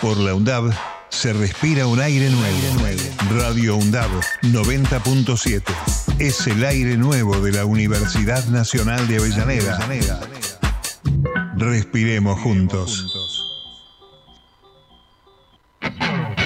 Por 0.00 0.18
la 0.18 0.34
UNDAB 0.34 0.72
se 1.08 1.32
respira 1.32 1.86
un 1.86 2.00
aire 2.00 2.28
nuevo. 2.30 2.58
Radio 3.30 3.76
UNDAB 3.76 4.10
90.7 4.42 5.62
es 6.18 6.46
el 6.46 6.64
aire 6.64 6.96
nuevo 6.96 7.40
de 7.40 7.52
la 7.52 7.64
Universidad 7.64 8.44
Nacional 8.46 9.08
de 9.08 9.16
Avellaneda. 9.16 10.20
Respiremos 11.56 12.38
juntos. 12.40 13.04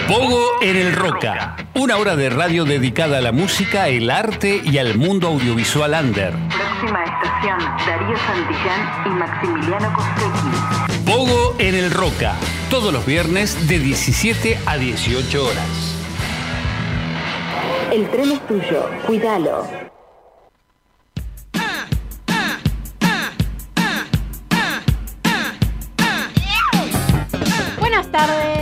Pogo 0.07 0.63
en 0.63 0.77
el 0.77 0.95
Roca, 0.95 1.57
una 1.75 1.97
hora 1.97 2.17
de 2.17 2.31
radio 2.31 2.65
dedicada 2.65 3.19
a 3.19 3.21
la 3.21 3.33
música, 3.33 3.89
el 3.89 4.11
arte 4.11 4.61
y 4.65 4.79
al 4.79 4.97
mundo 4.97 5.29
audiovisual 5.29 5.95
under. 6.05 6.35
Próxima 6.81 7.05
estación, 7.05 7.59
Darío 7.87 8.17
Santillán 8.17 9.03
y 9.05 9.09
Maximiliano 9.11 9.93
Costecchi. 9.93 11.05
Pogo 11.05 11.55
en 11.59 11.75
el 11.75 11.91
Roca, 11.91 12.37
todos 12.71 12.91
los 12.91 13.05
viernes 13.05 13.69
de 13.69 13.79
17 13.79 14.59
a 14.65 14.79
18 14.79 15.45
horas. 15.45 15.99
El 17.93 18.09
tren 18.09 18.33
es 18.33 18.47
tuyo, 18.47 18.89
cuídalo. 19.07 19.67
Buenas 27.79 28.11
tardes. 28.11 28.60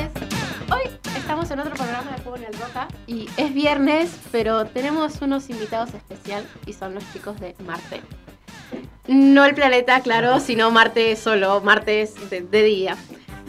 En 1.59 1.63
otro 1.63 1.75
programa 1.75 2.13
de 2.13 2.19
Fuego 2.23 2.37
en 2.37 2.45
el 2.45 2.53
Roca 2.53 2.87
y 3.09 3.29
es 3.37 3.53
viernes, 3.53 4.17
pero 4.31 4.67
tenemos 4.67 5.21
unos 5.23 5.51
invitados 5.51 5.93
especial 5.93 6.47
y 6.67 6.73
son 6.73 6.95
los 6.95 7.03
chicos 7.13 7.41
de 7.41 7.57
Marte. 7.67 8.01
No 9.09 9.45
el 9.45 9.57
planeta, 9.57 9.99
claro, 9.99 10.39
sino 10.39 10.71
Marte 10.71 11.17
solo, 11.17 11.61
martes 11.61 12.15
de, 12.31 12.43
de 12.43 12.63
día. 12.63 12.97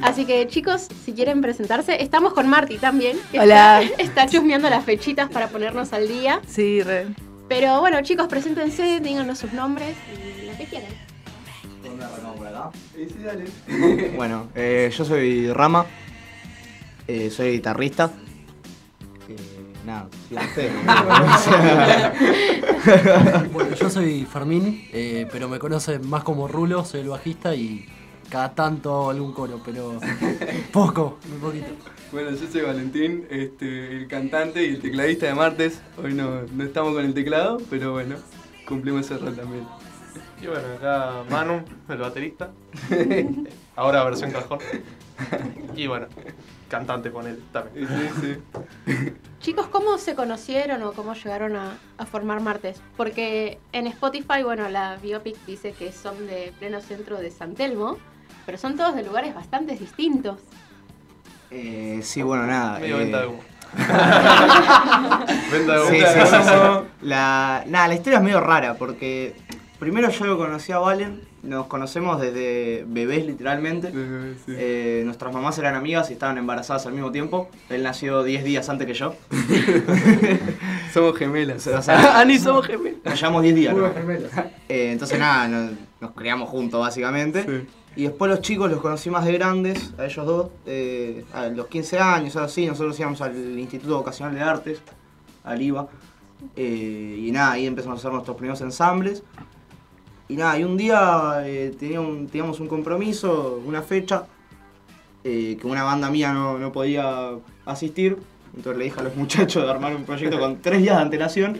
Así 0.02 0.26
que 0.26 0.48
chicos, 0.48 0.88
si 1.05 1.13
quieren 1.13 1.40
presentarse, 1.41 2.02
estamos 2.02 2.34
con 2.34 2.48
Marty 2.48 2.80
también. 2.80 3.16
que 3.32 3.41
Hola. 3.41 3.84
Está, 3.84 4.02
está 4.02 4.27
chusmeando 4.27 4.71
las 4.71 4.84
fechitas 4.84 5.30
para 5.30 5.49
ponernos 5.49 5.93
al 5.93 6.07
día. 6.07 6.41
Sí, 6.48 6.82
re. 6.82 7.05
Pero 7.48 7.80
bueno, 7.80 8.02
chicos, 8.02 8.27
preséntense, 8.27 9.02
díganos 9.02 9.37
sus 9.37 9.54
nombres 9.54 9.96
y 10.41 10.48
lo 10.48 10.57
que 10.57 10.65
quieran. 10.65 10.91
Bueno, 14.15 14.49
eh, 14.55 14.91
yo 14.98 15.05
soy 15.05 15.54
Rama, 15.54 15.85
eh, 17.10 17.32
soy 17.32 17.54
guitarrista. 17.54 18.12
Eh, 19.27 19.35
nada. 19.85 20.07
Bueno, 23.52 23.76
yo 23.76 23.90
soy 23.90 24.26
Fermín, 24.26 24.88
eh, 24.93 25.27
pero 25.32 25.49
me 25.49 25.60
conocen 25.60 26.07
más 26.07 26.24
como 26.24 26.48
Rulo, 26.48 26.85
soy 26.85 27.02
el 27.02 27.10
bajista 27.10 27.54
y 27.54 27.85
cada 28.30 28.55
tanto 28.55 28.93
hago 28.93 29.10
algún 29.10 29.34
coro, 29.34 29.62
pero 29.65 29.99
poco, 30.71 31.18
muy 31.30 31.40
poquito. 31.40 31.68
Bueno, 32.12 32.32
yo 32.32 32.48
soy 32.49 32.62
Valentín, 32.62 33.27
este, 33.30 33.98
el 33.98 34.07
cantante 34.07 34.65
y 34.65 34.70
el 34.70 34.80
tecladista 34.80 35.26
de 35.26 35.34
Martes. 35.34 35.82
Hoy 36.02 36.13
no, 36.13 36.43
no 36.43 36.63
estamos 36.63 36.93
con 36.93 37.04
el 37.04 37.13
teclado, 37.13 37.57
pero 37.70 37.91
bueno, 37.91 38.15
cumplimos 38.65 39.05
ese 39.05 39.18
rol 39.18 39.35
también. 39.35 39.65
Y 40.41 40.48
bueno, 40.48 40.68
acá 40.77 41.24
Manu, 41.30 41.63
el 41.90 41.98
baterista. 41.98 42.52
Ahora 43.76 44.05
versión 44.05 44.32
cajón. 44.32 44.60
Y 45.76 45.87
bueno, 45.87 46.07
cantante 46.70 47.12
con 47.12 47.27
él 47.27 47.43
también. 47.51 47.87
Sí, 48.21 48.37
sí. 48.87 49.13
Chicos, 49.41 49.67
¿cómo 49.67 49.98
se 49.98 50.15
conocieron 50.15 50.81
o 50.84 50.93
cómo 50.93 51.13
llegaron 51.13 51.55
a, 51.57 51.77
a 51.98 52.05
formar 52.05 52.39
Martes? 52.39 52.81
Porque 52.95 53.59
en 53.73 53.87
Spotify, 53.87 54.43
bueno, 54.43 54.70
la 54.70 54.95
biopic 54.97 55.37
dice 55.45 55.73
que 55.73 55.91
son 55.91 56.27
de 56.27 56.53
pleno 56.59 56.79
centro 56.79 57.17
de 57.17 57.31
San 57.31 57.55
Telmo, 57.55 57.97
pero 58.45 58.57
son 58.57 58.77
todos 58.77 58.95
de 58.95 59.03
lugares 59.03 59.35
bastante 59.35 59.75
distintos. 59.75 60.40
Eh, 61.51 61.99
sí, 62.03 62.21
bueno, 62.21 62.45
nada. 62.45 62.79
Medio 62.79 62.97
eh, 62.97 62.99
venta 62.99 63.21
de 63.21 63.27
humo. 63.27 63.40
venta 65.51 65.73
de 65.73 65.79
humo. 65.81 65.90
Sí, 65.90 66.00
sí, 66.00 66.19
sí, 66.25 66.38
sí. 66.44 66.88
La, 67.01 67.63
nada, 67.67 67.88
la 67.88 67.94
historia 67.94 68.17
es 68.17 68.23
medio 68.23 68.40
rara 68.40 68.75
porque 68.75 69.35
primero 69.79 70.09
yo 70.09 70.25
lo 70.25 70.38
conocí 70.38 70.72
a 70.72 70.79
Valen, 70.79 71.22
nos 71.41 71.67
conocemos 71.67 72.19
desde 72.19 72.84
bebés 72.88 73.25
literalmente. 73.25 73.91
Sí. 74.45 74.53
Eh, 74.56 75.01
nuestras 75.06 75.34
mamás 75.34 75.57
eran 75.57 75.75
amigas 75.75 76.09
y 76.09 76.13
estaban 76.13 76.38
embarazadas 76.38 76.85
al 76.85 76.94
mismo 76.94 77.12
tiempo. 77.12 77.50
Él 77.69 77.84
nació 77.84 78.23
10 78.23 78.44
días 78.44 78.69
antes 78.69 78.85
que 78.85 78.94
yo. 78.94 79.16
Somos 80.94 81.17
gemelas. 81.17 81.66
O 81.67 81.81
sea, 81.81 82.19
ah, 82.19 82.25
ni 82.25 82.40
somos 82.40 82.66
gemelas. 82.66 83.00
nos 83.06 83.19
llevamos 83.19 83.44
10 83.44 83.56
días. 83.56 83.75
¿no? 83.75 83.88
Eh, 83.88 84.91
entonces 84.91 85.19
nada, 85.19 85.47
nos, 85.47 85.72
nos 86.01 86.11
criamos 86.11 86.50
juntos 86.50 86.79
básicamente. 86.79 87.44
Sí. 87.44 87.67
Y 87.96 88.03
después 88.03 88.29
los 88.29 88.41
chicos 88.41 88.69
los 88.69 88.81
conocí 88.81 89.09
más 89.09 89.25
de 89.25 89.34
grandes, 89.34 89.94
a 89.97 90.06
ellos 90.06 90.25
dos, 90.25 90.50
eh, 90.66 91.25
a 91.34 91.47
los 91.47 91.67
15 91.67 92.00
años, 92.00 92.35
algo 92.35 92.46
así, 92.46 92.66
nosotros 92.66 92.97
íbamos 93.00 93.19
al 93.22 93.59
Instituto 93.59 93.97
Vocacional 93.97 94.35
de 94.35 94.41
Artes, 94.41 94.81
al 95.44 95.61
IVA. 95.61 95.88
eh, 96.56 97.17
y 97.19 97.31
nada, 97.31 97.53
ahí 97.53 97.66
empezamos 97.66 97.97
a 97.97 98.00
hacer 98.00 98.11
nuestros 98.11 98.38
primeros 98.38 98.61
ensambles. 98.61 99.23
Y 100.29 100.35
nada, 100.35 100.57
y 100.59 100.63
un 100.63 100.78
día 100.78 101.41
eh, 101.45 101.73
tenía 101.79 102.00
un- 102.00 102.28
teníamos 102.28 102.59
un 102.59 102.67
compromiso, 102.67 103.62
una 103.66 103.81
fecha, 103.81 104.25
eh, 105.23 105.57
que 105.59 105.67
una 105.67 105.84
banda 105.84 106.09
mía 106.09 106.31
no, 106.34 106.57
no 106.59 106.72
podía 106.72 107.31
asistir. 107.66 108.17
Entonces 108.56 108.78
le 108.79 108.85
dije 108.85 109.00
a 109.00 109.03
los 109.03 109.16
muchachos 109.17 109.63
de 109.63 109.69
armar 109.69 109.95
un 109.95 110.03
proyecto 110.06 110.40
con 110.40 110.62
tres 110.62 110.81
días 110.81 110.95
de 110.97 111.01
antelación. 111.01 111.57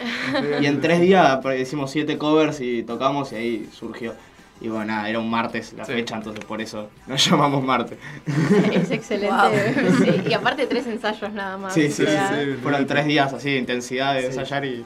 Y 0.62 0.66
en 0.66 0.82
tres 0.82 1.02
días 1.02 1.40
hicimos 1.60 1.92
siete 1.92 2.18
covers 2.18 2.62
y 2.62 2.84
tocamos 2.84 3.32
y 3.32 3.36
ahí 3.36 3.70
surgió. 3.74 4.14
Y 4.62 4.68
bueno, 4.68 4.86
nada, 4.86 5.10
era 5.10 5.20
un 5.20 5.30
martes 5.30 5.72
la 5.74 5.86
Sí. 5.86 5.94
fecha, 5.94 6.18
entonces 6.18 6.44
por 6.44 6.60
eso 6.62 6.90
nos 7.08 7.24
llamamos 7.30 7.64
martes. 7.64 7.98
Es 8.74 8.92
excelente. 8.92 9.74
Sí, 10.04 10.30
y 10.30 10.34
aparte 10.34 10.68
tres 10.68 10.86
ensayos 10.86 11.32
nada 11.34 11.58
más. 11.58 11.74
Sí, 11.74 11.84
sí, 11.90 12.04
sí, 12.06 12.06
sea, 12.06 12.30
sí. 12.44 12.52
Fueron 12.62 12.86
tres 12.86 13.06
días 13.06 13.32
así 13.34 13.52
de 13.52 13.58
intensidad 13.58 14.16
de 14.16 14.26
ensayar 14.28 14.66
y... 14.66 14.86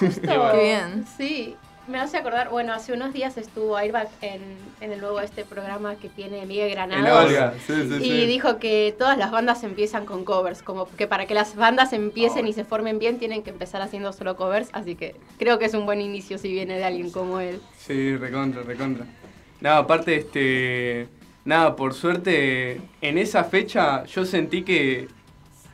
justo- 0.00 0.20
Qué 0.52 0.60
bien. 0.62 1.04
Sí, 1.16 1.54
me 1.88 1.98
hace 1.98 2.18
acordar, 2.18 2.50
bueno, 2.50 2.72
hace 2.72 2.92
unos 2.92 3.12
días 3.12 3.36
estuvo 3.36 3.76
Airbag 3.76 4.08
en, 4.20 4.40
en 4.80 4.92
el 4.92 5.00
nuevo 5.00 5.20
este 5.20 5.44
programa 5.44 5.96
que 5.96 6.08
tiene 6.08 6.46
Miguel 6.46 6.70
Granados. 6.70 7.54
Sí, 7.66 7.74
sí. 7.88 8.04
Y 8.04 8.26
dijo 8.26 8.58
que 8.58 8.94
todas 8.96 9.18
las 9.18 9.30
bandas 9.30 9.64
empiezan 9.64 10.06
con 10.06 10.24
covers, 10.24 10.62
como 10.62 10.86
que 10.86 11.06
para 11.06 11.26
que 11.26 11.34
las 11.34 11.56
bandas 11.56 11.92
empiecen 11.92 12.46
y 12.46 12.52
se 12.52 12.64
formen 12.64 12.98
bien 12.98 13.18
tienen 13.18 13.42
que 13.42 13.50
empezar 13.50 13.82
haciendo 13.82 14.12
solo 14.12 14.36
covers, 14.36 14.68
así 14.72 14.94
que 14.94 15.16
creo 15.38 15.58
que 15.58 15.64
es 15.64 15.74
un 15.74 15.86
buen 15.86 16.00
inicio 16.00 16.38
si 16.38 16.52
viene 16.52 16.76
de 16.76 16.84
alguien 16.84 17.10
como 17.10 17.40
él. 17.40 17.60
Sí, 17.76 18.16
recontra, 18.16 18.62
recontra. 18.62 19.06
Nada, 19.60 19.78
aparte, 19.78 20.16
este. 20.16 21.08
Nada, 21.44 21.74
por 21.74 21.94
suerte, 21.94 22.80
en 23.00 23.18
esa 23.18 23.44
fecha 23.44 24.04
yo 24.04 24.26
sentí 24.26 24.62
que 24.62 25.08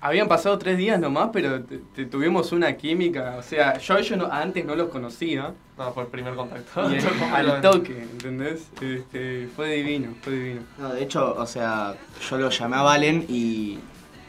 habían 0.00 0.28
pasado 0.28 0.58
tres 0.58 0.76
días 0.78 0.98
nomás, 1.00 1.30
pero 1.32 1.62
te- 1.62 1.80
te- 1.94 2.06
tuvimos 2.06 2.52
una 2.52 2.72
química. 2.76 3.36
O 3.38 3.42
sea, 3.42 3.78
yo 3.78 3.96
ellos 3.98 4.18
no- 4.18 4.30
antes 4.30 4.64
no 4.64 4.74
los 4.76 4.88
conocía. 4.88 5.52
No, 5.78 5.92
fue 5.92 6.04
el 6.04 6.08
primer 6.08 6.34
contacto. 6.34 6.90
Y 6.90 6.98
al 7.34 7.60
toque, 7.60 8.02
¿entendés? 8.12 8.68
Este, 8.80 9.48
fue 9.54 9.72
divino, 9.74 10.14
fue 10.22 10.32
divino. 10.32 10.60
No, 10.78 10.92
de 10.94 11.02
hecho, 11.02 11.34
o 11.36 11.46
sea, 11.46 11.94
yo 12.30 12.38
lo 12.38 12.50
llamé 12.50 12.76
a 12.76 12.82
Valen 12.82 13.24
y 13.28 13.78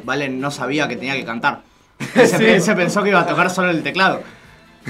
Valen 0.03 0.39
no 0.39 0.51
sabía 0.51 0.87
que 0.87 0.95
tenía 0.95 1.13
que 1.15 1.25
cantar. 1.25 1.61
Él 2.15 2.27
se, 2.27 2.37
Sí. 2.37 2.45
él 2.45 2.61
se 2.61 2.75
pensó 2.75 3.01
que 3.01 3.09
iba 3.09 3.21
a 3.21 3.25
tocar 3.27 3.49
solo 3.49 3.69
el 3.71 3.81
teclado. 3.83 4.21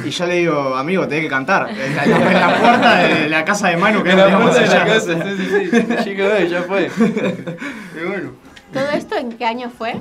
Y 0.06 0.10
yo 0.12 0.28
le 0.28 0.36
digo, 0.36 0.76
amigo, 0.76 1.08
tenés 1.08 1.24
que 1.24 1.30
cantar. 1.30 1.70
En 1.72 1.96
la, 1.96 2.04
en 2.04 2.34
la 2.34 2.60
puerta 2.60 2.98
de 2.98 3.30
la 3.30 3.44
casa 3.46 3.70
de 3.70 3.78
Manu 3.78 4.04
que 4.04 4.12
En 4.12 4.18
no 4.18 4.22
la 4.28 4.30
teníamos 4.32 4.52
puerta 4.58 4.74
de 4.74 4.80
la 4.80 4.86
casa, 4.94 5.26
sí, 5.26 5.46
sí, 5.50 5.70
sí. 5.72 6.04
Chico, 6.04 6.24
ya 6.48 6.62
fue. 6.64 6.92
Y 8.02 8.06
bueno. 8.08 8.32
¿Todo 8.74 8.90
esto 8.92 9.16
en 9.16 9.32
qué 9.32 9.46
año 9.46 9.70
fue? 9.76 9.96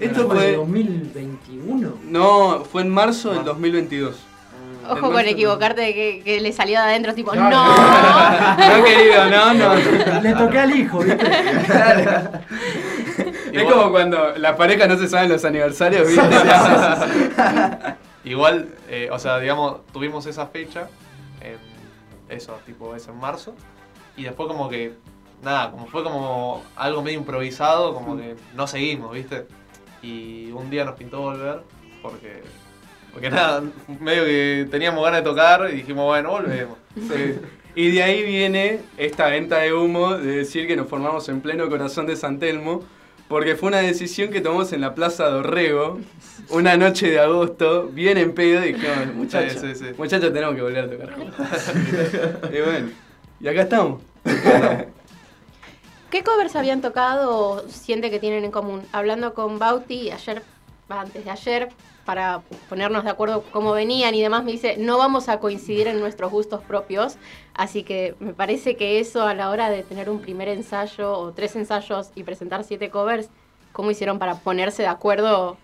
Esto 0.00 0.26
¿Fue 0.26 0.36
fue. 0.36 0.56
2021? 0.56 1.94
No, 2.04 2.64
fue 2.70 2.82
en 2.82 2.90
marzo 2.90 3.32
del 3.32 3.44
2022. 3.44 4.16
Ojo 4.88 5.10
con 5.10 5.18
equivocarte 5.26 5.80
de 5.80 5.94
que, 5.94 6.22
que 6.24 6.40
le 6.40 6.52
salió 6.52 6.78
de 6.78 6.84
adentro, 6.84 7.12
tipo, 7.12 7.32
Claro. 7.32 7.50
no. 7.50 7.66
No, 8.78 8.84
querido, 8.84 9.26
no, 9.30 9.54
no. 9.54 10.20
Le 10.20 10.32
toqué 10.34 10.58
al 10.60 10.76
hijo, 10.76 10.98
¿viste? 11.00 11.26
Es 13.52 13.64
como 13.64 13.90
cuando 13.90 14.34
las 14.36 14.54
parejas 14.56 14.88
no 14.88 14.96
se 14.98 15.08
saben 15.08 15.30
los 15.30 15.44
aniversarios, 15.44 16.06
¿viste? 16.06 16.22
Igual, 18.24 18.68
eh, 18.88 19.08
o 19.12 19.18
sea, 19.18 19.38
digamos, 19.38 19.86
tuvimos 19.92 20.26
esa 20.26 20.46
fecha, 20.46 20.88
en 21.40 21.58
eso, 22.36 22.58
tipo, 22.66 22.94
es 22.94 23.06
en 23.08 23.18
marzo, 23.18 23.54
y 24.16 24.24
después 24.24 24.48
como 24.48 24.68
que, 24.68 24.94
nada, 25.42 25.70
como 25.70 25.86
fue 25.86 26.02
como 26.02 26.62
algo 26.76 27.02
medio 27.02 27.18
improvisado, 27.18 27.94
como 27.94 28.16
que 28.16 28.36
no 28.54 28.66
seguimos, 28.66 29.12
¿viste? 29.12 29.46
Y 30.06 30.52
un 30.52 30.70
día 30.70 30.84
nos 30.84 30.94
pintó 30.94 31.20
volver, 31.20 31.60
porque, 32.00 32.42
porque 33.12 33.28
nada, 33.28 33.62
medio 34.00 34.24
que 34.24 34.68
teníamos 34.70 35.04
ganas 35.04 35.24
de 35.24 35.28
tocar 35.28 35.68
y 35.72 35.76
dijimos, 35.76 36.04
bueno, 36.04 36.30
volvemos. 36.30 36.78
Sí. 36.96 37.38
Y 37.74 37.90
de 37.90 38.02
ahí 38.02 38.22
viene 38.24 38.80
esta 38.96 39.26
venta 39.28 39.58
de 39.58 39.74
humo 39.74 40.16
de 40.16 40.36
decir 40.38 40.66
que 40.66 40.76
nos 40.76 40.88
formamos 40.88 41.28
en 41.28 41.42
pleno 41.42 41.68
corazón 41.68 42.06
de 42.06 42.16
San 42.16 42.38
Telmo, 42.38 42.84
porque 43.28 43.54
fue 43.54 43.68
una 43.68 43.78
decisión 43.78 44.30
que 44.30 44.40
tomamos 44.40 44.72
en 44.72 44.80
la 44.80 44.94
Plaza 44.94 45.28
Dorrego, 45.28 45.98
una 46.48 46.78
noche 46.78 47.10
de 47.10 47.18
agosto, 47.20 47.90
bien 47.92 48.16
en 48.16 48.32
pedo, 48.32 48.64
y 48.64 48.72
dijimos, 48.72 49.14
muchachos, 49.14 49.60
Sí, 49.60 49.74
sí, 49.74 49.84
sí. 49.88 49.94
muchachos, 49.98 50.32
tenemos 50.32 50.54
que 50.54 50.62
volver 50.62 50.84
a 50.84 50.90
tocar 50.90 51.10
y 52.50 52.60
bueno, 52.62 52.88
y 53.40 53.48
acá 53.48 53.62
estamos. 53.62 54.00
¿Qué 56.10 56.22
covers 56.22 56.54
habían 56.54 56.80
tocado 56.82 57.36
o 57.36 57.68
siente 57.68 58.10
que 58.10 58.20
tienen 58.20 58.44
en 58.44 58.52
común? 58.52 58.82
Hablando 58.92 59.34
con 59.34 59.58
Bauti 59.58 60.12
ayer, 60.12 60.42
antes 60.88 61.24
de 61.24 61.30
ayer, 61.30 61.68
para 62.04 62.42
ponernos 62.68 63.02
de 63.02 63.10
acuerdo 63.10 63.42
cómo 63.50 63.72
venían 63.72 64.14
y 64.14 64.22
demás, 64.22 64.44
me 64.44 64.52
dice, 64.52 64.76
no 64.78 64.98
vamos 64.98 65.28
a 65.28 65.40
coincidir 65.40 65.88
en 65.88 65.98
nuestros 65.98 66.30
gustos 66.30 66.62
propios, 66.62 67.16
así 67.54 67.82
que 67.82 68.14
me 68.20 68.32
parece 68.32 68.76
que 68.76 69.00
eso 69.00 69.24
a 69.24 69.34
la 69.34 69.50
hora 69.50 69.68
de 69.68 69.82
tener 69.82 70.08
un 70.08 70.20
primer 70.20 70.48
ensayo 70.48 71.12
o 71.12 71.32
tres 71.32 71.56
ensayos 71.56 72.12
y 72.14 72.22
presentar 72.22 72.62
siete 72.62 72.88
covers, 72.88 73.28
¿cómo 73.72 73.90
hicieron 73.90 74.20
para 74.20 74.36
ponerse 74.36 74.82
de 74.82 74.88
acuerdo 74.88 75.56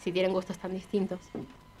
si 0.00 0.10
tienen 0.10 0.32
gustos 0.32 0.58
tan 0.58 0.72
distintos? 0.72 1.20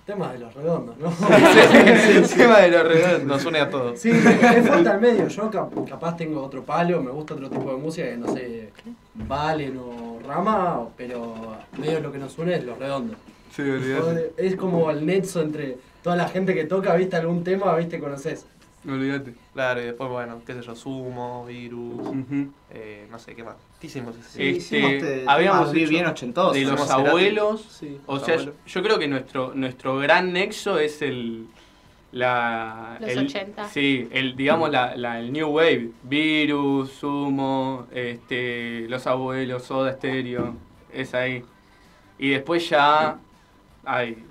Tema 0.08 0.32
de 0.32 0.38
los 0.38 0.54
redondos, 0.54 0.96
¿no? 0.96 1.08
El 1.10 2.26
tema 2.36 2.60
de 2.60 2.70
los 2.70 2.82
redondos 2.82 3.24
nos 3.24 3.44
une 3.44 3.58
a 3.60 3.68
todos. 3.68 4.00
Sí, 4.00 4.10
me, 4.10 4.20
me 4.36 4.62
falta 4.62 4.94
el 4.94 5.00
medio. 5.02 5.28
Yo 5.28 5.50
cap- 5.50 5.86
capaz 5.86 6.16
tengo 6.16 6.42
otro 6.42 6.62
palo, 6.64 7.02
me 7.02 7.10
gusta 7.10 7.34
otro 7.34 7.50
tipo 7.50 7.70
de 7.72 7.76
música 7.76 8.08
que 8.08 8.16
no 8.16 8.32
sé, 8.32 8.70
Valen 9.12 9.76
o 9.76 10.18
Rama, 10.26 10.88
pero 10.96 11.34
medio 11.76 12.00
lo 12.00 12.10
que 12.10 12.16
nos 12.16 12.38
une 12.38 12.54
es 12.54 12.64
los 12.64 12.78
redondos. 12.78 13.18
Sí, 13.54 13.60
olvídate. 13.60 14.32
Es 14.38 14.56
como 14.56 14.90
el 14.90 15.04
nexo 15.04 15.42
entre 15.42 15.76
toda 16.02 16.16
la 16.16 16.26
gente 16.26 16.54
que 16.54 16.64
toca, 16.64 16.94
viste 16.94 17.16
algún 17.16 17.44
tema, 17.44 17.76
viste, 17.76 17.98
conoces. 18.00 18.46
Olvídate. 18.88 19.34
Claro, 19.52 19.82
y 19.82 19.84
después, 19.84 20.08
bueno, 20.08 20.40
qué 20.46 20.54
sé 20.54 20.62
yo, 20.62 20.74
Sumo, 20.74 21.44
Virus, 21.44 22.14
eh, 22.70 23.06
no 23.10 23.18
sé 23.18 23.34
qué 23.34 23.44
más. 23.44 23.56
¿Qué 23.80 23.86
hicimos 23.86 24.16
ese 24.16 24.28
Sí? 24.30 24.42
Este, 24.58 24.78
hicimos 24.78 24.90
te- 25.02 25.24
habíamos 25.26 25.74
hecho 25.74 25.88
bien 25.90 26.06
ochentosos. 26.06 26.54
de 26.54 26.62
los 26.64 26.90
abuelos. 26.90 27.62
Sí, 27.78 27.98
O 28.06 28.16
los 28.16 28.24
sea, 28.24 28.34
yo, 28.36 28.40
abuelos. 28.42 28.60
yo 28.66 28.82
creo 28.82 28.98
que 28.98 29.08
nuestro, 29.08 29.52
nuestro 29.54 29.96
gran 29.98 30.32
nexo 30.32 30.78
es 30.78 31.00
el. 31.02 31.46
La, 32.10 32.96
Los 33.00 33.10
el- 33.10 33.18
80. 33.26 33.68
Sí, 33.68 34.08
el, 34.10 34.34
digamos 34.34 34.70
la, 34.70 34.96
la- 34.96 35.20
el 35.20 35.30
New 35.32 35.48
Wave. 35.48 35.90
Virus, 36.04 36.90
Sumo, 36.92 37.86
este, 37.92 38.86
Los 38.88 39.06
Abuelos, 39.06 39.64
Soda 39.64 39.92
Stereo. 39.92 40.54
Es 40.92 41.12
ahí. 41.14 41.44
Y 42.18 42.30
después 42.30 42.68
ya 42.68 43.18
hay, 43.84 44.24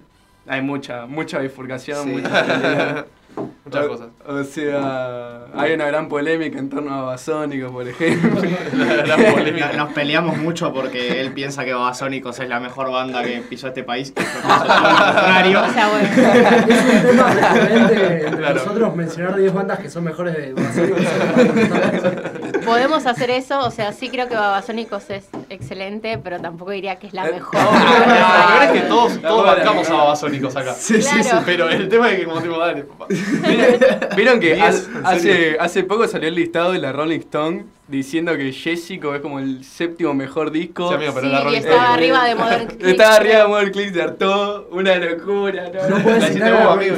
hay 0.47 0.61
mucha, 0.61 1.05
mucha 1.05 1.37
bifurcación, 1.39 2.03
Sí. 2.03 2.09
mucha. 2.09 3.05
Muchas 3.67 3.85
O- 3.85 3.87
cosas. 3.89 4.07
O 4.27 4.43
sea, 4.43 5.45
hay 5.55 5.73
una 5.73 5.85
gran 5.85 6.07
polémica 6.09 6.57
en 6.59 6.69
torno 6.69 6.93
a 6.93 7.01
Basónico, 7.03 7.71
por 7.71 7.87
ejemplo. 7.87 8.41
La 9.05 9.15
polémica. 9.15 9.71
No- 9.73 9.85
Nos 9.85 9.93
peleamos 9.93 10.37
mucho 10.37 10.73
porque 10.73 11.21
él 11.21 11.31
piensa 11.33 11.63
que 11.65 11.73
Babasónicos 11.73 12.39
es 12.39 12.49
la 12.49 12.59
mejor 12.59 12.91
banda 12.91 13.23
que 13.23 13.41
pisó 13.49 13.67
este 13.67 13.83
país. 13.83 14.13
contrario. 14.15 15.61
O 15.63 15.69
sea, 15.73 15.87
bueno, 15.89 16.07
Es 16.67 17.81
un 17.81 17.87
tema 17.87 18.37
Claro. 18.37 18.55
nosotros 18.55 18.95
mencionar 18.95 19.35
10 19.35 19.53
bandas 19.53 19.79
que 19.79 19.89
son 19.89 20.03
mejores 20.03 20.35
de 20.35 20.53
Babasónicos. 20.53 21.05
podemos 22.65 23.05
hacer 23.05 23.29
eso, 23.31 23.59
o 23.59 23.71
sea, 23.71 23.93
sí 23.93 24.09
creo 24.09 24.27
que 24.27 24.35
Babasónicos 24.35 25.09
es 25.09 25.25
excelente, 25.49 26.17
pero 26.23 26.39
tampoco 26.39 26.71
diría 26.71 26.97
que 26.97 27.07
es 27.07 27.13
la 27.13 27.27
Eh, 27.27 27.33
mejor. 27.33 27.55
La 27.55 28.59
verdad 28.59 28.63
es 28.75 28.81
que 28.81 28.87
todos, 28.87 29.21
todos 29.21 29.45
bancamos 29.45 29.89
a. 29.89 29.93
Babasónicos 29.93 30.55
acá. 30.55 30.73
Sí, 30.73 31.01
sí, 31.01 31.23
sí. 31.23 31.35
Pero 31.45 31.69
el 31.69 31.89
tema 31.89 32.09
es 32.11 32.19
que 32.19 32.25
como 32.25 32.41
tipo, 32.41 32.57
dale, 32.59 32.83
papá. 32.83 33.05
¿Vieron, 34.15 34.39
que 34.39 34.61
hace, 35.03 35.57
hace, 35.59 35.83
poco 35.83 36.07
salió 36.07 36.29
el 36.29 36.35
listado 36.35 36.71
de 36.71 36.79
la 36.79 36.91
Rolling 36.91 37.19
Stone 37.19 37.65
diciendo 37.87 38.35
que 38.35 38.51
Jessico 38.51 39.15
es 39.15 39.21
como 39.21 39.39
el 39.39 39.63
séptimo 39.63 40.13
mejor 40.13 40.51
disco? 40.51 40.89
Sí, 40.89 40.95
amigo, 40.95 41.13
pero 41.15 41.27
Sí, 41.27 41.31
la 41.33 41.39
y 41.39 41.43
Rolling 41.43 41.57
estaba 41.59 41.75
Stone. 41.81 41.93
arriba 41.93 42.25
de 42.25 42.35
Modern 42.35 42.67
Click. 42.77 42.85
Estaba 42.87 43.15
arriba 43.15 43.37
de 43.39 43.47
Modern 43.47 43.71
Click 43.71 43.91
de 43.91 44.01
Artaud, 44.01 44.63
una 44.71 44.95
locura. 44.97 45.71
No, 45.73 45.89
No 45.97 46.03
puedes 46.03 46.41
amigo. 46.41 46.95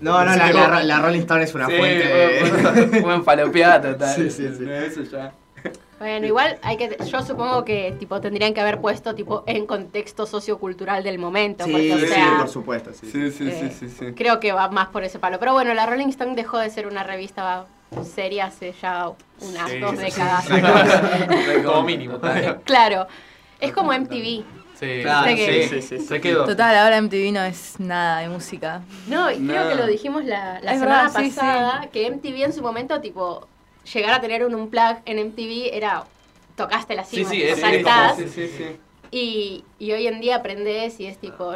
No, 0.00 0.24
no, 0.24 0.36
la, 0.36 0.52
la- 0.52 0.82
la 0.82 1.00
Rolling 1.00 1.20
Stone 1.20 1.42
es 1.44 1.54
una 1.54 1.66
Sí, 1.66 1.72
fuente 1.76 2.04
fue- 2.90 3.00
fue 3.02 3.14
en 3.14 3.24
falopeada 3.24 3.80
total. 3.92 4.14
Sí, 4.16 4.30
sí, 4.30 4.48
sí. 4.58 4.64
Eso 4.68 5.02
ya. 5.04 5.32
Bueno, 5.98 6.26
igual 6.26 6.58
hay 6.62 6.76
que, 6.76 6.96
yo 7.10 7.22
supongo 7.22 7.64
que 7.64 7.92
tipo 7.98 8.20
tendrían 8.20 8.54
que 8.54 8.60
haber 8.60 8.80
puesto 8.80 9.14
tipo 9.14 9.42
en 9.46 9.66
contexto 9.66 10.26
sociocultural 10.26 11.02
del 11.02 11.18
momento, 11.18 11.64
Sí, 11.64 11.72
porque 11.72 11.94
o 11.94 11.98
sí, 11.98 12.20
por 12.38 12.48
supuesto, 12.48 12.92
sí. 12.92 13.10
Sí, 13.10 13.30
sí, 13.32 13.48
Eh, 13.48 13.70
sí, 13.72 13.88
sí, 13.88 13.96
sí. 13.98 14.12
creo 14.14 14.38
que 14.38 14.52
va 14.52 14.68
más 14.68 14.88
por 14.88 15.02
ese 15.02 15.18
palo. 15.18 15.38
Pero 15.40 15.54
bueno, 15.54 15.74
la 15.74 15.86
Rolling 15.86 16.08
Stone 16.08 16.34
dejó 16.36 16.58
de 16.58 16.70
ser 16.70 16.86
una 16.86 17.02
revista 17.02 17.66
seria 18.04 18.46
hace 18.46 18.74
ya 18.80 19.10
unas 19.40 19.70
Sí, 19.70 19.78
dos 19.80 19.92
sí, 19.92 19.96
sí. 19.96 20.02
décadas. 20.04 20.46
Como 21.64 21.82
mínimo. 21.82 22.18
claro, 22.64 23.06
es 23.60 23.72
como 23.72 23.92
MTV. 23.92 24.44
Sí, 24.78 25.00
Claro, 25.02 25.34
que- 25.34 25.68
sí, 25.68 25.82
sí, 25.82 25.98
sí. 25.98 26.06
Se 26.06 26.20
quedó. 26.20 26.44
Total, 26.44 26.76
ahora 26.76 26.98
MTV 26.98 27.32
no 27.32 27.42
es 27.42 27.80
nada 27.80 28.20
de 28.20 28.28
música. 28.28 28.82
No, 29.08 29.28
y 29.32 29.38
creo 29.44 29.64
No. 29.64 29.70
que 29.70 29.74
lo 29.74 29.86
dijimos 29.88 30.24
la, 30.24 30.60
semana 30.60 31.02
verdad, 31.08 31.12
sí, 31.20 31.30
pasada, 31.30 31.88
que 31.92 32.06
MTV 32.06 32.44
en 32.44 32.52
su 32.52 32.62
momento, 32.62 33.00
tipo, 33.00 33.48
llegar 33.92 34.12
a 34.14 34.20
tener 34.20 34.44
un 34.44 34.54
unplug 34.54 34.98
en 35.04 35.18
MTV 35.28 35.70
era, 35.74 36.04
tocaste 36.56 36.94
la 36.94 37.04
cima, 37.04 37.28
sí, 37.30 37.42
saltás, 37.56 38.16
Sí, 38.16 38.28
sí, 38.28 38.48
sí. 38.48 38.64
y, 39.10 39.64
y 39.78 39.92
hoy 39.92 40.06
en 40.06 40.20
día 40.20 40.36
aprendes 40.36 40.98
y 41.00 41.06
es 41.06 41.18
tipo... 41.18 41.54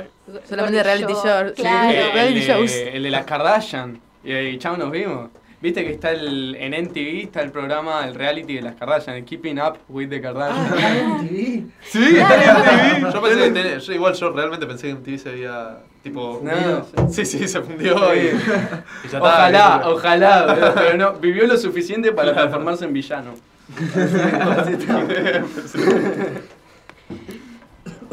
Solamente 0.49 0.57
Golden 0.79 0.85
reality 0.85 1.13
Show, 1.13 1.23
show, 1.25 1.49
sí. 1.49 1.63
Claro. 1.63 1.91
Eh, 1.99 2.11
reality 2.13 2.39
el, 2.41 2.47
shows. 2.47 2.71
de, 2.73 2.97
el 2.97 3.03
de 3.03 3.11
las 3.11 3.25
Kardashian. 3.27 4.01
Y, 4.25 4.33
y 4.33 4.59
chao, 4.59 4.77
nos 4.77 4.91
vimos. 4.91 5.31
Viste 5.61 5.85
que 5.85 5.93
está 5.93 6.11
el, 6.11 6.57
en 6.59 6.73
MTV 6.87 7.23
está 7.25 7.41
el 7.43 7.53
programa, 7.53 8.05
el 8.07 8.15
reality 8.17 8.55
de 8.55 8.63
las 8.63 8.75
Kardashian, 8.75 9.17
el 9.17 9.25
Keeping 9.25 9.61
Up 9.61 9.79
with 9.89 10.09
the 10.09 10.21
Kardashian. 10.21 10.73
Ah, 10.79 11.19
MTV. 11.23 11.71
sí, 11.83 12.17
está 12.17 12.97
en 12.97 13.03
MTV. 13.05 13.13
Yo 13.13 13.23
pensé 13.23 13.39
que 13.45 13.51
tenía- 13.51 13.79
yo 13.79 13.93
igual 13.93 14.15
yo 14.15 14.31
realmente 14.33 14.67
pensé 14.67 14.87
que 14.89 14.91
en 14.93 15.03
TV 15.05 15.19
se 15.19 15.29
había 15.31 15.79
tipo 16.03 16.41
No. 16.43 17.09
Sí, 17.11 17.25
sí, 17.25 17.47
se 17.47 17.61
fundió 17.63 18.15
y, 18.15 18.19
y 19.05 19.09
ya. 19.09 19.21
Ojalá, 19.21 19.83
ojalá, 19.87 20.47
pero- 20.55 20.75
pero 20.75 20.97
no, 20.97 21.13
vivió 21.19 21.47
lo 21.47 21.57
suficiente 21.57 22.13
para 22.13 22.33
transformarse 22.33 22.85
en 22.85 22.93
villano. 22.93 23.35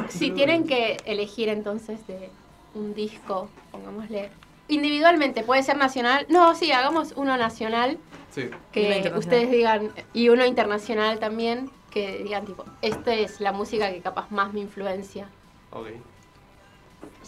Si 0.09 0.31
tienen 0.31 0.65
que 0.65 0.97
elegir 1.05 1.49
entonces 1.49 2.05
de 2.07 2.29
un 2.73 2.93
disco, 2.93 3.49
pongámosle, 3.71 4.31
individualmente, 4.67 5.43
puede 5.43 5.61
ser 5.63 5.77
nacional, 5.77 6.25
no, 6.29 6.55
sí, 6.55 6.71
hagamos 6.71 7.13
uno 7.15 7.37
nacional, 7.37 7.97
Sí. 8.31 8.47
Que 8.71 9.11
ustedes 9.17 9.49
digan, 9.49 9.89
y 10.13 10.29
uno 10.29 10.45
internacional 10.45 11.17
también, 11.17 11.71
que 11.89 12.19
digan 12.23 12.45
tipo, 12.45 12.63
esta 12.83 13.13
es 13.15 13.41
la 13.41 13.51
música 13.51 13.91
que 13.91 14.01
capaz 14.01 14.29
más 14.29 14.53
me 14.53 14.59
influencia. 14.59 15.27
Ok. 15.71 15.87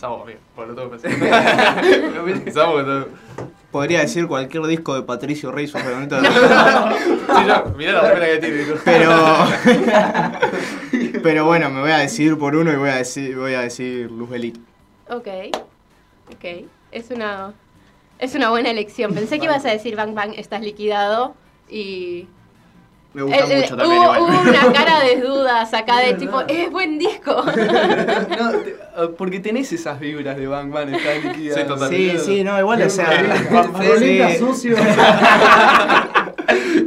Sabo, 0.01 0.23
amigo, 0.23 0.39
por 0.55 0.67
lo. 0.67 0.99
Sabo 2.51 3.05
Podría 3.69 3.99
decir 3.99 4.27
cualquier 4.27 4.65
disco 4.65 4.95
de 4.95 5.03
Patricio 5.03 5.51
Rey, 5.51 5.67
su 5.67 5.77
reglamento 5.77 6.19
de... 6.19 6.27
Sí, 6.27 7.47
yo, 7.47 7.65
mirá 7.77 8.01
la 8.01 8.11
pena 8.11 8.25
que 8.25 8.37
tiene. 8.39 8.65
Pero. 8.83 9.11
Pero 11.21 11.45
bueno, 11.45 11.69
me 11.69 11.81
voy 11.81 11.91
a 11.91 11.99
decidir 11.99 12.35
por 12.35 12.55
uno 12.55 12.73
y 12.73 12.77
voy 12.77 12.89
a 12.89 12.95
decir, 12.95 13.37
voy 13.37 13.53
a 13.53 13.61
decir 13.61 14.09
Luz 14.09 14.27
Belito. 14.27 14.59
Ok, 15.07 15.27
ok, 16.33 16.65
es 16.91 17.11
una, 17.11 17.53
es 18.17 18.33
una 18.33 18.49
buena 18.49 18.71
elección. 18.71 19.13
Pensé 19.13 19.37
que 19.37 19.45
ibas 19.45 19.63
a 19.65 19.69
decir 19.69 19.95
Bang 19.95 20.15
Bang, 20.15 20.33
estás 20.35 20.61
liquidado, 20.61 21.35
y... 21.69 22.27
Me 23.13 23.23
gusta 23.23 23.37
Eh, 23.39 23.45
eh, 23.49 23.61
mucho 23.63 23.75
también 23.77 24.01
hubo, 24.01 24.11
hubo 24.25 24.41
una 24.49 24.71
cara 24.73 24.99
de 25.01 25.19
dudas 25.27 25.73
acá 25.73 25.99
de 25.99 26.13
tipo, 26.13 26.41
es 26.47 26.71
buen 26.71 26.97
disco. 26.97 27.43
No, 27.45 28.51
te- 28.63 28.75
ah, 28.95 29.07
porque 29.17 29.39
tenés 29.41 29.71
esas 29.73 29.99
vibras 29.99 30.37
de 30.37 30.47
Bang 30.47 30.71
Bang, 30.71 30.93
está 30.93 31.13
liquidado. 31.29 31.89
Sí. 31.89 32.11
Sí, 32.11 32.17
sí, 32.25 32.43
no, 32.43 32.57
igual, 32.57 32.81
o 32.81 32.89
sea. 32.89 33.09
Rolita 33.73 34.35
sucio. 34.37 34.75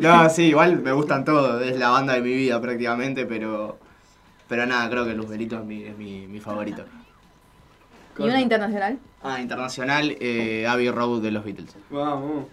No, 0.00 0.28
sí, 0.30 0.44
igual 0.44 0.80
me 0.80 0.92
gustan 0.92 1.24
todos, 1.24 1.62
es 1.62 1.76
la 1.78 1.88
banda 1.90 2.14
de 2.14 2.20
mi 2.22 2.32
vida 2.34 2.60
prácticamente, 2.60 3.26
pero. 3.26 3.78
Pero 4.48 4.66
nada, 4.66 4.88
creo 4.90 5.06
que 5.06 5.14
Luz 5.14 5.28
Belito 5.30 5.56
es 5.58 5.64
mi, 5.64 5.84
es 5.84 5.96
mi, 5.96 6.26
mi 6.26 6.38
favorito. 6.40 6.84
¿Y 8.18 8.22
una 8.22 8.40
internacional? 8.40 8.98
Ah, 9.22 9.40
internacional, 9.40 10.16
eh, 10.20 10.66
Abbey 10.68 10.90
Road 10.90 11.22
de 11.22 11.30
los 11.30 11.44
Beatles. 11.44 11.74
Vamos. 11.90 12.44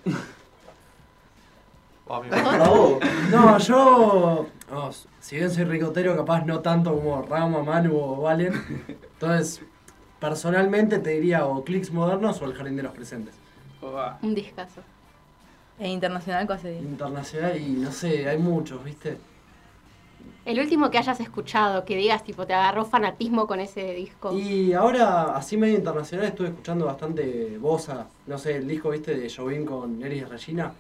Oh. 2.70 3.00
No, 3.32 3.58
yo. 3.58 4.48
no, 4.70 4.90
si 5.20 5.38
bien 5.38 5.50
soy 5.50 5.64
ricotero, 5.64 6.16
capaz 6.16 6.46
no 6.46 6.60
tanto 6.60 6.94
como 6.94 7.22
Rama, 7.22 7.64
Manu 7.64 7.98
o 7.98 8.22
Valen. 8.22 8.54
Entonces, 8.88 9.62
personalmente 10.20 11.00
te 11.00 11.12
diría 11.12 11.46
o 11.46 11.64
Clicks 11.64 11.92
Modernos 11.92 12.42
o 12.42 12.46
El 12.46 12.54
Jardín 12.54 12.76
de 12.76 12.84
los 12.84 12.94
Presentes. 12.94 13.36
Un 14.22 14.36
discazo. 14.36 14.82
E 15.80 15.88
internacional, 15.90 16.46
¿cuál 16.46 16.60
sería? 16.60 16.80
Internacional 16.80 17.58
y 17.60 17.70
no 17.72 17.92
sé, 17.92 18.30
hay 18.30 18.38
muchos, 18.38 18.84
¿viste? 18.84 19.18
El 20.46 20.60
último 20.60 20.90
que 20.90 20.98
hayas 20.98 21.20
escuchado, 21.20 21.86
que 21.86 21.96
digas, 21.96 22.24
tipo, 22.24 22.46
te 22.46 22.54
agarró 22.54 22.86
fanatismo 22.86 23.48
con 23.48 23.60
ese 23.60 23.94
disco. 23.94 24.34
Y 24.34 24.74
ahora, 24.74 25.36
así 25.36 25.56
medio 25.58 25.78
internacional, 25.78 26.28
estuve 26.28 26.50
escuchando 26.50 26.86
bastante 26.86 27.58
Bosa. 27.60 28.08
No 28.28 28.38
sé, 28.38 28.58
el 28.58 28.68
disco, 28.68 28.90
¿viste? 28.90 29.16
De 29.16 29.30
Jovín 29.30 29.66
con 29.66 30.02
Eris 30.04 30.28
Regina. 30.28 30.74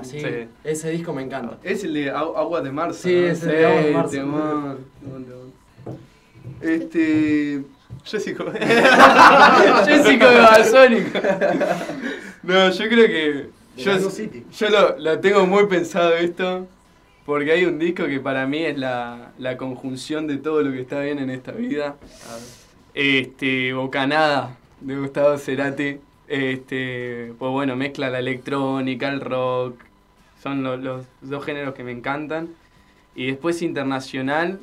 Así, 0.00 0.20
Sí. 0.20 0.26
ese 0.64 0.90
disco 0.90 1.12
me 1.14 1.22
encanta. 1.22 1.58
Es 1.62 1.82
el 1.84 1.94
de 1.94 2.12
Agu- 2.12 2.36
Agua 2.36 2.60
de 2.60 2.70
Marzo. 2.72 3.00
Sí, 3.02 3.14
¿no? 3.14 3.26
es 3.28 3.42
el 3.42 3.48
de 3.48 3.66
Agua 3.66 3.82
de 3.82 4.22
Marzo. 4.24 4.78
Este. 6.60 7.62
Jessico. 8.04 8.44
Jessico 9.86 10.26
de 10.26 10.38
Babasónico. 10.38 11.18
No, 12.42 12.70
yo 12.70 12.88
creo 12.88 13.06
que. 13.06 13.46
De 13.76 13.82
Yo, 13.82 13.92
Lanús 13.92 14.14
City. 14.14 14.44
yo 14.58 14.68
lo, 14.70 14.98
lo 14.98 15.18
tengo 15.20 15.46
muy 15.46 15.66
pensado 15.66 16.14
esto. 16.14 16.66
Porque 17.24 17.50
hay 17.52 17.64
un 17.64 17.78
disco 17.80 18.06
que 18.06 18.20
para 18.20 18.46
mí 18.46 18.64
es 18.64 18.78
la, 18.78 19.32
la 19.38 19.56
conjunción 19.56 20.28
de 20.28 20.36
todo 20.36 20.62
lo 20.62 20.70
que 20.70 20.80
está 20.82 21.00
bien 21.00 21.18
en 21.18 21.28
esta 21.30 21.50
vida. 21.52 21.96
Este, 22.94 23.72
Bocanada, 23.72 24.56
de 24.80 24.96
Gustavo 24.96 25.36
Cerati. 25.36 25.98
Este, 26.28 27.34
pues 27.38 27.52
bueno, 27.52 27.76
mezcla 27.76 28.10
la 28.10 28.18
electrónica, 28.20 29.08
el 29.08 29.20
rock. 29.20 29.80
Son 30.42 30.62
lo- 30.62 30.76
los 30.76 31.06
dos 31.22 31.44
géneros 31.44 31.74
que 31.74 31.84
me 31.84 31.92
encantan. 31.92 32.56
Y 33.14 33.26
después 33.28 33.62
internacional, 33.62 34.60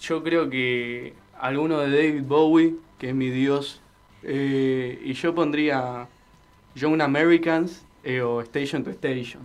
yo 0.00 0.22
creo 0.22 0.48
que 0.50 1.14
alguno 1.38 1.78
de 1.80 1.90
David 1.90 2.22
Bowie, 2.26 2.74
que 2.98 3.10
es 3.10 3.14
mi 3.14 3.30
dios. 3.30 3.82
Eh, 4.22 5.00
y 5.04 5.12
yo 5.14 5.34
pondría 5.34 6.08
Young 6.74 7.00
Americans 7.02 7.86
eh, 8.04 8.20
o 8.22 8.40
Station 8.42 8.84
to 8.84 8.90
Station. 8.90 9.42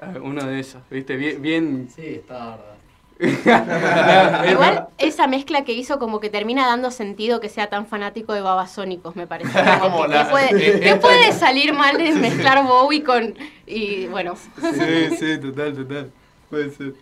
Ah, 0.00 0.14
Uno 0.22 0.44
de 0.46 0.60
esos, 0.60 0.82
¿viste? 0.90 1.16
Bien. 1.16 1.42
bien... 1.42 1.88
Sí, 1.88 2.06
está 2.06 2.77
Igual 4.50 4.88
esa 4.98 5.26
mezcla 5.26 5.64
que 5.64 5.72
hizo 5.72 5.98
como 5.98 6.20
que 6.20 6.30
termina 6.30 6.66
dando 6.66 6.90
sentido 6.90 7.40
que 7.40 7.48
sea 7.48 7.68
tan 7.68 7.86
fanático 7.86 8.32
de 8.32 8.40
babasónicos, 8.42 9.16
me 9.16 9.26
parece. 9.26 9.50
Como 9.80 9.96
Como 9.96 10.02
que, 10.04 10.08
la- 10.14 10.24
¿qué, 10.24 10.30
puede, 10.30 10.80
qué 10.80 10.96
puede 10.96 11.32
salir 11.32 11.72
mal 11.74 11.98
de 11.98 12.12
mezclar 12.12 12.64
Bowie 12.64 13.02
con... 13.02 13.34
Y 13.66 14.06
bueno, 14.06 14.34
Sí, 14.36 15.16
sí, 15.18 15.38
total, 15.38 15.74
total. 15.74 16.10
Puede 16.48 16.70
ser. 16.70 16.94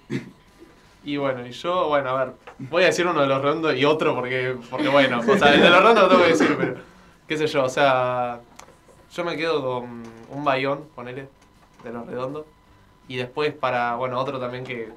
Y 1.04 1.18
bueno, 1.18 1.46
y 1.46 1.52
yo, 1.52 1.88
bueno, 1.88 2.10
a 2.10 2.24
ver, 2.24 2.34
voy 2.58 2.82
a 2.82 2.86
decir 2.86 3.06
uno 3.06 3.20
de 3.20 3.28
los 3.28 3.40
redondos 3.40 3.76
y 3.76 3.84
otro 3.84 4.14
porque, 4.14 4.56
porque 4.70 4.88
bueno, 4.88 5.20
o 5.20 5.38
sea, 5.38 5.54
el 5.54 5.60
de 5.60 5.70
los 5.70 5.80
redondos 5.80 6.02
lo 6.04 6.08
tengo 6.08 6.22
que 6.24 6.30
decir, 6.30 6.56
pero 6.58 6.74
qué 7.28 7.36
sé 7.36 7.46
yo, 7.46 7.62
o 7.64 7.68
sea, 7.68 8.40
yo 9.14 9.24
me 9.24 9.36
quedo 9.36 9.62
con 9.62 10.02
un 10.30 10.44
bayón, 10.44 10.84
ponele, 10.96 11.28
de 11.84 11.92
los 11.92 12.06
redondos. 12.06 12.44
Y 13.06 13.16
después 13.16 13.52
para, 13.54 13.94
bueno, 13.94 14.18
otro 14.18 14.40
también 14.40 14.64
que, 14.64 14.82
eh, 14.82 14.92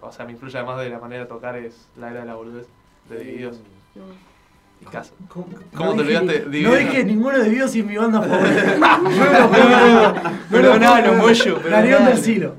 o 0.00 0.12
sea, 0.12 0.24
me 0.24 0.32
influye 0.32 0.56
además 0.58 0.78
de 0.80 0.90
la 0.90 0.98
manera 0.98 1.22
de 1.24 1.28
tocar 1.28 1.56
es 1.56 1.88
la 1.96 2.10
era 2.10 2.20
de 2.20 2.26
la 2.26 2.34
boludez 2.34 2.66
de 3.08 3.18
Divididos. 3.18 3.56
Y. 3.56 4.84
¿Cómo, 5.28 5.46
¿Cómo 5.74 5.94
te 5.94 6.00
olvidaste? 6.02 6.40
No 6.40 6.50
Divididos. 6.50 6.78
dije 6.78 7.04
ninguno 7.04 7.38
de 7.38 7.48
Dios 7.48 7.74
y 7.76 7.82
mi 7.82 7.96
banda 7.96 8.20
favorita. 8.22 8.98
No 8.98 9.50
puedo- 9.50 10.14
Perdonalo, 10.50 11.06
no 11.06 11.12
lo 11.12 11.18
puedo- 11.22 11.28
Moyo, 11.28 11.60
Garión 11.62 12.04
perdonalo. 12.04 12.10
del 12.10 12.18
Silo. 12.24 12.54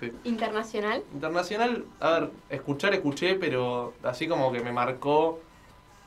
Sí. 0.00 0.12
Internacional. 0.24 1.02
Internacional, 1.12 1.84
a 1.98 2.10
ver, 2.20 2.30
escuchar 2.50 2.94
escuché, 2.94 3.34
pero 3.34 3.94
así 4.04 4.28
como 4.28 4.52
que 4.52 4.60
me 4.60 4.72
marcó. 4.72 5.40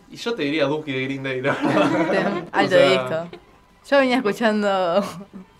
Y 0.09 0.15
yo 0.15 0.33
te 0.33 0.43
diría 0.43 0.65
Duki 0.65 0.91
de 0.93 1.03
Green 1.03 1.23
Day, 1.23 1.41
verdad. 1.41 1.57
Alto 2.51 2.75
O 2.75 2.79
sea, 2.79 2.89
disco. 2.89 3.37
Yo 3.89 3.97
venía 3.97 4.17
escuchando 4.17 5.03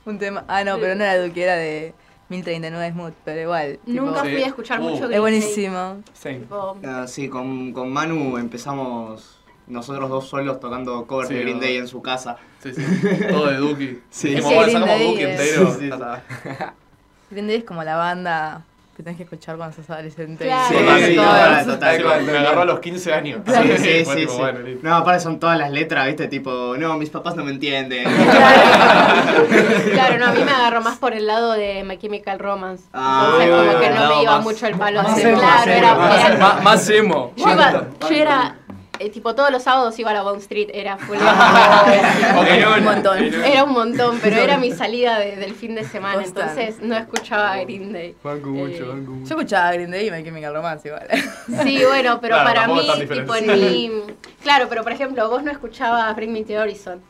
un 0.05 0.17
tema. 0.17 0.45
Ah, 0.47 0.63
no, 0.63 0.77
pero 0.77 0.95
no 0.95 1.03
era 1.03 1.21
Duque, 1.21 1.43
era 1.43 1.55
de 1.55 1.93
1039 2.31 2.91
Smooth, 2.93 3.13
pero 3.25 3.41
igual. 3.41 3.79
tipo, 3.85 4.05
Nunca 4.05 4.21
Sí. 4.23 4.31
fui 4.31 4.43
a 4.43 4.47
escuchar 4.47 4.79
Uh. 4.79 4.83
mucho 4.83 4.97
Green 5.01 5.13
Es 5.13 5.19
buenísimo. 5.19 5.97
Tipo, 6.23 6.77
Ah, 6.83 7.05
sí, 7.07 7.27
con, 7.29 7.71
con 7.73 7.91
Manu 7.91 8.37
empezamos 8.37 9.37
nosotros 9.67 10.09
dos 10.09 10.27
solos 10.27 10.59
tocando 10.59 11.05
covers 11.05 11.27
Sí, 11.29 11.35
de 11.35 11.41
Green. 11.41 11.59
Day 11.59 11.77
en 11.77 11.87
su 11.87 12.01
casa. 12.01 12.37
Sí, 12.63 12.73
sí. 12.73 12.83
Todo 13.29 13.47
de 13.47 13.57
Duki. 13.57 13.99
Sí. 14.09 14.29
Green 14.31 14.43
sacamos 14.43 14.87
Day 14.87 15.07
Duki 15.11 15.23
entero. 15.23 15.71
Sí, 15.73 15.89
sí. 15.89 15.89
Green 17.29 17.47
Day 17.47 17.57
es 17.57 17.63
como 17.63 17.83
la 17.83 17.95
banda 17.97 18.65
que 18.95 19.03
tenés 19.03 19.17
que 19.17 19.23
escuchar 19.23 19.55
cuando 19.57 19.75
sos 19.75 19.89
adolescente. 19.89 20.43
Claro. 20.45 20.67
Sí, 20.69 20.75
Total, 20.83 20.99
sí, 21.03 21.15
total, 21.15 21.33
total, 21.65 21.65
total, 21.65 22.01
total. 22.01 22.23
Me 22.23 22.37
agarró 22.37 22.61
a 22.61 22.65
los 22.65 22.79
15 22.81 23.13
años. 23.13 23.41
Sí, 23.45 23.53
sí, 23.77 24.05
sí. 24.05 24.15
tipo, 24.15 24.33
sí. 24.33 24.37
bueno. 24.37 24.59
No, 24.81 24.95
aparte 24.95 25.21
son 25.21 25.39
todas 25.39 25.57
las 25.57 25.71
letras, 25.71 26.07
¿viste? 26.07 26.27
Tipo, 26.27 26.75
no, 26.77 26.97
mis 26.97 27.09
papás 27.09 27.35
no 27.35 27.43
me 27.45 27.51
entienden. 27.51 28.03
claro, 29.93 30.17
no, 30.19 30.25
a 30.27 30.31
mí 30.33 30.43
me 30.43 30.51
agarró 30.51 30.81
más 30.81 30.97
por 30.97 31.13
el 31.13 31.25
lado 31.27 31.53
de 31.53 31.83
My 31.83 31.97
Chemical 31.97 32.39
Romance. 32.39 32.83
Ah, 32.93 33.37
Entonces, 33.41 33.49
como 33.71 33.79
que 33.79 33.89
no 33.89 34.15
me 34.15 34.21
iba 34.23 34.35
más- 34.35 34.43
mucho 34.43 34.67
el 34.67 34.75
palo 34.77 35.03
más 35.03 35.19
Claro, 35.19 35.71
era, 35.71 35.95
Más, 35.95 36.25
era- 36.25 36.37
más- 36.37 36.63
más 36.63 36.89
emo. 36.89 37.33
yo, 37.35 37.49
iba- 37.49 37.85
yo 38.01 38.07
era, 38.09 38.55
eh, 39.05 39.09
tipo, 39.09 39.35
todos 39.35 39.51
los 39.51 39.63
sábados 39.63 39.97
iba 39.99 40.11
a 40.11 40.13
la 40.13 40.21
Bond 40.23 40.41
Street, 40.41 40.69
era 40.73 40.97
full. 40.97 41.17
Ok, 42.37 42.77
Un 42.77 42.83
montón. 42.83 43.17
Era 43.43 43.63
un 43.63 43.73
montón, 43.73 44.19
pero 44.21 44.37
era 44.37 44.57
mi 44.57 44.71
salida 44.81 45.19
de- 45.19 45.35
del 45.35 45.53
fin 45.55 45.75
de 45.75 45.83
semana, 45.83 46.23
entonces 46.23 46.79
no 46.81 46.95
escuchaba 46.97 47.57
Green 47.57 47.91
Day. 47.93 48.15
Banco 48.23 48.49
mucho, 48.49 48.83
Eh, 48.83 48.87
banco 48.87 49.11
mucho. 49.11 49.29
Yo 49.29 49.35
escuchaba 49.37 49.71
Green 49.73 49.91
Day 49.91 50.07
y 50.07 50.11
My 50.11 50.23
Chemical 50.23 50.53
Romance 50.53 50.87
igual. 50.87 51.07
Sí, 51.63 51.83
bueno, 51.87 52.19
pero 52.21 52.35
Claro, 52.35 52.49
para 52.49 52.67
mí, 52.67 52.87
tipo 53.09 53.35
en 53.35 53.47
mi... 53.47 53.91
Claro, 54.43 54.67
pero 54.69 54.83
por 54.83 54.91
ejemplo, 54.91 55.29
vos 55.29 55.43
no 55.43 55.51
escuchabas 55.51 56.15
Bring 56.15 56.31
Me 56.33 56.41
to 56.41 56.47
the 56.47 56.59
Horizon. 56.59 57.01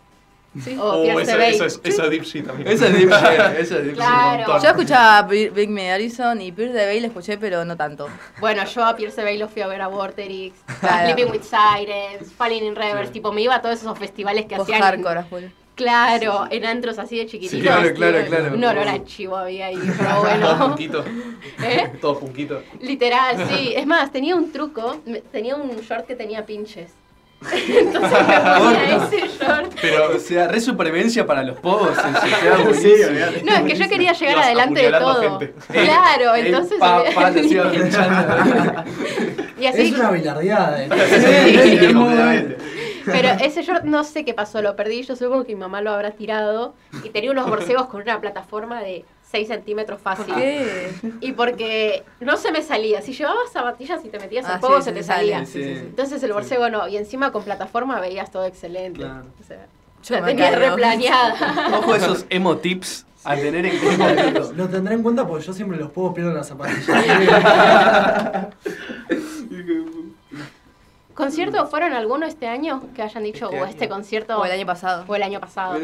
Sí. 0.59 0.75
O 0.77 0.83
Oh, 0.83 1.19
eso, 1.19 1.37
es, 1.39 1.79
eso 1.81 2.03
es 2.03 2.09
Deep 2.09 2.23
Shit 2.23 2.45
también. 2.45 2.67
Esa 2.67 2.87
es 2.87 2.93
Deep 2.93 3.09
esa 3.09 3.57
es 3.59 3.69
Deep 3.85 3.93
Claro. 3.95 4.61
Yo 4.61 4.69
escuchaba 4.69 5.21
Big 5.23 5.51
Big 5.53 5.69
Me 5.69 5.91
Harrison 5.91 6.41
y 6.41 6.51
Pierce 6.51 6.73
the 6.73 6.85
Veil 6.85 7.05
escuché, 7.05 7.37
pero 7.37 7.63
no 7.63 7.77
tanto. 7.77 8.09
Bueno, 8.39 8.65
yo 8.65 8.83
a 8.83 8.95
Pierce 8.95 9.15
the 9.15 9.23
Veil 9.23 9.39
lo 9.39 9.47
fui 9.47 9.61
a 9.61 9.67
ver 9.67 9.81
a 9.81 9.87
Vorterix, 9.87 10.53
Claro. 10.81 11.13
Sleeping 11.13 11.31
with 11.31 11.43
Sirens, 11.43 12.33
Falling 12.33 12.65
in 12.65 12.75
Reverse, 12.75 13.11
tipo 13.13 13.31
me 13.31 13.41
iba 13.41 13.55
a 13.55 13.61
todos 13.61 13.79
esos 13.79 13.97
festivales 13.97 14.45
que 14.45 14.57
Post 14.57 14.71
hacían. 14.71 14.81
hardcore. 15.03 15.51
Claro, 15.73 16.47
en 16.51 16.65
antros 16.65 16.99
así 16.99 17.17
de 17.17 17.25
chiquititos. 17.25 17.57
Sí, 17.57 17.61
claro, 17.61 17.93
claro, 17.95 18.25
claro. 18.27 18.53
Un 18.53 18.63
olor 18.63 18.87
a 18.87 19.03
chivo 19.05 19.37
había 19.37 19.67
ahí, 19.67 19.79
pero 19.97 20.09
Todo 20.09 20.21
bueno. 20.21 20.59
punquito. 20.67 21.05
¿Eh? 21.63 21.91
Todo 22.01 22.19
punquito. 22.19 22.61
Literal, 22.81 23.47
sí. 23.49 23.73
Es 23.77 23.87
más, 23.87 24.11
tenía 24.11 24.35
un 24.35 24.51
truco, 24.51 25.01
tenía 25.31 25.55
un 25.55 25.71
short 25.77 26.05
que 26.05 26.15
tenía 26.15 26.45
pinches. 26.45 26.91
Entonces 27.41 28.11
me 28.11 28.95
ese 29.17 29.27
short. 29.39 29.73
Pero 29.81 30.15
O 30.15 30.19
sea, 30.19 30.47
re 30.47 30.61
supervivencia 30.61 31.25
para 31.25 31.43
los 31.43 31.57
Sí, 32.75 32.93
olvidate. 33.03 33.41
No, 33.43 33.55
es 33.55 33.61
que 33.63 33.75
yo 33.75 33.89
quería 33.89 34.13
llegar 34.13 34.37
adelante 34.39 34.81
de 34.81 34.91
todo. 34.91 35.39
gente. 35.39 35.53
Claro, 35.71 36.35
El 36.35 36.47
entonces. 36.47 36.77
papá 36.79 37.03
y 39.59 39.65
así. 39.65 39.81
Es 39.81 39.91
una 39.93 40.11
bilardeada. 40.11 40.83
eh. 40.83 40.89
Sí, 40.91 41.77
Es 41.77 41.93
muy 41.93 42.05
completamente. 42.05 42.57
Pero 43.05 43.29
ese 43.43 43.63
short 43.63 43.83
no 43.83 44.03
sé 44.03 44.23
qué 44.23 44.33
pasó, 44.35 44.61
lo 44.61 44.75
perdí. 44.75 45.01
Yo 45.01 45.15
supongo 45.15 45.43
que 45.43 45.55
mi 45.55 45.61
mamá 45.61 45.81
lo 45.81 45.91
habrá 45.91 46.11
tirado. 46.11 46.75
Y 47.03 47.09
tenía 47.09 47.31
unos 47.31 47.47
borcegos 47.49 47.87
con 47.87 48.01
una 48.01 48.21
plataforma 48.21 48.81
de 48.81 49.03
6 49.31 49.47
centímetros 49.47 50.01
fácil. 50.01 50.25
¿Por 50.25 50.35
qué? 50.35 50.91
Y 51.21 51.31
porque 51.31 52.03
no 52.19 52.35
se 52.37 52.51
me 52.51 52.61
salía. 52.61 53.01
Si 53.01 53.13
llevabas 53.13 53.51
zapatillas 53.51 54.03
y 54.03 54.09
te 54.09 54.19
metías 54.19 54.45
Ah, 54.47 54.59
fuego, 54.59 54.79
sí, 54.79 54.83
se 54.85 54.91
te 54.91 55.03
salía. 55.03 55.45
sí, 55.45 55.53
sí, 55.53 55.63
sí. 55.63 55.79
Entonces 55.79 56.21
el 56.23 56.33
borcego 56.33 56.69
no. 56.69 56.87
Y 56.87 56.97
encima 56.97 57.31
con 57.31 57.43
plataforma 57.43 57.99
veías 58.01 58.29
todo 58.31 58.45
excelente. 58.45 58.99
Claro. 58.99 59.25
O 59.39 59.43
sea, 59.43 59.65
Yo 60.03 60.15
la 60.19 60.25
tenía 60.25 60.51
replaneada. 60.51 61.69
Ojo 61.77 61.95
esos 61.95 62.25
emo 62.29 62.57
tips 62.57 63.05
a 63.23 63.35
tener 63.35 63.65
en 63.65 63.77
cuenta. 63.79 64.31
Lo, 64.31 64.51
lo 64.53 64.67
tendré 64.69 64.95
en 64.95 65.03
cuenta 65.03 65.25
porque 65.27 65.45
yo 65.45 65.53
siempre 65.53 65.77
los 65.77 65.91
puedo 65.91 66.13
pierdo 66.13 66.33
las 66.33 66.47
zapatillas. 66.47 66.87
¿Concierto 71.13 71.67
fueron 71.67 71.93
alguno 71.93 72.25
este 72.25 72.47
año 72.47 72.81
que 72.95 73.01
hayan 73.03 73.23
dicho, 73.23 73.45
Este 73.45 73.57
o 73.59 73.63
año. 73.63 73.69
este 73.71 73.89
concierto 73.89 74.39
O 74.39 74.45
el 74.45 74.51
año 74.51 74.65
pasado. 74.65 75.05
fue 75.05 75.17
el 75.17 75.23
año 75.23 75.39
pasado? 75.39 75.77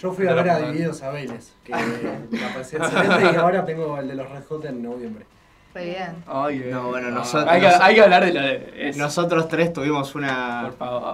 Yo 0.00 0.12
fui 0.12 0.26
a 0.26 0.34
ver 0.34 0.48
a 0.50 0.58
Divididos 0.60 1.02
a 1.02 1.10
Vélez, 1.10 1.52
que 1.64 1.72
la 1.72 2.54
pasé 2.54 2.76
excelente 2.78 3.30
y 3.32 3.36
ahora 3.36 3.64
tengo 3.64 3.98
el 3.98 4.08
de 4.08 4.14
los 4.14 4.30
Red 4.30 4.44
Hot 4.48 4.64
en 4.64 4.82
noviembre. 4.82 5.26
Re 5.74 5.84
bien. 5.86 6.24
Ay, 6.26 6.66
No, 6.70 6.88
bueno, 6.88 7.08
no. 7.08 7.20
nosotros- 7.20 7.50
Hay 7.50 7.60
que, 7.62 7.66
hay 7.66 7.94
que 7.94 8.02
hablar 8.02 8.24
de 8.26 8.32
la 8.34 8.42
de. 8.42 8.88
eso, 8.90 8.98
Nosotros 8.98 9.48
tres 9.48 9.72
tuvimos 9.72 10.14
una, 10.14 10.70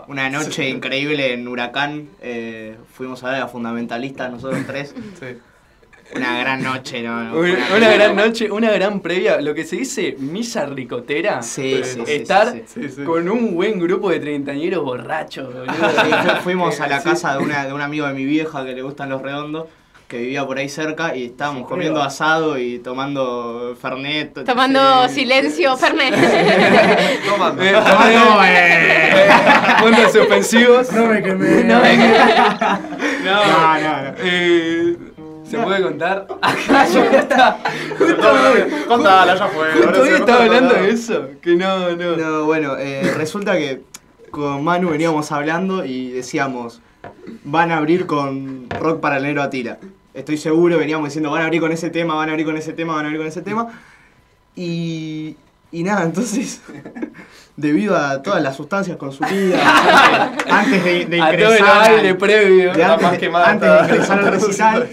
una 0.09 0.31
noche 0.31 0.69
increíble 0.69 1.33
en 1.33 1.47
Huracán. 1.47 2.09
eh, 2.21 2.77
fuimos 2.93 3.23
a 3.23 3.31
ver 3.31 3.43
a 3.43 3.49
Fundamentalistas, 3.49 4.31
nosotros 4.33 4.61
tres. 4.67 4.95
Sí. 5.21 5.39
Una 6.17 6.39
gran 6.39 6.63
noche, 6.63 7.03
¿no? 7.03 7.23
no, 7.23 7.39
Una, 7.39 7.93
gran 7.95 8.17
noche, 8.17 8.51
una 8.51 8.71
gran 8.71 9.01
previa, 9.01 9.41
lo 9.43 9.55
que 9.55 9.65
se 9.65 9.77
dice 9.77 10.17
misa 10.19 10.65
ricotera. 10.65 11.43
Sí, 11.43 11.81
sí, 11.85 12.01
sí, 12.07 12.13
Estar 12.13 12.53
sí, 12.53 12.63
Sí, 12.67 12.89
sí. 12.89 13.05
con 13.05 13.29
un 13.29 13.55
buen 13.55 13.79
grupo 13.79 14.09
de 14.11 14.19
treintañeros 14.21 14.83
borrachos, 14.85 15.53
boludo. 15.53 15.73
Sí, 15.73 16.11
fu- 16.11 16.43
fuimos 16.45 16.81
a 16.81 16.87
la 16.89 17.03
casa 17.03 17.37
de, 17.37 17.45
una, 17.45 17.67
de 17.67 17.75
un 17.75 17.83
amigo 17.83 18.07
de 18.07 18.15
mi 18.15 18.25
vieja 18.25 18.65
que 18.65 18.73
le 18.73 18.81
gustan 18.81 19.11
los 19.11 19.21
redondos, 19.21 19.67
que 20.09 20.17
vivía 20.17 20.47
por 20.47 20.57
ahí 20.57 20.71
cerca 20.71 21.15
y 21.15 21.27
estábamos 21.27 21.65
Sí, 21.65 21.69
comiendo 21.69 21.97
creo. 22.01 22.07
asado 22.07 22.59
y 22.59 22.79
tomando 22.79 23.77
fernet. 23.79 24.45
Tomando 24.47 25.07
Sí. 25.09 25.15
silencio, 25.17 25.77
Fernet. 25.77 26.15
Tomando. 27.29 27.63
Eh, 27.63 27.73
Tomando, 27.73 28.45
eh, 28.45 28.49
eh. 28.49 29.29
puntos 29.83 30.13
suspensivos. 30.13 30.91
No 30.93 31.05
me 31.05 31.23
quemé. 31.23 31.65
No, 31.65 31.83
No, 33.25 33.45
no, 33.45 33.79
no. 33.79 34.15
Eh, 34.21 34.97
¿Se 35.51 35.59
puede 35.59 35.83
contar? 35.83 36.27
Acá 36.43 36.87
ya 36.93 37.05
está. 37.19 37.59
Contala, 38.87 39.35
ya 39.35 39.47
fue. 39.49 39.73
Justo 39.73 40.03
hoy 40.03 40.09
estaba 40.11 40.45
hablando 40.45 40.75
de 40.75 40.91
eso. 40.91 41.29
Que 41.41 41.57
no, 41.57 41.97
no. 41.97 42.17
No, 42.17 42.45
bueno, 42.45 42.77
eh, 42.79 43.13
resulta 43.17 43.57
que 43.57 43.83
con 44.31 44.63
Manu 44.63 44.91
veníamos 44.91 45.33
hablando 45.33 45.85
y 45.85 46.11
decíamos, 46.11 46.81
van 47.45 47.71
a 47.73 47.79
abrir 47.79 48.07
con 48.07 48.69
rock 48.71 49.01
para 49.01 49.17
el 49.17 49.23
negro 49.23 49.43
Atila. 49.43 49.79
Estoy 50.15 50.37
seguro, 50.37 50.79
veníamos 50.79 51.09
diciendo, 51.09 51.31
van 51.31 51.43
a 51.43 51.45
abrir 51.45 51.61
con 51.61 51.73
ese 51.73 51.91
tema, 51.91 52.15
van 52.15 52.29
a 52.29 52.33
abrir 52.33 52.45
con 52.47 52.57
ese 52.57 52.73
tema, 52.73 52.95
van 52.95 53.05
a 53.05 53.09
abrir 53.09 53.19
con 53.21 53.29
ese 53.29 53.41
tema. 53.43 53.69
Y, 54.57 55.37
y 55.71 55.83
nada, 55.85 56.03
entonces, 56.03 56.61
debido 57.57 57.97
a 57.97 58.21
todas 58.23 58.43
las 58.43 58.57
sustancias 58.57 58.97
consumidas, 58.97 59.63
antes 60.51 60.85
de, 60.85 61.07
de 61.07 61.21
a 61.23 61.27
todo 61.27 61.35
el 61.35 61.41
ingresar, 61.41 61.79
baile 61.93 62.09
al- 62.11 62.17
previo. 62.17 62.75
de 62.75 62.85
antes, 62.85 63.31
más 63.31 63.49
antes 63.49 63.71
de 63.71 63.79
ingresar 63.95 64.19
al 64.19 64.27
recital, 64.33 64.89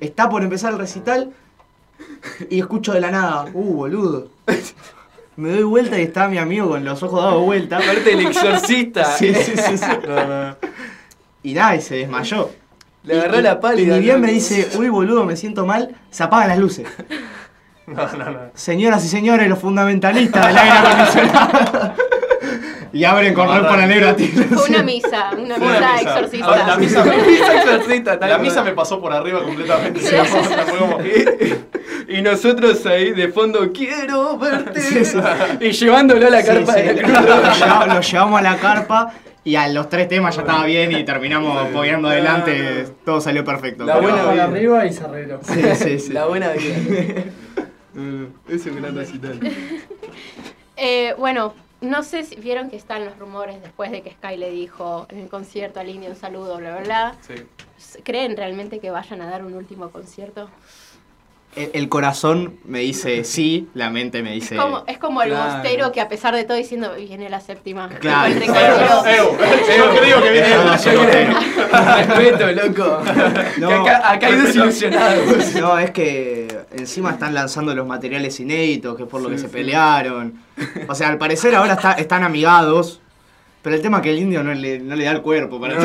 Está 0.00 0.28
por 0.28 0.42
empezar 0.42 0.72
el 0.72 0.78
recital 0.78 1.32
y 2.50 2.58
escucho 2.60 2.92
de 2.92 3.00
la 3.00 3.10
nada, 3.10 3.46
uh, 3.52 3.74
boludo. 3.74 4.28
Me 5.36 5.50
doy 5.50 5.64
vuelta 5.64 5.98
y 5.98 6.02
está 6.02 6.28
mi 6.28 6.38
amigo 6.38 6.70
con 6.70 6.84
los 6.84 7.02
ojos 7.02 7.22
dados 7.22 7.44
vuelta. 7.44 7.76
Aparte 7.76 8.12
el 8.12 8.20
exorcista. 8.26 9.04
Sí, 9.18 9.34
sí, 9.34 9.52
sí. 9.56 9.76
sí. 9.78 9.84
Y 11.42 11.52
nada, 11.54 11.76
y 11.76 11.80
se 11.82 11.96
desmayó. 11.96 12.50
Le 13.04 13.18
agarró 13.20 13.38
Y- 13.38 13.42
la 13.42 13.60
pálida. 13.60 13.96
Y 13.96 14.00
ni 14.00 14.04
bien 14.06 14.20
¿no? 14.20 14.26
me 14.26 14.32
dice, 14.32 14.68
uy 14.78 14.88
boludo, 14.88 15.24
me 15.24 15.36
siento 15.36 15.64
mal, 15.66 15.94
se 16.10 16.22
apagan 16.22 16.48
las 16.48 16.58
luces. 16.58 16.86
No, 17.86 18.04
no, 18.16 18.30
no. 18.32 18.38
Señoras 18.54 19.04
y 19.04 19.08
señores, 19.08 19.48
los 19.48 19.60
fundamentalistas 19.60 20.44
del 20.48 20.58
aire 20.58 20.76
acondicionado. 20.76 21.94
Y 22.96 23.04
abren 23.04 23.34
con 23.34 23.46
ropa 23.46 23.68
para 23.68 23.86
negro 23.86 24.08
a 24.08 24.16
ti. 24.16 24.26
Fue 24.28 24.68
una 24.70 24.82
misa, 24.82 25.30
una 25.38 25.56
Fue 25.56 25.66
misa 25.66 25.78
una 25.78 25.92
misa. 25.92 26.00
exorcista. 26.00 26.46
Ahora, 26.46 26.66
la 26.66 26.76
misa 26.76 27.04
me- 27.04 27.16
Misa 27.26 27.56
exorcista, 27.62 28.18
tal 28.18 28.30
La 28.30 28.38
misa 28.38 28.62
me 28.64 28.72
pasó 28.72 29.00
por 29.00 29.12
arriba 29.12 29.42
completamente. 29.42 30.00
Sí, 30.00 30.16
como- 30.78 30.98
Y 32.08 32.22
nosotros 32.22 32.86
ahí 32.86 33.10
de 33.12 33.28
fondo, 33.28 33.70
quiero 33.72 34.38
verte. 34.38 34.80
Sí, 34.80 35.04
sí. 35.04 35.18
Y 35.60 35.72
llevándolo 35.72 36.26
a 36.26 36.30
la 36.30 36.42
carpa 36.42 36.72
sí. 36.72 36.82
de 36.82 37.02
la 37.02 37.20
Lo, 37.20 37.52
llevamos, 37.54 37.86
lo 37.94 38.00
llevamos 38.00 38.38
a 38.40 38.42
la 38.42 38.56
carpa 38.56 39.12
y 39.44 39.56
a 39.56 39.68
los 39.68 39.88
tres 39.90 40.08
temas 40.08 40.34
ya 40.34 40.42
estaba 40.42 40.64
bien 40.64 40.92
y 40.92 41.04
terminamos 41.04 41.66
apoyando 41.68 42.08
adelante. 42.08 42.86
Todo 43.04 43.20
salió 43.20 43.44
perfecto. 43.44 43.84
La 43.84 43.98
buena 43.98 44.24
para 44.24 44.44
arriba 44.44 44.86
y 44.86 44.92
se 44.92 45.04
arregló. 45.04 45.40
Sí, 45.42 45.62
sí, 45.74 45.98
sí. 45.98 46.12
La 46.12 46.24
buena 46.26 46.50
vida. 46.52 46.74
Eh, 47.98 48.28
es 48.48 48.64
un 48.66 48.76
gran 48.80 48.96
recital. 48.96 49.38
Eh, 50.76 51.14
bueno, 51.18 51.54
no 51.86 52.02
sé 52.02 52.24
si 52.24 52.36
vieron 52.36 52.70
que 52.70 52.76
están 52.76 53.04
los 53.04 53.18
rumores 53.18 53.62
después 53.62 53.90
de 53.90 54.02
que 54.02 54.10
Sky 54.10 54.36
le 54.36 54.50
dijo 54.50 55.06
en 55.08 55.20
el 55.20 55.28
concierto 55.28 55.80
al 55.80 55.88
indio 55.88 56.10
un 56.10 56.16
saludo, 56.16 56.56
bla, 56.58 56.76
bla, 56.76 56.82
bla. 56.82 57.16
Sí. 57.20 58.00
¿Creen 58.02 58.36
realmente 58.36 58.80
que 58.80 58.90
vayan 58.90 59.20
a 59.22 59.30
dar 59.30 59.44
un 59.44 59.54
último 59.54 59.90
concierto? 59.90 60.50
El, 61.56 61.70
el 61.72 61.88
corazón 61.88 62.56
me 62.64 62.80
dice 62.80 63.24
sí, 63.36 63.68
la 63.74 63.90
mente 63.90 64.22
me 64.22 64.32
dice. 64.32 64.54
Es 64.56 64.60
como, 64.60 64.84
es 64.86 64.98
como 64.98 65.22
el 65.22 65.30
Claro. 65.30 65.54
bostero 65.54 65.90
que 65.92 66.00
a 66.00 66.08
pesar 66.08 66.34
de 66.34 66.44
todo 66.44 66.56
diciendo 66.56 66.92
viene 66.96 67.28
la 67.30 67.40
séptima. 67.40 67.88
Claro. 67.88 68.32
El 68.34 68.40
creo 68.40 70.22
que 70.22 70.30
viene. 70.30 70.54
Respeto, 71.72 72.52
loco. 72.52 73.02
No. 73.58 73.68
Que 73.68 73.74
acá, 73.74 74.10
acá 74.12 74.26
hay 74.28 74.36
desilusionados. 74.36 75.54
No, 75.54 75.78
es 75.78 75.90
que 75.90 76.48
encima 76.72 77.10
están 77.12 77.34
lanzando 77.34 77.74
los 77.74 77.86
materiales 77.86 78.38
inéditos, 78.40 78.96
que 78.96 79.04
es 79.04 79.08
por 79.08 79.20
lo 79.22 79.28
que 79.30 79.38
se 79.38 79.48
pelearon. 79.48 80.34
O 80.88 80.94
sea, 80.94 81.08
al 81.08 81.18
parecer 81.18 81.54
ahora 81.54 81.74
está- 81.74 81.92
están 81.92 82.22
amigados, 82.24 83.00
pero 83.66 83.74
el 83.74 83.82
tema 83.82 83.96
es 83.96 84.04
que 84.04 84.10
el 84.10 84.20
indio 84.20 84.44
no 84.44 84.54
le, 84.54 84.78
no 84.78 84.94
le 84.94 85.02
da 85.02 85.10
el 85.10 85.22
cuerpo 85.22 85.60
para 85.60 85.76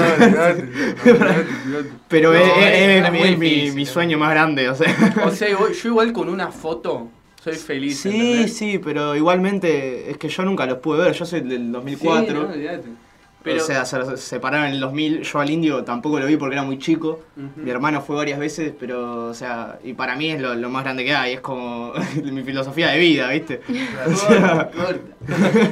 Pero 2.08 2.32
No, 2.32 2.38
es, 2.38 3.38
mi- 3.40 3.72
mi, 3.72 3.86
sueño 3.88 4.20
más 4.20 4.30
grande, 4.30 4.70
o 4.70 4.76
sea. 4.76 4.96
O 5.26 5.32
sea, 5.32 5.50
yo 5.50 5.90
igual 5.90 6.14
con 6.14 6.30
una 6.30 6.52
foto 6.52 7.10
soy 7.44 7.56
feliz. 7.56 8.02
Sí, 8.02 8.10
¿entendés? 8.10 8.56
sí, 8.56 8.78
pero 8.78 9.16
igualmente 9.16 10.12
es 10.12 10.18
que 10.20 10.30
yo 10.30 10.44
nunca 10.44 10.68
los 10.68 10.78
pude 10.78 11.00
ver, 11.00 11.14
yo 11.14 11.26
soy 11.26 11.42
del 11.42 11.72
2004. 11.72 12.54
Sí, 12.54 12.60
no. 12.60 13.11
Pero, 13.44 13.62
o 13.62 13.66
sea, 13.66 13.86
se 13.86 14.18
separaron 14.18 14.68
en 14.68 14.74
el 14.74 14.80
2000, 14.80 15.22
yo 15.24 15.40
al 15.40 15.50
indio 15.50 15.84
tampoco 15.84 16.20
lo 16.20 16.26
vi 16.28 16.38
porque 16.38 16.56
era 16.56 16.64
muy 16.64 16.78
chico. 16.78 17.22
Ujú. 17.36 17.50
Mi 17.62 17.72
hermano 17.72 18.02
fue 18.02 18.16
varias 18.16 18.38
veces, 18.38 18.72
pero, 18.80 19.26
o 19.26 19.34
sea, 19.34 19.80
y 19.84 19.94
para 19.94 20.16
mí 20.16 20.30
es 20.32 20.40
lo, 20.40 20.54
lo 20.54 20.70
más 20.70 20.84
grande 20.84 21.04
que 21.04 21.14
hay, 21.16 21.34
es 21.34 21.42
como 21.42 21.94
mi 22.24 22.44
filosofía 22.44 22.90
de 22.90 23.00
vida, 23.00 23.28
¿viste? 23.30 23.62
O 24.08 24.16
sea. 24.16 24.70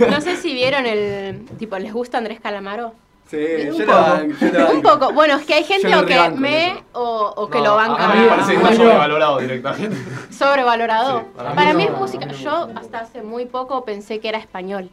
No 0.09 0.21
sé 0.21 0.35
si 0.37 0.53
vieron 0.53 0.85
el. 0.85 1.45
Tipo, 1.57 1.77
¿les 1.77 1.93
gusta 1.93 2.17
Andrés 2.17 2.39
Calamaro? 2.39 2.93
Sí, 3.29 3.37
Un 3.69 3.77
yo 3.77 3.85
poco. 3.85 3.91
lo 3.97 4.01
banco, 4.01 4.35
yo 4.41 4.47
lo 4.47 4.71
Un 4.71 4.81
banco. 4.81 4.99
poco. 4.99 5.13
Bueno, 5.13 5.35
es 5.35 5.45
que 5.45 5.53
hay 5.53 5.63
gente 5.63 5.95
o 5.95 6.03
que 6.05 6.29
me 6.31 6.83
o, 6.93 7.33
o 7.35 7.47
que 7.49 7.59
No, 7.59 7.63
lo 7.65 7.75
banca. 7.75 8.11
A 8.11 8.15
mí 8.15 8.21
me 8.21 8.27
parece 8.27 8.51
que 8.53 8.57
está 8.57 8.75
sobrevalorado 8.75 9.37
directamente. 9.37 9.97
Sobrevalorado. 10.31 11.19
Sí, 11.19 11.25
para 11.35 11.53
para 11.53 11.73
mí 11.73 11.83
mí 11.83 11.85
no, 11.89 11.93
es 11.93 11.99
música. 11.99 12.27
Yo 12.31 12.69
hasta 12.75 12.99
hace 13.01 13.21
muy 13.21 13.45
poco 13.45 13.85
pensé 13.85 14.19
que 14.19 14.29
era 14.29 14.39
español. 14.39 14.89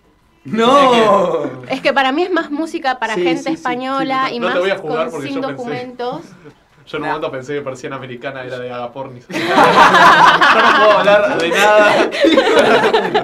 ¡No! 0.47 1.45
Es 1.69 1.81
que 1.81 1.93
para 1.93 2.13
mí 2.13 2.23
es 2.23 2.31
más 2.33 2.51
música 2.51 2.99
para 2.99 3.15
Sí, 3.17 3.23
gente 3.25 3.43
sí, 3.43 3.53
española 3.55 4.27
sí, 4.29 4.37
y 4.37 4.39
no 4.39 4.47
te 4.49 4.53
más 4.55 4.61
voy 4.63 4.71
a 4.71 4.79
juzgar 4.79 5.11
con, 5.11 5.23
sin 5.23 5.35
yo 5.35 5.41
pensé. 5.41 5.53
documentos. 5.53 6.21
Yo 6.87 6.99
en 6.99 7.03
un 7.03 7.09
momento 7.09 7.33
pensé 7.33 7.55
que 7.55 7.63
persiana 7.63 7.97
americana 7.97 8.45
era 8.45 8.61
de 8.61 8.71
Agapornis. 8.73 9.27
yo 9.29 9.39
no 9.41 9.45
puedo 10.79 10.99
hablar 10.99 11.37
de 11.37 11.49
nada. 11.49 12.11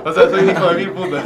o 0.05 0.13
sea, 0.13 0.29
soy 0.31 0.51
hijo 0.51 0.67
de 0.69 0.75
mil 0.79 0.91
putas. 0.91 1.25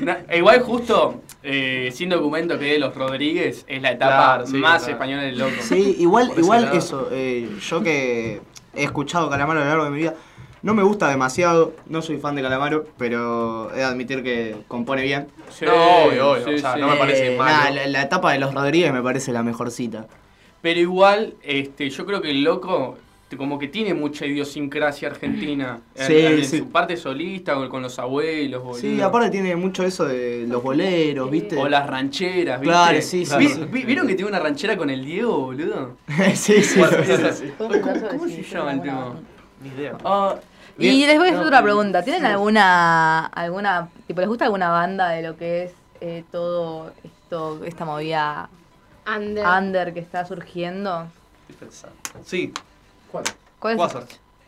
Na- 0.00 0.20
e 0.30 0.38
igual 0.38 0.60
justo, 0.62 1.20
eh, 1.42 1.90
sin 1.92 2.08
documento 2.08 2.58
que 2.58 2.64
de 2.72 2.78
los 2.78 2.94
Rodríguez, 2.94 3.66
es 3.68 3.82
la 3.82 3.90
etapa 3.92 4.16
Claro, 4.36 4.46
sí, 4.46 4.56
más 4.56 4.78
claro. 4.78 4.92
española 4.94 5.22
del 5.24 5.36
loco. 5.36 5.52
Sí, 5.60 5.96
igual, 5.98 6.32
igual 6.38 6.62
lado. 6.62 6.76
eso, 6.78 7.08
eh, 7.12 7.50
yo 7.60 7.82
que 7.82 8.40
he 8.74 8.84
escuchado 8.84 9.28
Calamaro 9.28 9.60
a 9.60 9.64
lo 9.64 9.68
largo 9.68 9.84
de 9.84 9.90
mi 9.90 9.98
vida, 9.98 10.14
no 10.64 10.74
me 10.74 10.82
gusta 10.82 11.08
demasiado, 11.08 11.74
no 11.86 12.02
soy 12.02 12.18
fan 12.18 12.34
de 12.34 12.42
Calamaro, 12.42 12.86
pero 12.98 13.70
he 13.72 13.76
de 13.76 13.84
admitir 13.84 14.22
que 14.22 14.56
compone 14.66 15.02
bien. 15.02 15.28
Sí, 15.50 15.64
No, 15.66 15.74
obvio, 16.06 16.30
obvio, 16.32 16.44
sí, 16.48 16.54
o 16.54 16.58
sea, 16.58 16.74
sí. 16.74 16.80
no 16.80 16.88
me 16.88 16.96
parece 16.96 17.34
Eh, 17.34 17.38
nada, 17.38 17.70
la, 17.70 17.86
la 17.86 18.02
etapa 18.02 18.32
de 18.32 18.38
los 18.40 18.52
Rodríguez 18.54 18.92
me 18.92 19.02
parece 19.02 19.30
la 19.32 19.42
mejorcita. 19.42 20.06
Pero 20.62 20.80
igual, 20.80 21.34
este, 21.42 21.88
yo 21.90 22.04
creo 22.06 22.20
que 22.20 22.30
el 22.30 22.42
loco 22.42 22.96
como 23.36 23.58
que 23.58 23.66
tiene 23.66 23.94
mucha 23.94 24.26
idiosincrasia 24.26 25.08
argentina. 25.08 25.80
En- 25.96 26.06
Sí, 26.06 26.16
en, 26.18 26.44
sí. 26.44 26.58
su 26.58 26.68
parte 26.70 26.96
solista, 26.96 27.54
con, 27.54 27.68
con 27.68 27.82
los 27.82 27.98
abuelos, 27.98 28.62
boludo. 28.62 28.78
Sí, 28.80 29.00
aparte 29.00 29.30
tiene 29.30 29.56
mucho 29.56 29.82
eso 29.84 30.04
de 30.04 30.46
los 30.46 30.62
boleros, 30.62 31.28
¿viste? 31.30 31.56
O 31.56 31.68
las 31.68 31.84
rancheras, 31.88 32.60
¿viste? 32.60 32.72
Claro, 32.72 33.02
sí, 33.02 33.26
sí, 33.26 33.36
Vi- 33.36 33.48
sí. 33.48 33.60
vi- 33.72 33.84
¿Vieron 33.84 34.06
que 34.06 34.14
tiene 34.14 34.28
una 34.30 34.38
ranchera 34.38 34.76
con 34.76 34.88
el 34.88 35.04
Diego, 35.04 35.36
boludo? 35.46 35.96
sí, 36.34 36.62
sí. 36.62 36.80
¿Cómo, 37.58 37.74
cómo 37.80 38.28
se 38.28 38.42
llama 38.44 38.72
el 38.74 38.82
tema? 38.82 39.14
Ni 39.60 39.68
idea. 39.70 39.96
Y 40.78 41.06
después 41.06 41.32
No, 41.32 41.42
otra 41.42 41.58
sí. 41.58 41.62
pregunta. 41.64 42.02
¿Tienen 42.02 42.26
alguna, 42.26 43.26
alguna, 43.26 43.88
tipo, 44.06 44.20
les 44.20 44.28
gusta 44.28 44.44
alguna 44.46 44.70
banda 44.70 45.08
de 45.10 45.22
lo 45.22 45.36
que 45.36 45.64
es 45.64 45.72
eh, 46.00 46.24
todo 46.32 46.92
esto, 47.04 47.64
esta 47.64 47.84
movida 47.84 48.48
Under. 49.06 49.46
under 49.46 49.94
que 49.94 50.00
está 50.00 50.24
surgiendo? 50.24 51.06
Sí, 52.24 52.52
¿Cuál? 53.10 53.24
¿Cuál 53.58 53.74
es? 53.74 53.78
Quasar. 53.78 54.04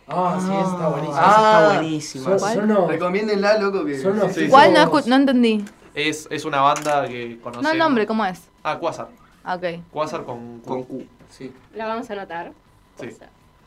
Ah, 0.08 0.38
sí, 0.40 0.52
está 0.52 0.88
buenísimo. 0.88 1.16
Ah, 1.18 2.36
esa 2.36 2.46
Ah, 2.46 2.52
está 2.52 2.62
los, 2.66 2.88
Recomiéndenla, 2.88 3.58
loco, 3.58 3.84
que... 3.84 3.98
son 3.98 4.18
los 4.18 4.32
Sí, 4.32 4.48
¿Cuál? 4.48 4.72
No, 4.72 4.86
no 5.06 5.14
entendí. 5.16 5.64
Es, 5.94 6.28
es 6.30 6.44
una 6.44 6.60
banda 6.60 7.06
que 7.08 7.38
conocemos. 7.40 7.62
No 7.64 7.70
el 7.72 7.78
nombre, 7.78 8.06
¿cómo 8.06 8.24
es? 8.24 8.42
Ah, 8.62 8.78
Quasar. 8.78 9.08
Ah, 9.44 9.54
ok. 9.54 9.64
Quasar 9.92 10.24
con, 10.24 10.60
Con 10.60 10.82
con 10.84 10.98
Q. 10.98 11.06
Sí. 11.30 11.52
La 11.74 11.86
vamos 11.86 12.08
a 12.10 12.12
anotar. 12.12 12.52
Sí. 13.00 13.08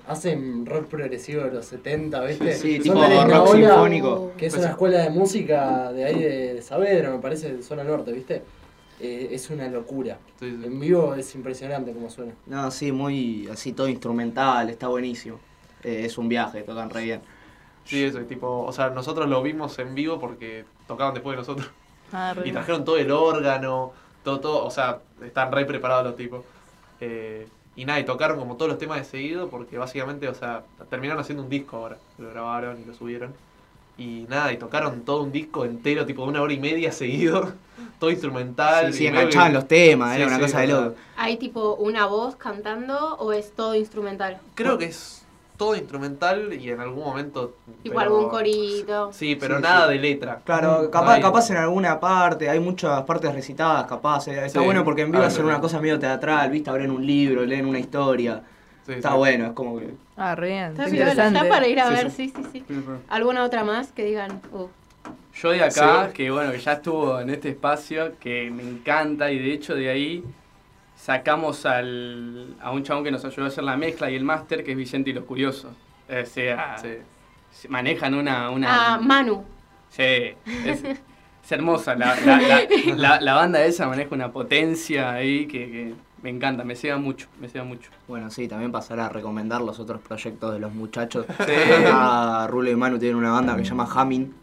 Hacen 0.07 0.65
rock 0.65 0.87
progresivo 0.87 1.43
de 1.43 1.51
los 1.51 1.65
70, 1.65 2.23
¿viste? 2.23 2.53
Sí, 2.53 2.79
tipo 2.79 2.95
rock 2.95 3.53
sinfónico. 3.53 4.31
Que 4.37 4.47
es 4.47 4.55
una 4.55 4.69
escuela 4.69 5.03
de 5.03 5.09
música 5.11 5.91
de 5.91 6.05
ahí 6.05 6.19
de, 6.19 6.53
de 6.55 6.61
Saavedra, 6.61 7.11
me 7.11 7.19
parece, 7.19 7.53
de 7.53 7.63
zona 7.63 7.83
norte, 7.83 8.11
¿viste? 8.11 8.43
Eh, 8.99 9.29
es 9.31 9.49
una 9.49 9.67
locura. 9.67 10.17
Sí, 10.39 10.49
sí. 10.49 10.65
En 10.65 10.79
vivo 10.79 11.15
es 11.15 11.33
impresionante 11.35 11.93
como 11.93 12.09
suena. 12.09 12.33
No, 12.47 12.69
sí, 12.71 12.91
muy 12.91 13.47
así 13.47 13.71
todo 13.71 13.87
instrumental, 13.87 14.69
está 14.69 14.87
buenísimo. 14.87 15.39
Eh, 15.83 16.01
es 16.05 16.17
un 16.17 16.27
viaje, 16.27 16.63
tocan 16.63 16.89
re 16.89 17.03
bien. 17.03 17.21
Sí, 17.85 18.03
eso, 18.03 18.19
tipo, 18.19 18.65
o 18.65 18.71
sea, 18.73 18.89
nosotros 18.89 19.29
lo 19.29 19.41
vimos 19.41 19.79
en 19.79 19.95
vivo 19.95 20.19
porque 20.19 20.65
tocaban 20.87 21.13
después 21.13 21.35
de 21.35 21.41
nosotros. 21.41 21.71
Ah, 22.11 22.33
re 22.33 22.49
Y 22.49 22.51
trajeron 22.51 22.83
todo 22.83 22.97
el 22.97 23.11
órgano, 23.11 23.93
todo, 24.23 24.39
todo, 24.39 24.65
o 24.65 24.71
sea, 24.71 24.99
están 25.23 25.51
re 25.51 25.65
preparados 25.65 26.05
los 26.05 26.15
tipos. 26.15 26.43
Eh, 26.99 27.47
y 27.79 27.85
nada, 27.85 27.97
y 28.01 28.03
tocaron 28.03 28.37
como 28.37 28.57
todos 28.57 28.67
los 28.67 28.77
temas 28.77 28.97
de 28.97 29.05
seguido 29.05 29.47
porque 29.47 29.77
básicamente, 29.77 30.27
o 30.27 30.33
sea, 30.33 30.63
terminaron 30.89 31.21
haciendo 31.21 31.43
un 31.43 31.49
disco 31.49 31.77
ahora. 31.77 31.97
Lo 32.17 32.29
grabaron 32.29 32.77
y 32.81 32.83
lo 32.83 32.93
subieron. 32.93 33.33
Y 33.97 34.25
nada, 34.27 34.51
y 34.51 34.57
tocaron 34.57 35.05
todo 35.05 35.23
un 35.23 35.31
disco 35.31 35.63
entero, 35.63 36.05
tipo 36.05 36.23
de 36.23 36.27
una 36.27 36.41
hora 36.41 36.51
y 36.51 36.59
media 36.59 36.91
seguido, 36.91 37.53
todo 37.99 38.11
instrumental. 38.11 38.91
Sí, 38.91 38.99
sí, 38.99 39.05
y 39.05 39.07
medio 39.07 39.21
enganchaban 39.21 39.53
los 39.53 39.65
temas, 39.65 40.13
Sí, 40.13 40.21
era 40.21 40.27
una 40.27 40.35
sí, 40.35 40.41
cosa 40.41 40.59
de 40.59 40.67
loco. 40.67 40.95
¿Hay 41.15 41.37
tipo 41.37 41.75
una 41.75 42.05
voz 42.05 42.35
cantando 42.35 43.15
o 43.15 43.31
es 43.31 43.53
todo 43.53 43.75
instrumental? 43.75 44.39
Creo 44.55 44.77
que 44.77 44.85
es 44.85 45.18
todo 45.59 45.75
instrumental 45.75 46.53
y 46.53 46.71
en 46.71 46.79
algún 46.79 47.03
momento. 47.03 47.55
Tipo 47.83 47.95
pero- 47.97 47.99
algún 47.99 48.29
corito. 48.29 49.11
Sí, 49.11 49.35
pero 49.35 49.57
Sí, 49.57 49.61
nada 49.63 49.87
sí. 49.87 49.93
de 49.93 49.99
letra. 49.99 50.39
Claro, 50.45 50.89
capaz, 50.89 51.19
capaz 51.19 51.49
en 51.51 51.57
alguna 51.57 51.99
parte, 51.99 52.49
hay 52.49 52.61
muchas 52.61 53.03
partes 53.03 53.33
recitadas, 53.35 53.85
capaz. 53.85 54.27
eh, 54.29 54.45
Está 54.45 54.59
Sí. 54.61 54.65
bueno 54.65 54.85
porque 54.85 55.01
en 55.01 55.11
vivo 55.11 55.23
hacen 55.23 55.43
una 55.45 55.59
cosa 55.59 55.81
medio 55.81 55.99
teatral, 55.99 56.49
¿viste? 56.49 56.69
Abren 56.69 56.89
un 56.91 57.05
libro, 57.05 57.45
leen 57.45 57.65
una 57.65 57.77
historia. 57.77 58.41
Sí, 58.85 58.93
Está 58.93 59.11
sí. 59.11 59.17
bueno, 59.17 59.47
es 59.47 59.51
como 59.51 59.77
que. 59.77 59.89
Ah, 60.15 60.33
re 60.33 60.47
bien. 60.47 60.63
Está 60.71 60.87
interesante. 60.89 61.39
ya 61.43 61.49
para 61.49 61.67
ir 61.67 61.79
a 61.81 61.87
Sí, 61.89 61.93
ver, 61.93 62.11
sí. 62.11 62.33
sí, 62.35 62.43
sí, 62.53 62.63
sí. 62.69 62.81
¿Alguna 63.09 63.43
otra 63.43 63.63
más 63.65 63.91
que 63.91 64.05
digan? 64.05 64.41
Uh, 64.53 64.67
Yo 65.35 65.51
de 65.51 65.61
acá, 65.63 66.07
Sí. 66.07 66.13
que 66.13 66.31
bueno, 66.31 66.51
que 66.53 66.59
ya 66.59 66.73
estuvo 66.73 67.19
en 67.19 67.29
este 67.29 67.49
espacio, 67.49 68.13
que 68.19 68.49
me 68.49 68.63
encanta 68.63 69.29
y 69.31 69.37
de 69.39 69.53
hecho 69.53 69.75
de 69.75 69.89
ahí 69.89 70.23
sacamos 70.99 71.65
al, 71.65 72.55
a 72.61 72.71
un 72.71 72.83
chabón 72.83 73.03
que 73.03 73.11
nos 73.11 73.23
ayudó 73.25 73.45
a 73.45 73.47
hacer 73.47 73.63
la 73.63 73.77
mezcla 73.77 74.11
y 74.11 74.15
el 74.15 74.23
máster, 74.23 74.63
que 74.63 74.71
es 74.71 74.77
Vicente 74.77 75.09
y 75.09 75.13
los 75.13 75.23
Curiosos. 75.23 75.71
O 76.09 76.25
sea, 76.25 76.77
Sí. 76.77 76.89
se 77.51 77.69
manejan 77.69 78.13
una... 78.15 78.49
una 78.49 78.95
Ah, 78.95 78.99
Manu. 78.99 79.43
sí, 79.89 80.01
es, 80.03 80.83
es 80.83 81.51
hermosa. 81.51 81.95
La, 81.95 82.15
la, 82.25 82.37
la, 82.41 82.61
la- 82.95 83.21
la 83.21 83.33
banda 83.33 83.63
esa 83.63 83.87
maneja 83.87 84.13
una 84.13 84.31
potencia 84.31 85.11
ahí 85.11 85.47
que, 85.47 85.71
que 85.71 85.93
Me 86.21 86.29
encanta, 86.31 86.63
me 86.65 86.75
ceba 86.75 86.97
mucho, 86.97 87.27
me 87.39 87.47
ceba 87.47 87.63
mucho. 87.63 87.89
Bueno, 88.07 88.29
sí, 88.29 88.47
también 88.47 88.71
pasar 88.71 88.99
a 88.99 89.07
recomendar 89.09 89.61
los 89.61 89.79
otros 89.79 90.01
proyectos 90.01 90.51
de 90.53 90.59
los 90.59 90.73
muchachos. 90.73 91.25
Sí. 91.45 91.53
Acá 91.85 92.45
Rulo 92.47 92.69
y 92.71 92.75
Manu 92.75 92.99
tienen 92.99 93.15
una 93.17 93.31
banda 93.31 93.55
que 93.55 93.63
se 93.63 93.69
llama 93.69 93.87
Hamming, 93.93 94.33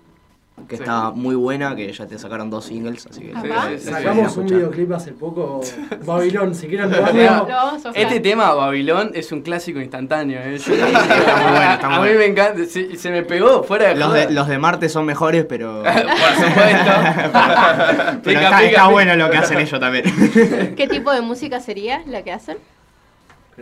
que 0.69 0.77
Sí. 0.77 0.83
está 0.83 1.11
muy 1.11 1.35
buena, 1.35 1.77
que 1.77 1.93
ya 1.93 2.07
te 2.07 2.19
sacaron 2.19 2.49
dos 2.51 2.65
singles, 2.65 3.07
así 3.07 3.21
que... 3.21 3.79
Sí, 3.79 3.91
Sacamos 3.91 4.33
sí. 4.33 4.41
un 4.41 4.47
videoclip 4.47 4.91
hace 4.93 5.13
poco, 5.13 5.61
Babilón, 6.07 6.55
si 6.55 6.67
quieren 6.67 6.91
lo 6.91 6.97
Lo 6.97 7.47
vamos. 7.47 7.87
a. 7.87 7.91
Este 7.91 8.21
tema, 8.21 8.53
Babilón, 8.55 9.11
es 9.15 9.31
un 9.33 9.43
clásico 9.43 9.81
instantáneo. 9.81 10.41
¿eh? 10.41 10.55
Está 10.57 10.71
muy 10.73 11.51
bueno, 11.53 11.73
está 11.75 11.89
muy 11.91 12.09
a 12.09 12.13
mí 12.13 12.19
me 12.19 12.25
encanta, 12.27 12.65
se, 12.65 12.97
se 12.97 13.11
me 13.11 13.23
pegó 13.23 13.63
fuera 13.65 13.89
de 13.89 13.97
Los 13.97 14.13
de, 14.15 14.31
los 14.31 14.49
de 14.49 14.59
Marte 14.59 14.89
son 14.89 15.05
mejores, 15.05 15.45
pero... 15.45 15.83
Por 15.85 15.93
supuesto. 15.93 16.91
pero 18.23 18.23
Pica, 18.23 18.23
está, 18.23 18.23
pica, 18.23 18.41
está 18.43 18.69
pica. 18.69 18.89
bueno 18.89 19.15
lo 19.17 19.31
que 19.31 19.37
hacen 19.37 19.59
ellos 19.59 19.79
también. 19.79 20.75
¿Qué 20.75 20.89
tipo 20.91 21.13
de 21.13 21.21
música 21.21 21.61
sería 21.61 22.03
la 22.07 22.23
que 22.23 22.33
hacen? 22.33 22.57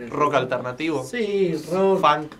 Rock 0.09 0.35
alternativo. 0.35 1.03
Sí, 1.03 1.53
rock. 1.71 1.99
Funk. 2.01 2.31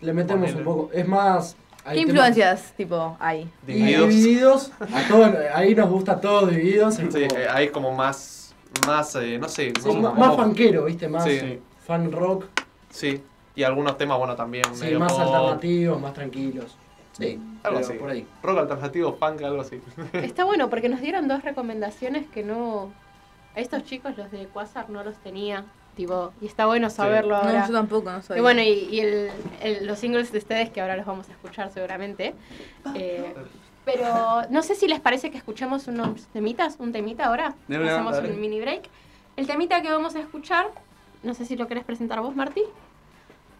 Le 0.00 0.12
metemos 0.12 0.50
Ponele. 0.50 0.58
un 0.58 0.64
poco. 0.64 0.90
Es 0.92 1.06
más. 1.06 1.56
Hay 1.90 1.98
¿Qué 2.00 2.06
temas 2.06 2.28
influencias, 2.28 2.72
tipo, 2.76 3.16
hay? 3.20 3.50
Divididos. 3.66 4.08
Divididos. 4.08 4.72
A 4.80 5.08
todos, 5.08 5.34
ahí 5.54 5.74
nos 5.74 5.90
gusta 5.90 6.20
todos 6.20 6.50
divididos. 6.50 6.94
Sí, 6.94 7.02
como- 7.06 7.16
eh, 7.40 7.48
ahí 7.50 7.68
como 7.68 7.92
más. 7.92 8.54
Más, 8.86 9.14
eh, 9.16 9.36
no 9.38 9.48
sé. 9.48 9.72
sí, 9.76 9.88
como- 9.88 10.12
más, 10.14 10.36
funkero, 10.36 10.84
¿viste? 10.84 11.08
Más 11.08 11.24
Sí. 11.24 11.60
fan 11.84 12.12
rock. 12.12 12.44
Sí. 12.90 13.22
Y 13.56 13.62
algunos 13.64 13.98
temas, 13.98 14.16
bueno, 14.18 14.36
también. 14.36 14.64
Sí, 14.74 14.84
medio 14.84 15.00
más 15.00 15.12
pop, 15.12 15.22
alternativos, 15.22 16.00
más 16.00 16.14
tranquilos. 16.14 16.76
Sí, 17.12 17.38
Algo 17.64 17.80
así. 17.80 17.92
por 17.94 18.08
ahí. 18.10 18.26
Rock 18.42 18.58
alternativo, 18.58 19.12
funk, 19.18 19.42
algo 19.42 19.60
así. 19.60 19.80
Está 20.12 20.44
bueno 20.44 20.70
porque 20.70 20.88
nos 20.88 21.00
dieron 21.00 21.26
dos 21.28 21.42
recomendaciones 21.42 22.26
que 22.28 22.42
no. 22.44 22.92
A 23.56 23.60
estos 23.60 23.82
chicos, 23.84 24.16
los 24.16 24.30
de 24.30 24.46
Quasar, 24.46 24.88
no 24.90 25.02
los 25.02 25.16
tenía. 25.16 25.64
Tipo, 25.96 26.32
y 26.40 26.46
está 26.46 26.66
bueno 26.66 26.88
saberlo 26.88 27.36
No, 27.36 27.48
ahora. 27.48 27.66
yo 27.66 27.72
tampoco, 27.74 28.10
no 28.10 28.22
soy. 28.22 28.38
Y 28.38 28.40
bueno, 28.40 28.62
y, 28.62 28.68
y 28.90 29.00
el- 29.00 29.30
el- 29.62 29.86
los 29.86 29.98
singles 29.98 30.32
de 30.32 30.38
ustedes 30.38 30.70
que 30.70 30.80
ahora 30.80 30.96
los 30.96 31.04
vamos 31.04 31.28
a 31.28 31.32
escuchar 31.32 31.70
seguramente. 31.72 32.34
Eh, 32.94 33.34
pero 33.84 34.42
no 34.50 34.62
sé 34.62 34.74
si 34.76 34.86
les 34.88 35.00
parece 35.00 35.30
que 35.30 35.36
escuchemos 35.38 35.88
unos 35.88 36.26
temitas, 36.32 36.76
un 36.78 36.92
temita 36.92 37.26
ahora. 37.26 37.54
De 37.68 37.76
una, 37.78 37.92
Hacemos 37.94 38.14
dale. 38.16 38.32
un 38.32 38.40
mini 38.40 38.60
break. 38.60 38.82
El 39.36 39.46
temita 39.46 39.82
que 39.82 39.90
vamos 39.90 40.14
a 40.14 40.20
escuchar, 40.20 40.68
no 41.22 41.34
sé 41.34 41.44
si 41.44 41.56
lo 41.56 41.66
querés 41.66 41.84
presentar 41.84 42.20
vos, 42.20 42.34
Marti. 42.36 42.62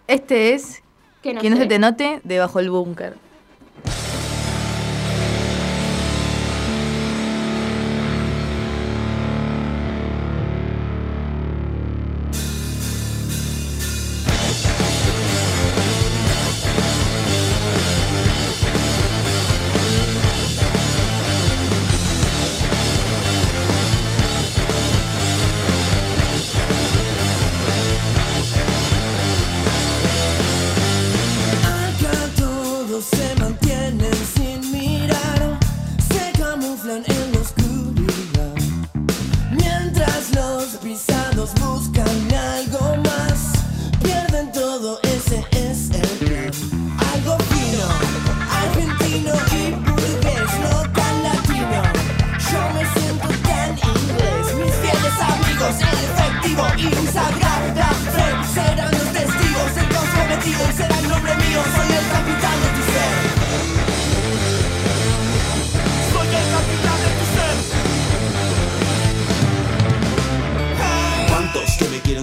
Este 0.06 0.54
es 0.54 0.82
Que 1.22 1.34
no 1.34 1.40
Que 1.40 1.50
no 1.50 1.56
se 1.56 1.66
te 1.66 1.78
note 1.78 2.20
debajo 2.24 2.60
el 2.60 2.70
búnker. 2.70 3.14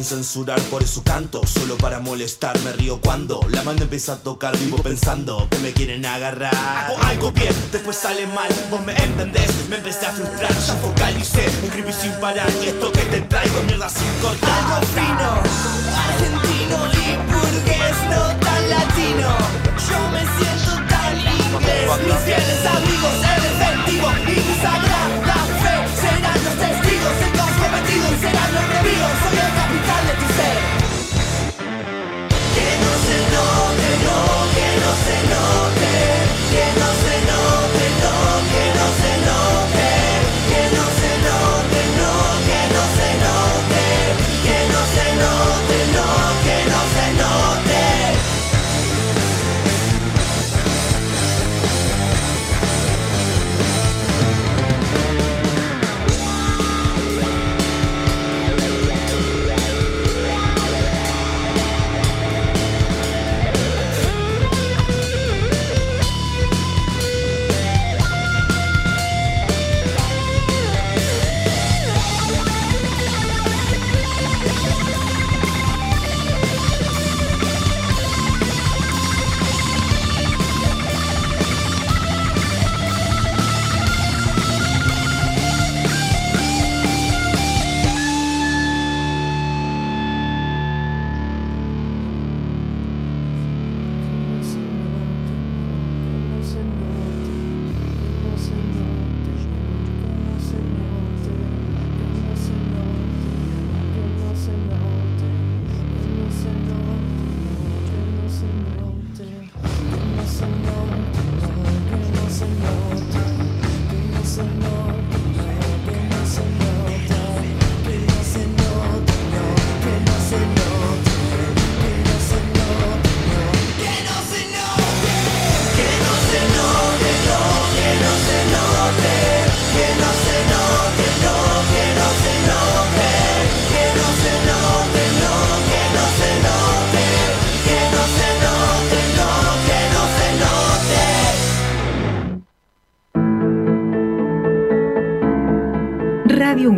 Censurar 0.08 0.60
por 0.72 0.82
eso 0.82 1.04
canto? 1.04 1.46
Solo 1.46 1.76
para 1.78 2.00
molestar, 2.00 2.58
me 2.60 2.72
río 2.72 3.02
cuando 3.02 3.41
la 3.50 3.62
mano 3.63 3.82
empieza 3.82 4.13
a 4.13 4.15
tocar, 4.15 4.58
vivo 4.58 4.78
pensando 4.78 5.46
que 5.52 5.58
me 5.60 5.74
quieren 5.74 6.06
agarrar. 6.06 6.56
Hago 6.56 6.98
algo 7.04 7.32
bien, 7.34 7.54
después 7.74 7.98
sale 7.98 8.26
mal, 8.28 8.48
vos 8.72 8.80
me 8.86 8.93
entendés, 8.96 9.52
me 9.70 9.76
empecé 9.76 10.06
a 10.06 10.13
frustrar, 10.13 10.54
ya 10.54 10.76
focalicé, 10.76 11.46
escribí 11.46 11.91
sin 11.91 12.13
parar 12.22 12.50
y 12.63 12.67
esto 12.67 12.89
que 12.93 13.02
te 13.02 13.22
traigo 13.22 13.62
mierda 13.63 13.89
sin 13.89 14.08
cortar. 14.22 14.50
Algo 14.50 14.88
fino, 14.96 15.30
argentino 16.08 16.78
y 16.93 17.06
burgués, 17.28 17.98
no 18.10 18.24
tan 18.39 18.70
latino. 18.70 19.30
Yo 19.89 20.00
me 20.13 20.24
siento 20.38 20.72
tan 20.88 21.17
inglés, 21.20 21.89
mis 22.06 22.15
fieles 22.24 22.65
amigos, 22.65 23.15
el 23.36 23.43
efectivo 23.46 24.08
y 24.26 24.87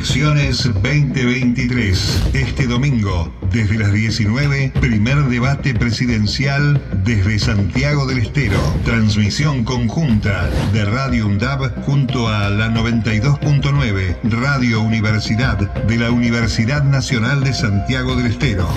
Elecciones 0.00 0.64
2023. 0.64 2.30
Este 2.32 2.66
domingo, 2.66 3.30
desde 3.52 3.78
las 3.78 3.92
19, 3.92 4.72
primer 4.80 5.24
debate 5.24 5.74
presidencial 5.74 6.80
desde 7.04 7.38
Santiago 7.38 8.06
del 8.06 8.18
Estero. 8.18 8.58
Transmisión 8.84 9.64
conjunta 9.64 10.48
de 10.72 10.84
Radio 10.84 11.26
UNDAB 11.26 11.82
junto 11.84 12.28
a 12.28 12.48
la 12.50 12.68
92.9 12.68 14.16
Radio 14.24 14.80
Universidad 14.80 15.58
de 15.58 15.96
la 15.96 16.10
Universidad 16.10 16.84
Nacional 16.84 17.42
de 17.42 17.52
Santiago 17.52 18.16
del 18.16 18.26
Estero. 18.26 18.68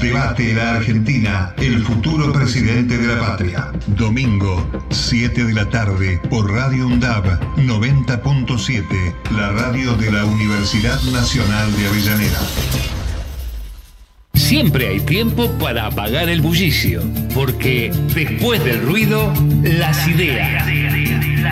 Debate 0.00 0.54
la 0.54 0.76
Argentina, 0.76 1.54
el 1.58 1.82
futuro 1.82 2.32
presidente 2.32 2.98
de 2.98 3.06
la 3.06 3.20
patria. 3.20 3.72
Domingo, 3.86 4.68
7 4.90 5.44
de 5.44 5.52
la 5.52 5.68
tarde, 5.68 6.20
por 6.30 6.50
Radio 6.50 6.86
UNDAB 6.86 7.56
90.7, 7.56 9.14
la 9.36 9.52
radio 9.52 9.94
de 9.96 10.12
la 10.12 10.24
Universidad 10.24 11.00
Nacional 11.02 11.74
de 11.76 11.86
Avellaneda. 11.86 13.01
Siempre 14.34 14.88
hay 14.88 15.00
tiempo 15.00 15.50
para 15.58 15.86
apagar 15.86 16.28
el 16.28 16.40
bullicio, 16.40 17.02
porque 17.34 17.92
después 18.14 18.64
del 18.64 18.82
ruido, 18.82 19.32
las 19.62 20.08
ideas. 20.08 20.66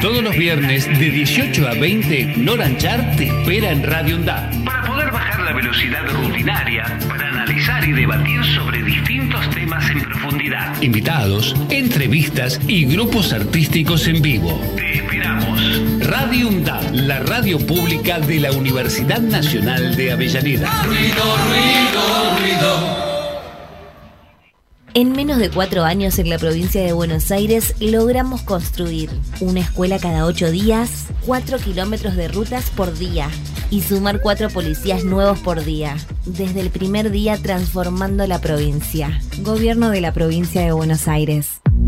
Todos 0.00 0.22
los 0.22 0.34
viernes 0.36 0.86
de 0.86 1.10
18 1.10 1.68
a 1.68 1.74
20, 1.74 2.36
Noranchar 2.38 3.16
te 3.16 3.24
espera 3.24 3.70
en 3.70 3.82
Radio 3.82 4.16
UNDAB. 4.16 4.64
Para 4.64 4.82
poder 4.86 5.10
bajar 5.10 5.40
la 5.40 5.52
velocidad 5.52 6.06
rutinaria, 6.08 6.98
para 7.06 7.29
analizar 7.50 7.84
y 7.84 7.92
debatir 7.92 8.44
sobre 8.44 8.80
distintos 8.84 9.50
temas 9.50 9.90
en 9.90 10.00
profundidad. 10.02 10.80
Invitados, 10.82 11.56
entrevistas 11.68 12.60
y 12.68 12.84
grupos 12.84 13.32
artísticos 13.32 14.06
en 14.06 14.22
vivo. 14.22 14.60
Te 14.76 14.98
esperamos. 14.98 15.60
Radio 15.98 16.46
UNDAB, 16.46 16.92
la 16.92 17.18
radio 17.18 17.58
pública 17.58 18.20
de 18.20 18.38
la 18.38 18.52
Universidad 18.52 19.20
Nacional 19.20 19.96
de 19.96 20.12
Avellaneda. 20.12 20.82
Ruido, 20.84 21.24
ruido, 21.48 22.38
ruido. 22.38 23.09
En 24.92 25.12
menos 25.12 25.38
de 25.38 25.50
cuatro 25.50 25.84
años 25.84 26.18
en 26.18 26.28
la 26.28 26.38
provincia 26.38 26.82
de 26.82 26.92
Buenos 26.92 27.30
Aires 27.30 27.76
logramos 27.78 28.42
construir 28.42 29.08
una 29.40 29.60
escuela 29.60 30.00
cada 30.00 30.26
ocho 30.26 30.50
días, 30.50 31.06
cuatro 31.24 31.58
kilómetros 31.58 32.16
de 32.16 32.26
rutas 32.26 32.70
por 32.70 32.98
día 32.98 33.30
y 33.70 33.82
sumar 33.82 34.20
cuatro 34.20 34.50
policías 34.50 35.04
nuevos 35.04 35.38
por 35.38 35.62
día. 35.62 35.96
Desde 36.26 36.60
el 36.60 36.70
primer 36.70 37.12
día 37.12 37.36
transformando 37.40 38.26
la 38.26 38.40
provincia. 38.40 39.20
Gobierno 39.42 39.90
de 39.90 40.00
la 40.00 40.12
provincia 40.12 40.60
de 40.62 40.72
Buenos 40.72 41.06
Aires. 41.06 41.60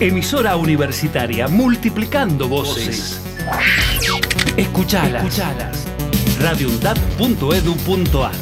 Emisora 0.00 0.56
universitaria 0.56 1.46
multiplicando 1.46 2.48
voces. 2.48 3.20
Escuchalas. 4.56 5.24
Escuchalas. 5.26 5.86
radioundad.edu.ar 6.40 8.32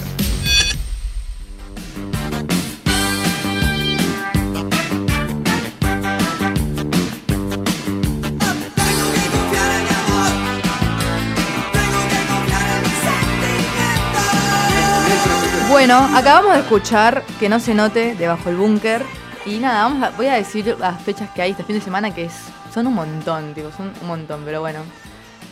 Bueno, 15.69 16.09
acabamos 16.15 16.55
de 16.55 16.61
escuchar 16.61 17.25
que 17.41 17.49
no 17.49 17.59
se 17.59 17.75
note 17.75 18.15
debajo 18.15 18.49
el 18.49 18.55
búnker. 18.55 19.18
Y 19.49 19.59
nada, 19.61 19.85
vamos 19.85 20.03
a- 20.03 20.11
voy 20.11 20.27
a 20.27 20.35
decir 20.35 20.77
las 20.79 21.01
fechas 21.03 21.31
que 21.31 21.41
hay 21.43 21.53
este 21.53 21.65
fin 21.65 21.77
de 21.77 21.81
semana, 21.83 22.15
que 22.15 22.25
es, 22.27 22.33
son 22.73 22.87
un 22.87 22.95
montón, 22.95 23.55
tipo, 23.55 23.71
son 23.73 23.93
un 24.03 24.07
montón, 24.07 24.43
pero 24.45 24.61
bueno. 24.61 24.81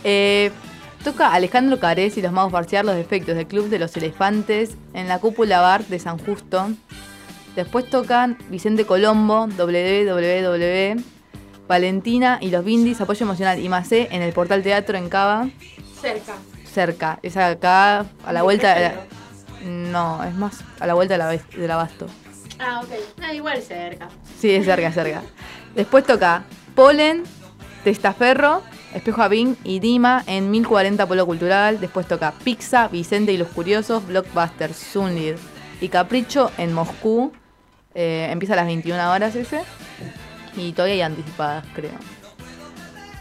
Eh, 0.05 0.51
toca 1.03 1.33
Alejandro 1.33 1.79
Carés 1.79 2.17
y 2.19 2.23
los 2.23 2.33
Magos 2.33 2.53
Parciar 2.53 2.85
los 2.85 2.95
defectos 2.97 3.35
del 3.37 3.47
Club 3.47 3.69
de 3.69 3.79
los 3.79 3.97
Elefantes 3.97 4.77
en 4.93 5.09
la 5.09 5.19
cúpula 5.19 5.61
bar 5.61 5.85
de 5.87 5.99
San 5.99 6.19
Justo. 6.19 6.69
Después 7.55 7.89
tocan 7.89 8.37
Vicente 8.51 8.85
Colombo, 8.85 9.47
www. 9.47 11.03
Valentina 11.67 12.39
y 12.41 12.51
los 12.51 12.65
Bindis, 12.65 13.01
apoyo 13.01 13.25
emocional 13.25 13.59
y 13.59 13.69
Macé 13.69 14.09
en 14.13 14.23
el 14.23 14.33
Portal 14.33 14.63
Teatro 14.63 14.97
en 14.99 15.09
Cava, 15.09 15.49
Cerca. 16.01 16.35
cerca. 16.73 17.19
Es 17.23 17.37
acá, 17.37 18.05
a 18.25 18.33
la 18.33 18.43
vuelta. 18.43 18.75
de 18.75 18.81
la- 18.83 18.95
no, 19.69 20.23
es 20.23 20.35
más 20.37 20.61
a 20.79 20.87
la 20.87 20.95
vuelta 20.95 21.15
de 21.15 21.19
la, 21.19 21.29
del 21.29 21.71
abasto. 21.71 22.07
Ah, 22.59 22.81
ok. 22.83 22.91
Ah, 23.23 23.33
igual 23.35 23.61
cerca. 23.63 24.09
Sí, 24.41 24.51
es 24.51 24.65
cerca, 24.65 24.91
cerca. 24.93 25.23
Después 25.75 26.05
toca 26.05 26.45
Polen, 26.75 27.25
Testaferro, 27.85 28.63
Espejo 28.95 29.23
Avín 29.23 29.57
y 29.65 29.79
Dima 29.81 30.25
en 30.27 30.51
1040 30.51 31.07
Polo 31.07 31.27
Cultural. 31.27 31.81
Después 31.81 32.07
toca 32.09 32.33
Pizza, 32.45 32.89
Vicente 32.89 33.33
y 33.33 33.37
los 33.37 33.49
Curiosos, 33.49 34.07
Blockbuster, 34.07 34.73
Sunlid 34.73 35.35
y 35.81 35.89
Capricho 35.89 36.51
en 36.59 36.73
Moscú. 36.73 37.33
Eh, 37.95 38.29
empieza 38.31 38.55
a 38.55 38.57
las 38.57 38.67
21 38.67 39.11
horas 39.13 39.35
ese. 39.37 39.61
Y 40.57 40.73
todavía 40.73 40.95
hay 40.95 41.03
anticipadas, 41.03 41.65
creo. 41.75 41.93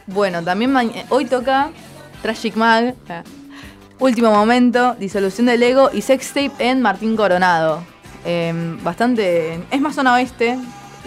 Bueno, 0.08 0.44
también 0.44 0.72
ma- 0.72 0.84
hoy 1.10 1.26
toca 1.26 1.72
Tragic 2.22 2.56
Mag, 2.56 2.96
eh, 3.10 3.24
Último 4.00 4.32
Momento, 4.32 4.96
Disolución 4.96 5.48
del 5.48 5.64
Ego 5.64 5.90
y 5.94 6.02
Sextape 6.02 6.52
en 6.70 6.82
Martín 6.82 7.16
Coronado. 7.16 7.84
Eh, 8.26 8.54
bastante. 8.82 9.60
Es 9.72 9.80
más 9.82 9.96
zona 9.96 10.14
oeste, 10.16 10.58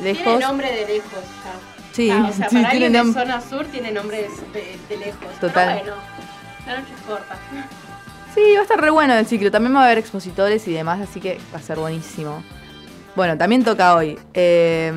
lejos. 0.02 0.22
Tiene 0.24 0.38
nombre 0.40 0.70
de 0.72 0.86
lejos 0.94 1.12
ya. 1.44 1.52
Sí, 1.92 2.10
Ah, 2.10 2.26
o 2.30 2.32
sea, 2.32 2.48
sí, 2.48 2.56
para 2.56 2.70
tiene 2.70 2.86
alguien 2.86 2.92
de 3.06 3.12
zona 3.12 3.40
sur 3.40 3.66
tiene 3.66 3.90
nombre 3.90 4.18
de, 4.18 4.28
de- 4.60 4.78
de 4.88 4.96
lejos. 5.04 5.28
Total. 5.40 5.80
Pero 5.82 5.94
bueno, 5.96 6.02
la 6.66 6.80
noche 6.80 6.92
es 6.96 7.00
corta. 7.06 7.36
Sí, 8.34 8.52
va 8.54 8.60
a 8.60 8.62
estar 8.62 8.80
re 8.80 8.90
bueno 8.90 9.14
el 9.14 9.26
ciclo. 9.26 9.50
También 9.50 9.74
va 9.74 9.80
a 9.82 9.84
haber 9.86 9.98
expositores 9.98 10.68
y 10.68 10.72
demás, 10.72 11.00
así 11.00 11.18
que 11.20 11.40
va 11.52 11.58
a 11.58 11.62
ser 11.62 11.78
buenísimo. 11.78 12.42
Bueno, 13.16 13.36
también 13.36 13.64
toca 13.64 13.96
hoy. 13.96 14.16
eh, 14.34 14.92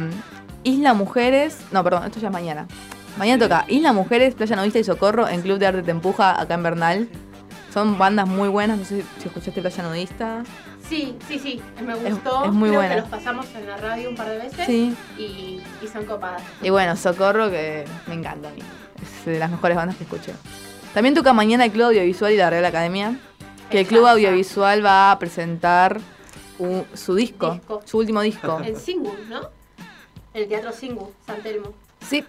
Isla 0.64 0.94
Mujeres. 0.94 1.58
No, 1.72 1.84
perdón, 1.84 2.04
esto 2.06 2.20
ya 2.20 2.28
es 2.28 2.34
mañana. 2.34 2.68
Mañana 3.18 3.44
toca 3.44 3.66
Isla 3.68 3.94
Mujeres, 3.94 4.36
Playa 4.36 4.56
Novista 4.56 4.78
y 4.78 4.84
Socorro 4.84 5.28
en 5.28 5.42
Club 5.42 5.58
de 5.58 5.66
Arte 5.68 5.82
Te 5.82 5.92
Empuja, 5.92 6.40
acá 6.40 6.54
en 6.54 6.62
Bernal. 6.64 7.10
Son 7.74 7.98
bandas 7.98 8.28
muy 8.28 8.50
buenas. 8.50 8.78
No 8.80 8.86
sé 8.86 9.04
si 9.20 9.28
escuchaste 9.28 9.62
Playa 9.62 9.84
Nudista. 9.84 10.44
Sí, 10.90 11.18
sí, 11.28 11.40
sí. 11.40 11.62
Me 11.86 11.96
gustó. 11.96 12.46
es 12.46 12.52
muy 12.52 12.70
Creo 12.70 12.80
buena. 12.82 12.96
que 12.96 13.02
los 13.02 13.10
pasamos 13.10 13.46
en 13.56 13.66
la 13.68 13.78
radio 13.78 14.10
un 14.10 14.16
par 14.16 14.28
de 14.30 14.38
veces. 14.40 14.66
Sí. 14.66 14.96
Y, 15.18 15.62
y 15.82 15.88
son 15.88 16.06
copadas. 16.06 16.42
Y 16.62 16.70
bueno, 16.70 16.96
Socorro, 16.98 17.50
que 17.50 17.86
me 18.08 18.16
encanta 18.16 18.50
a 18.50 18.52
mí. 18.52 18.62
Es 19.02 19.26
de 19.26 19.40
las 19.40 19.50
mejores 19.50 19.78
bandas 19.78 19.96
que 19.96 20.04
escuché. 20.04 20.34
También 20.94 21.16
toca 21.16 21.32
mañana 21.32 21.64
el 21.66 21.72
Club 21.72 21.86
Audiovisual 21.88 22.34
y 22.34 22.38
la 22.38 22.50
Real 22.50 22.66
Academia. 22.66 23.18
Que 23.70 23.80
el 23.82 23.88
Club 23.88 24.06
Audiovisual 24.06 24.86
va 24.86 25.12
a 25.12 25.20
presentar 25.20 26.02
su 26.94 27.16
disco, 27.16 27.54
Disco. 27.54 27.82
su 27.86 27.98
último 28.00 28.20
disco. 28.22 28.60
En 28.64 28.76
Singu, 28.78 29.16
¿no? 29.30 29.40
El 30.34 30.48
Teatro 30.50 30.72
Singu, 30.74 31.12
San 31.26 31.42
Telmo. 31.42 31.74
Sí. 32.08 32.26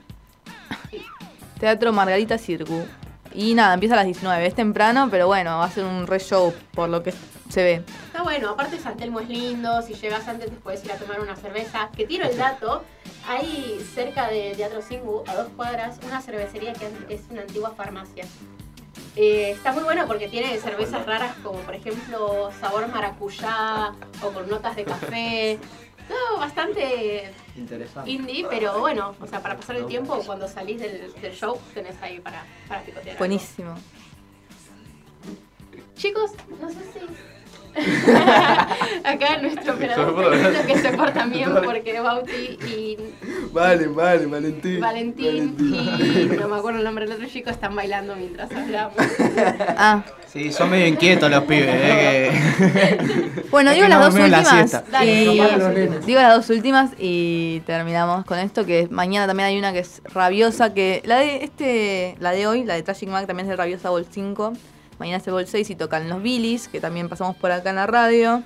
Teatro 1.59 1.93
Margarita 1.93 2.39
Circu. 2.39 2.85
Y 3.35 3.55
nada, 3.55 3.75
empieza 3.75 3.95
a 3.95 3.99
las 3.99 4.07
19. 4.07 4.47
Es 4.47 4.55
temprano, 4.55 5.09
pero 5.11 5.27
bueno, 5.27 5.59
va 5.59 5.65
a 5.65 5.71
ser 5.71 5.85
un 5.85 6.07
re 6.07 6.19
show 6.19 6.53
por 6.73 6.89
lo 6.89 7.03
que 7.03 7.13
se 7.49 7.63
ve. 7.63 7.83
Está 8.07 8.23
bueno, 8.23 8.51
aparte 8.51 8.79
San 8.79 8.97
Telmo 8.97 9.21
es 9.21 9.29
lindo, 9.29 9.83
si 9.83 9.95
llegas 9.95 10.27
antes 10.29 10.51
te 10.51 10.57
puedes 10.57 10.85
ir 10.85 10.93
a 10.93 10.97
tomar 10.97 11.21
una 11.21 11.37
cerveza. 11.37 11.91
Que 11.97 12.07
tiro 12.07 12.25
el 12.25 12.37
dato, 12.37 12.85
hay 13.29 13.85
cerca 13.95 14.29
de 14.29 14.55
Teatro 14.57 14.83
Singu, 14.83 15.25
a 15.27 15.35
dos 15.35 15.49
cuadras, 15.57 15.99
una 16.07 16.21
cervecería 16.21 16.73
que 16.73 16.91
es 17.09 17.23
una 17.31 17.43
antigua 17.43 17.73
farmacia. 17.77 18.25
Eh, 19.15 19.51
está 19.51 19.73
muy 19.73 19.85
bueno 19.85 20.07
porque 20.07 20.29
tiene 20.29 20.59
cervezas 20.59 21.05
raras 21.05 21.35
como 21.43 21.59
por 21.59 21.75
ejemplo 21.75 22.51
sabor 22.59 22.89
maracuyá 22.89 23.93
o 24.23 24.31
con 24.31 24.49
notas 24.49 24.75
de 24.77 24.85
café. 24.85 25.59
Todo 26.09 26.39
bastante 26.39 27.31
Interesante. 27.57 28.11
indie, 28.11 28.47
pero 28.49 28.79
bueno, 28.81 29.15
o 29.21 29.27
sea, 29.27 29.43
para 29.43 29.57
pasar 29.57 29.77
el 29.77 29.87
tiempo 29.87 30.23
cuando 30.25 30.49
salís 30.49 30.81
del, 30.81 31.13
del 31.21 31.35
show 31.35 31.59
tenés 31.75 32.01
ahí 32.01 32.19
para, 32.21 32.45
para 32.69 32.83
picotear. 32.83 33.09
algo. 33.11 33.19
Buenísimo. 33.19 33.75
Chicos, 35.95 36.33
no 36.61 36.69
sé 36.71 36.81
si. 36.93 37.32
Acá 39.05 39.39
nuestro 39.41 39.75
operador 39.75 40.67
que 40.67 40.79
se 40.79 40.91
portan 40.93 41.31
bien 41.31 41.51
porque 41.65 42.01
Bauti 42.01 42.59
y 42.67 42.97
Vale, 43.53 43.87
vale, 43.89 44.27
Valentín. 44.27 44.81
Valentín 44.81 45.57
y 45.59 46.37
no 46.37 46.49
me 46.49 46.57
acuerdo 46.57 46.79
el 46.79 46.85
nombre 46.85 47.05
del 47.07 47.15
otro 47.17 47.27
chico 47.29 47.51
están 47.51 47.75
bailando 47.75 48.15
mientras 48.17 48.51
hablamos. 48.53 48.95
Ah. 49.77 50.03
Sí, 50.27 50.51
son 50.51 50.71
medio 50.71 50.87
inquietos 50.87 51.31
los 51.31 51.45
pibes. 51.45 51.69
eh, 51.71 52.31
que- 52.59 53.43
Bueno, 53.51 53.71
Es 53.71 53.77
digo 53.77 53.89
las 53.89 54.01
dos 54.01 54.15
la 54.15 54.25
últimas. 54.39 54.91
Dale, 54.91 55.13
y- 55.15 55.29
digo 55.29 55.45
las 55.45 55.59
dos 55.59 55.69
últimas. 55.69 56.07
digo 56.07 56.21
las 56.21 56.37
dos 56.37 56.51
últimas 56.51 56.91
y 56.99 57.61
terminamos 57.67 58.25
con 58.25 58.39
esto, 58.39 58.65
que 58.65 58.89
mañana 58.91 59.27
también 59.27 59.49
hay 59.49 59.59
una 59.59 59.75
que 59.75 59.81
es 59.81 60.01
rabiosa, 60.05 60.73
que 60.73 61.03
la 61.05 61.19
de 61.19 61.45
este, 61.45 62.17
la 62.19 62.31
de 62.33 62.47
hoy, 62.47 62.65
la 62.65 62.75
de 62.75 62.83
Tragic 62.83 63.11
Mac 63.11 63.27
también 63.27 63.45
es 63.47 63.51
de 63.51 63.57
Rabiosa 63.57 63.91
Vol 63.91 64.07
5. 64.11 64.55
Mañana 65.03 65.19
es 65.19 65.27
el 65.27 65.33
Vol 65.33 65.49
6 65.49 65.69
y 65.69 65.75
tocan 65.75 66.09
los 66.09 66.23
Billys, 66.23 66.69
que 66.69 66.79
también 66.79 67.09
pasamos 67.09 67.35
por 67.35 67.51
acá 67.51 67.71
en 67.71 67.75
la 67.75 67.89
radio. 67.89 68.45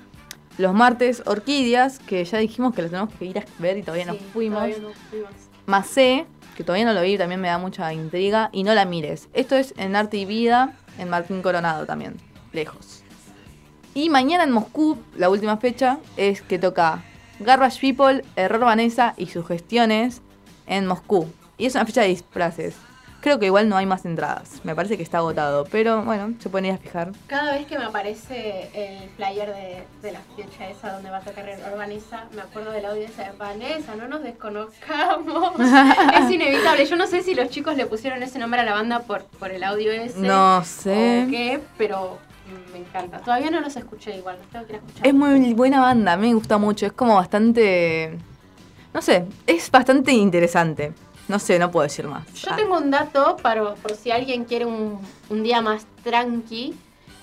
Los 0.56 0.72
martes, 0.72 1.22
Orquídeas, 1.26 1.98
que 1.98 2.24
ya 2.24 2.38
dijimos 2.38 2.74
que 2.74 2.80
los 2.80 2.90
tenemos 2.90 3.12
que 3.12 3.26
ir 3.26 3.38
a 3.40 3.44
ver 3.58 3.76
y 3.76 3.82
todavía 3.82 4.06
no 4.06 4.14
fuimos. 4.14 4.60
todavía 4.60 4.78
no 4.78 4.94
fuimos. 5.10 5.30
Macé, 5.66 6.24
que 6.56 6.64
todavía 6.64 6.86
no 6.86 6.94
lo 6.94 7.02
vi, 7.02 7.18
también 7.18 7.42
me 7.42 7.48
da 7.48 7.58
mucha 7.58 7.92
intriga. 7.92 8.48
Y 8.52 8.64
no 8.64 8.72
la 8.72 8.86
mires. 8.86 9.28
Esto 9.34 9.54
es 9.54 9.74
en 9.76 9.96
Arte 9.96 10.16
y 10.16 10.24
Vida, 10.24 10.72
en 10.98 11.10
Martín 11.10 11.42
Coronado 11.42 11.84
también, 11.84 12.16
lejos. 12.54 13.02
Y 13.92 14.08
mañana 14.08 14.44
en 14.44 14.52
Moscú, 14.52 14.96
la 15.14 15.28
última 15.28 15.58
fecha, 15.58 15.98
es 16.16 16.40
que 16.40 16.58
toca 16.58 17.02
Garbage 17.38 17.80
People, 17.82 18.24
Error 18.34 18.60
Vanessa 18.60 19.12
y 19.18 19.26
sus 19.26 19.46
gestiones 19.46 20.22
en 20.66 20.86
Moscú. 20.86 21.30
Y 21.58 21.66
es 21.66 21.74
una 21.74 21.84
fecha 21.84 22.00
de 22.00 22.08
disfraces. 22.08 22.76
Creo 23.26 23.40
que 23.40 23.46
igual 23.46 23.68
no 23.68 23.76
hay 23.76 23.86
más 23.86 24.04
entradas. 24.04 24.60
Me 24.62 24.76
parece 24.76 24.96
que 24.96 25.02
está 25.02 25.18
agotado. 25.18 25.64
Pero 25.64 26.00
bueno, 26.04 26.34
se 26.38 26.48
pueden 26.48 26.66
ir 26.66 26.74
a 26.74 26.78
fijar. 26.78 27.10
Cada 27.26 27.54
vez 27.54 27.66
que 27.66 27.76
me 27.76 27.84
aparece 27.84 28.70
el 28.72 29.08
flyer 29.16 29.52
de, 29.52 29.82
de 30.00 30.12
la 30.12 30.20
fecha 30.36 30.70
esa 30.70 30.92
donde 30.92 31.10
va 31.10 31.16
a 31.16 31.20
tocar 31.22 31.44
Vanessa, 31.76 32.26
me 32.36 32.42
acuerdo 32.42 32.70
del 32.70 32.86
audio 32.86 33.02
esa 33.02 33.24
de 33.24 33.36
Vanessa, 33.36 33.96
no 33.96 34.06
nos 34.06 34.22
desconozcamos. 34.22 35.54
es 35.58 36.30
inevitable. 36.30 36.86
Yo 36.86 36.94
no 36.94 37.08
sé 37.08 37.24
si 37.24 37.34
los 37.34 37.48
chicos 37.48 37.76
le 37.76 37.86
pusieron 37.86 38.22
ese 38.22 38.38
nombre 38.38 38.60
a 38.60 38.64
la 38.64 38.74
banda 38.74 39.00
por, 39.00 39.24
por 39.24 39.50
el 39.50 39.64
audio 39.64 39.90
ese. 39.90 40.20
No 40.20 40.62
sé. 40.64 41.24
O 41.26 41.28
qué, 41.28 41.60
pero 41.76 42.18
me 42.72 42.78
encanta. 42.78 43.18
Todavía 43.22 43.50
no 43.50 43.60
los 43.60 43.74
escuché 43.74 44.16
igual, 44.16 44.36
los 44.38 44.46
tengo 44.50 44.66
que 44.66 44.74
ir 44.74 44.76
a 44.76 44.86
escuchar. 44.86 45.04
Es 45.04 45.14
muy 45.14 45.52
buena 45.54 45.80
banda, 45.80 46.12
a 46.12 46.16
mí 46.16 46.28
me 46.28 46.34
gusta 46.34 46.58
mucho. 46.58 46.86
Es 46.86 46.92
como 46.92 47.16
bastante. 47.16 48.16
No 48.94 49.02
sé, 49.02 49.24
es 49.48 49.68
bastante 49.68 50.12
interesante. 50.12 50.92
No 51.28 51.38
sé, 51.38 51.58
no 51.58 51.70
puedo 51.70 51.84
decir 51.84 52.06
más. 52.06 52.26
Yo 52.34 52.54
tengo 52.54 52.76
un 52.76 52.90
dato 52.90 53.36
para, 53.42 53.74
por 53.74 53.96
si 53.96 54.10
alguien 54.10 54.44
quiere 54.44 54.64
un, 54.64 55.00
un 55.28 55.42
día 55.42 55.60
más 55.60 55.86
tranqui. 56.04 56.74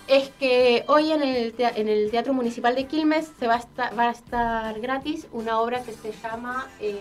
Es 0.07 0.29
que 0.37 0.83
hoy 0.87 1.11
en 1.11 1.23
el, 1.23 1.55
en 1.57 1.87
el 1.87 2.11
Teatro 2.11 2.33
Municipal 2.33 2.75
de 2.75 2.85
Quilmes 2.85 3.31
se 3.39 3.47
va 3.47 3.55
a, 3.55 3.59
estar, 3.59 3.97
va 3.97 4.09
a 4.09 4.11
estar 4.11 4.79
gratis 4.81 5.27
una 5.31 5.59
obra 5.59 5.81
que 5.81 5.93
se 5.93 6.11
llama 6.21 6.67
em, 6.81 6.97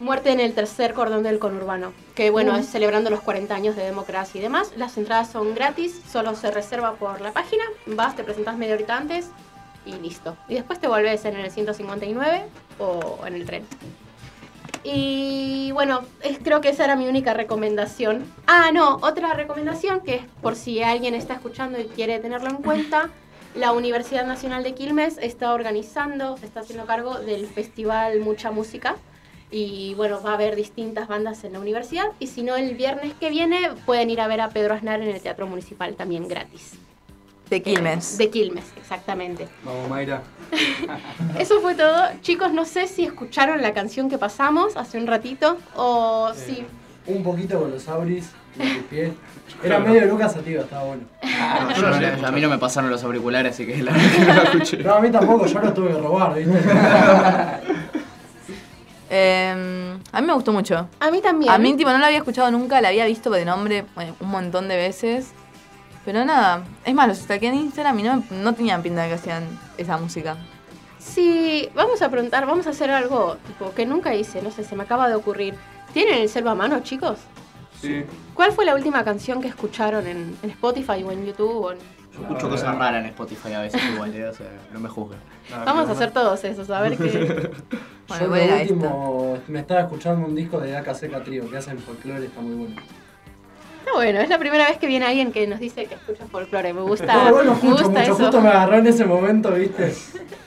Muerte 0.00 0.32
en 0.32 0.40
el 0.40 0.54
tercer 0.54 0.92
cordón 0.92 1.22
del 1.22 1.38
conurbano. 1.38 1.92
Que 2.14 2.30
bueno, 2.30 2.56
es 2.56 2.66
celebrando 2.66 3.10
los 3.10 3.20
40 3.20 3.54
años 3.54 3.76
de 3.76 3.84
democracia 3.84 4.38
y 4.38 4.42
demás. 4.42 4.72
Las 4.76 4.98
entradas 4.98 5.30
son 5.30 5.54
gratis, 5.54 6.00
solo 6.10 6.34
se 6.34 6.50
reserva 6.50 6.94
por 6.94 7.20
la 7.20 7.32
página. 7.32 7.62
Vas, 7.86 8.16
te 8.16 8.24
presentas 8.24 8.56
media 8.56 8.74
horita 8.74 8.96
antes 8.96 9.28
y 9.86 9.92
listo. 9.92 10.36
Y 10.48 10.54
después 10.54 10.80
te 10.80 10.88
volvés 10.88 11.24
en 11.26 11.36
el 11.36 11.50
159 11.50 12.42
o 12.80 13.20
en 13.24 13.34
el 13.34 13.46
tren. 13.46 13.64
Y 14.84 15.72
bueno, 15.72 16.02
creo 16.42 16.60
que 16.60 16.68
esa 16.68 16.84
era 16.84 16.94
mi 16.94 17.08
única 17.08 17.32
recomendación. 17.32 18.30
Ah, 18.46 18.70
no, 18.72 18.96
otra 18.96 19.32
recomendación 19.32 20.02
que 20.02 20.16
es 20.16 20.22
por 20.42 20.56
si 20.56 20.82
alguien 20.82 21.14
está 21.14 21.34
escuchando 21.34 21.80
y 21.80 21.84
quiere 21.84 22.18
tenerlo 22.18 22.50
en 22.50 22.56
cuenta. 22.56 23.08
La 23.54 23.72
Universidad 23.72 24.26
Nacional 24.26 24.62
de 24.62 24.74
Quilmes 24.74 25.16
está 25.18 25.54
organizando, 25.54 26.36
está 26.42 26.60
haciendo 26.60 26.84
cargo 26.86 27.18
del 27.18 27.46
festival 27.46 28.20
Mucha 28.20 28.50
Música. 28.50 28.96
Y 29.50 29.94
bueno, 29.94 30.20
va 30.22 30.32
a 30.32 30.34
haber 30.34 30.56
distintas 30.56 31.08
bandas 31.08 31.44
en 31.44 31.54
la 31.54 31.60
universidad. 31.60 32.06
Y 32.18 32.26
si 32.26 32.42
no, 32.42 32.56
el 32.56 32.74
viernes 32.74 33.14
que 33.14 33.30
viene 33.30 33.70
pueden 33.86 34.10
ir 34.10 34.20
a 34.20 34.26
ver 34.26 34.40
a 34.40 34.50
Pedro 34.50 34.74
Aznar 34.74 35.00
en 35.00 35.08
el 35.08 35.20
Teatro 35.22 35.46
Municipal 35.46 35.94
también 35.94 36.28
gratis. 36.28 36.72
De 37.54 37.62
Quilmes. 37.62 38.18
De 38.18 38.30
Quilmes, 38.30 38.64
exactamente. 38.76 39.46
Vamos, 39.64 39.88
Mayra. 39.88 40.22
Eso 41.38 41.60
fue 41.60 41.76
todo. 41.76 42.02
Chicos, 42.20 42.52
no 42.52 42.64
sé 42.64 42.88
si 42.88 43.04
escucharon 43.04 43.62
la 43.62 43.72
canción 43.72 44.10
que 44.10 44.18
pasamos 44.18 44.76
hace 44.76 44.98
un 44.98 45.06
ratito 45.06 45.56
o 45.76 46.32
si... 46.34 46.66
Un 47.06 47.22
poquito 47.22 47.60
con 47.60 47.70
los 47.70 47.86
auris, 47.86 48.30
me 48.56 48.74
pies. 48.90 49.12
Era 49.62 49.78
medio 49.78 50.04
Lucas 50.06 50.32
Sativa, 50.32 50.62
estaba 50.62 50.82
bueno. 50.82 51.02
No, 51.22 51.76
yo 51.76 51.82
no 51.90 52.00
le- 52.00 52.26
a 52.26 52.32
mí 52.32 52.40
no 52.40 52.48
me 52.48 52.58
pasaron 52.58 52.90
los 52.90 53.04
auriculares, 53.04 53.52
así 53.54 53.66
que 53.66 53.76
la 53.84 53.92
verdad 53.92 54.10
que 54.10 54.18
no 54.24 54.34
la 54.34 54.42
escuché. 54.42 54.76
No, 54.78 54.94
a 54.94 55.00
mí 55.00 55.10
tampoco, 55.12 55.46
yo 55.46 55.60
lo 55.60 55.72
tuve 55.72 55.88
que 55.92 55.98
robar, 55.98 56.34
¿viste? 56.34 56.58
Eh, 59.10 59.96
a 60.10 60.20
mí 60.20 60.26
me 60.26 60.32
gustó 60.32 60.52
mucho. 60.52 60.88
A 60.98 61.10
mí 61.12 61.20
también. 61.20 61.52
A 61.52 61.58
mí, 61.58 61.76
tipo, 61.76 61.90
no 61.90 61.98
la 61.98 62.06
había 62.06 62.18
escuchado 62.18 62.50
nunca, 62.50 62.80
la 62.80 62.88
había 62.88 63.06
visto 63.06 63.30
de 63.30 63.44
nombre 63.44 63.84
bueno, 63.94 64.16
un 64.18 64.28
montón 64.28 64.66
de 64.66 64.76
veces. 64.76 65.32
Pero 66.04 66.24
nada, 66.24 66.64
es 66.84 66.94
más, 66.94 67.08
los 67.08 67.18
stalkeé 67.18 67.48
en 67.48 67.54
Instagram 67.56 67.98
y 67.98 68.02
no, 68.02 68.22
no 68.30 68.52
tenían 68.54 68.82
pinta 68.82 69.02
de 69.02 69.08
que 69.08 69.14
hacían 69.14 69.44
esa 69.78 69.96
música. 69.96 70.36
Sí, 70.98 71.68
vamos 71.74 72.02
a 72.02 72.10
preguntar, 72.10 72.46
vamos 72.46 72.66
a 72.66 72.70
hacer 72.70 72.90
algo 72.90 73.36
tipo 73.46 73.72
que 73.74 73.86
nunca 73.86 74.14
hice, 74.14 74.42
no 74.42 74.50
sé, 74.50 74.64
se 74.64 74.76
me 74.76 74.82
acaba 74.84 75.08
de 75.08 75.14
ocurrir. 75.14 75.54
¿Tienen 75.92 76.14
el 76.22 76.28
selva 76.28 76.52
a 76.52 76.54
mano, 76.54 76.80
chicos? 76.80 77.18
Sí. 77.80 78.04
¿Cuál 78.34 78.52
fue 78.52 78.64
la 78.64 78.74
última 78.74 79.04
canción 79.04 79.40
que 79.40 79.48
escucharon 79.48 80.06
en, 80.06 80.36
en 80.42 80.50
Spotify 80.50 81.02
o 81.04 81.10
en 81.12 81.26
YouTube? 81.26 81.64
o 81.64 81.72
en- 81.72 81.78
Yo 82.12 82.20
escucho 82.22 82.48
cosas 82.48 82.76
raras 82.76 83.00
en 83.02 83.06
Spotify 83.10 83.52
a 83.54 83.60
veces 83.62 83.80
igual, 83.92 84.14
eh, 84.14 84.26
o 84.28 84.32
sea, 84.34 84.46
no 84.72 84.80
me 84.80 84.88
juzguen. 84.88 85.18
Vamos 85.64 85.88
a 85.88 85.92
hacer 85.92 86.10
todos 86.10 86.42
esos, 86.44 86.68
a 86.70 86.80
ver 86.80 86.96
qué... 86.96 87.10
Yo 88.08 88.28
¿cuál 88.28 88.38
era 88.40 88.56
lo 88.56 88.62
último, 88.62 89.38
me 89.48 89.60
estaba 89.60 89.80
escuchando 89.82 90.26
un 90.26 90.34
disco 90.34 90.58
de 90.60 90.76
AKC 90.76 91.22
Trio 91.24 91.50
que 91.50 91.56
hacen 91.56 91.78
folclore, 91.78 92.26
está 92.26 92.40
muy 92.40 92.54
bueno. 92.66 92.82
Está 93.84 93.96
bueno, 93.96 94.18
es 94.20 94.30
la 94.30 94.38
primera 94.38 94.66
vez 94.66 94.78
que 94.78 94.86
viene 94.86 95.04
alguien 95.04 95.30
que 95.30 95.46
nos 95.46 95.60
dice 95.60 95.84
que 95.84 95.94
escucha 95.94 96.24
folclore, 96.26 96.72
me 96.72 96.80
gusta, 96.80 97.04
No, 97.24 97.28
igual 97.28 97.46
no 97.48 97.54
me 97.54 97.70
gusta 97.70 97.88
mucho, 97.88 98.00
eso. 98.00 98.14
justo 98.14 98.40
me 98.40 98.48
agarró 98.48 98.78
en 98.78 98.86
ese 98.86 99.04
momento, 99.04 99.50
¿viste? 99.52 99.92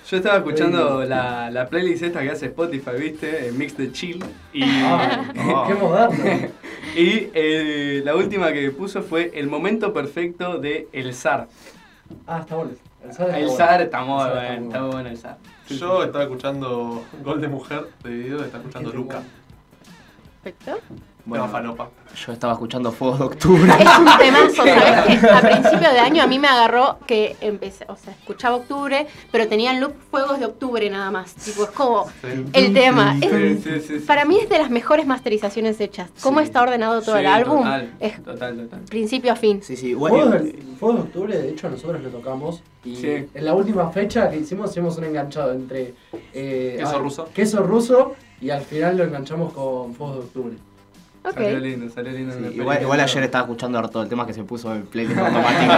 Yo 0.09 0.17
estaba 0.17 0.37
escuchando 0.37 1.03
la, 1.03 1.51
la 1.51 1.67
playlist 1.67 2.01
esta 2.01 2.21
que 2.23 2.31
hace 2.31 2.47
Spotify, 2.47 2.91
¿viste? 2.97 3.47
El 3.49 3.53
mix 3.53 3.77
de 3.77 3.91
chill. 3.91 4.23
Y, 4.53 4.63
Ah, 4.63 5.65
qué 5.67 5.75
moderno. 5.75 6.17
y 6.97 7.29
eh, 7.35 8.01
la 8.03 8.15
última 8.15 8.51
que 8.51 8.71
puso 8.71 9.03
fue 9.03 9.29
el 9.35 9.45
momento 9.45 9.93
perfecto 9.93 10.57
de 10.57 10.87
El 10.91 11.13
Zar. 11.13 11.47
Ah, 12.25 12.39
está 12.39 12.55
bueno. 12.55 12.71
El 13.03 13.13
Zar 13.13 13.27
está 13.27 13.37
El 13.37 13.45
bueno. 13.45 13.57
Zar 13.57 13.81
está 13.83 14.01
muy 14.01 14.17
está 14.23 14.33
bueno, 14.33 14.65
está 14.65 14.79
muy 14.81 14.91
bueno 14.93 15.09
el 15.09 15.17
Zar. 15.17 15.37
Yo 15.69 16.03
estaba 16.03 16.23
escuchando 16.23 17.03
Gol 17.23 17.39
de 17.39 17.47
Mujer 17.49 17.87
de 18.03 18.09
video, 18.09 18.43
estaba 18.43 18.63
escuchando 18.63 18.91
Luca. 18.93 19.21
Perfecto. 20.41 20.79
Falopa. 21.35 21.89
Yo 22.25 22.31
estaba 22.31 22.53
escuchando 22.53 22.91
Fuegos 22.91 23.19
de 23.19 23.25
Octubre. 23.25 23.71
Es 23.79 23.97
un 23.99 24.17
temazo, 24.17 24.55
¿sabes? 24.55 25.19
Que 25.21 25.27
a 25.29 25.41
principio 25.41 25.91
de 25.91 25.99
año 25.99 26.23
a 26.23 26.27
mí 26.27 26.39
me 26.39 26.47
agarró 26.47 26.97
que 27.05 27.35
empecé, 27.41 27.85
o 27.89 27.95
sea, 27.97 28.13
escuchaba 28.13 28.55
octubre, 28.55 29.05
pero 29.31 29.47
tenía 29.47 29.71
el 29.71 29.79
loop 29.81 29.93
Fuegos 30.09 30.39
de 30.39 30.45
Octubre 30.45 30.89
nada 30.89 31.11
más. 31.11 31.35
Tipo, 31.35 31.63
es 31.63 31.69
como 31.71 32.05
el 32.53 32.73
tema. 32.73 33.15
Es- 33.21 33.27
Sí, 33.37 33.61
sí, 33.63 33.79
sí, 33.99 33.99
para 34.05 34.25
mí 34.25 34.39
es 34.39 34.49
de 34.49 34.57
las 34.57 34.69
mejores 34.69 35.05
masterizaciones 35.05 35.79
hechas. 35.81 36.09
Cómo 36.21 36.39
está 36.39 36.61
ordenado 36.61 37.01
todo 37.01 37.15
Sí, 37.15 37.21
el 37.21 37.27
álbum, 37.27 37.57
Total, 37.59 37.93
es 37.99 38.23
total, 38.23 38.57
total. 38.57 38.79
principio 38.89 39.33
a 39.33 39.35
fin. 39.35 39.61
Sí, 39.61 39.75
sí, 39.75 39.93
Fuegos 39.93 40.31
de, 40.31 40.53
Fuegos 40.79 40.97
de 40.97 41.03
Octubre, 41.03 41.37
de 41.37 41.49
hecho, 41.49 41.69
nosotros 41.69 42.01
lo 42.01 42.09
tocamos. 42.09 42.63
Y 42.83 42.95
Sí. 42.95 43.07
en 43.33 43.45
la 43.45 43.53
última 43.53 43.89
fecha 43.91 44.29
que 44.29 44.37
hicimos, 44.37 44.71
hicimos 44.71 44.97
un 44.97 45.03
enganchado 45.03 45.51
entre. 45.53 45.93
eh, 46.33 46.75
Queso 46.79 46.95
ah, 46.95 46.99
ruso. 46.99 47.29
Queso 47.33 47.63
ruso 47.63 48.15
y 48.39 48.49
al 48.49 48.61
final 48.61 48.97
lo 48.97 49.03
enganchamos 49.03 49.51
con 49.53 49.93
Fuegos 49.93 50.15
de 50.17 50.21
Octubre. 50.23 50.55
Ok. 51.27 51.33
Salió 51.35 51.59
lindo, 51.59 51.89
salió 51.93 52.11
lindo. 52.11 52.33
Sí, 52.35 52.55
igual, 52.55 52.81
igual 52.81 52.99
ayer 52.99 53.23
estaba 53.23 53.43
escuchando 53.43 53.79
harto 53.79 54.01
el 54.01 54.09
tema 54.09 54.25
que 54.25 54.33
se 54.33 54.43
puso 54.43 54.73
en 54.73 54.83
playlist 54.83 55.19
automático. 55.19 55.73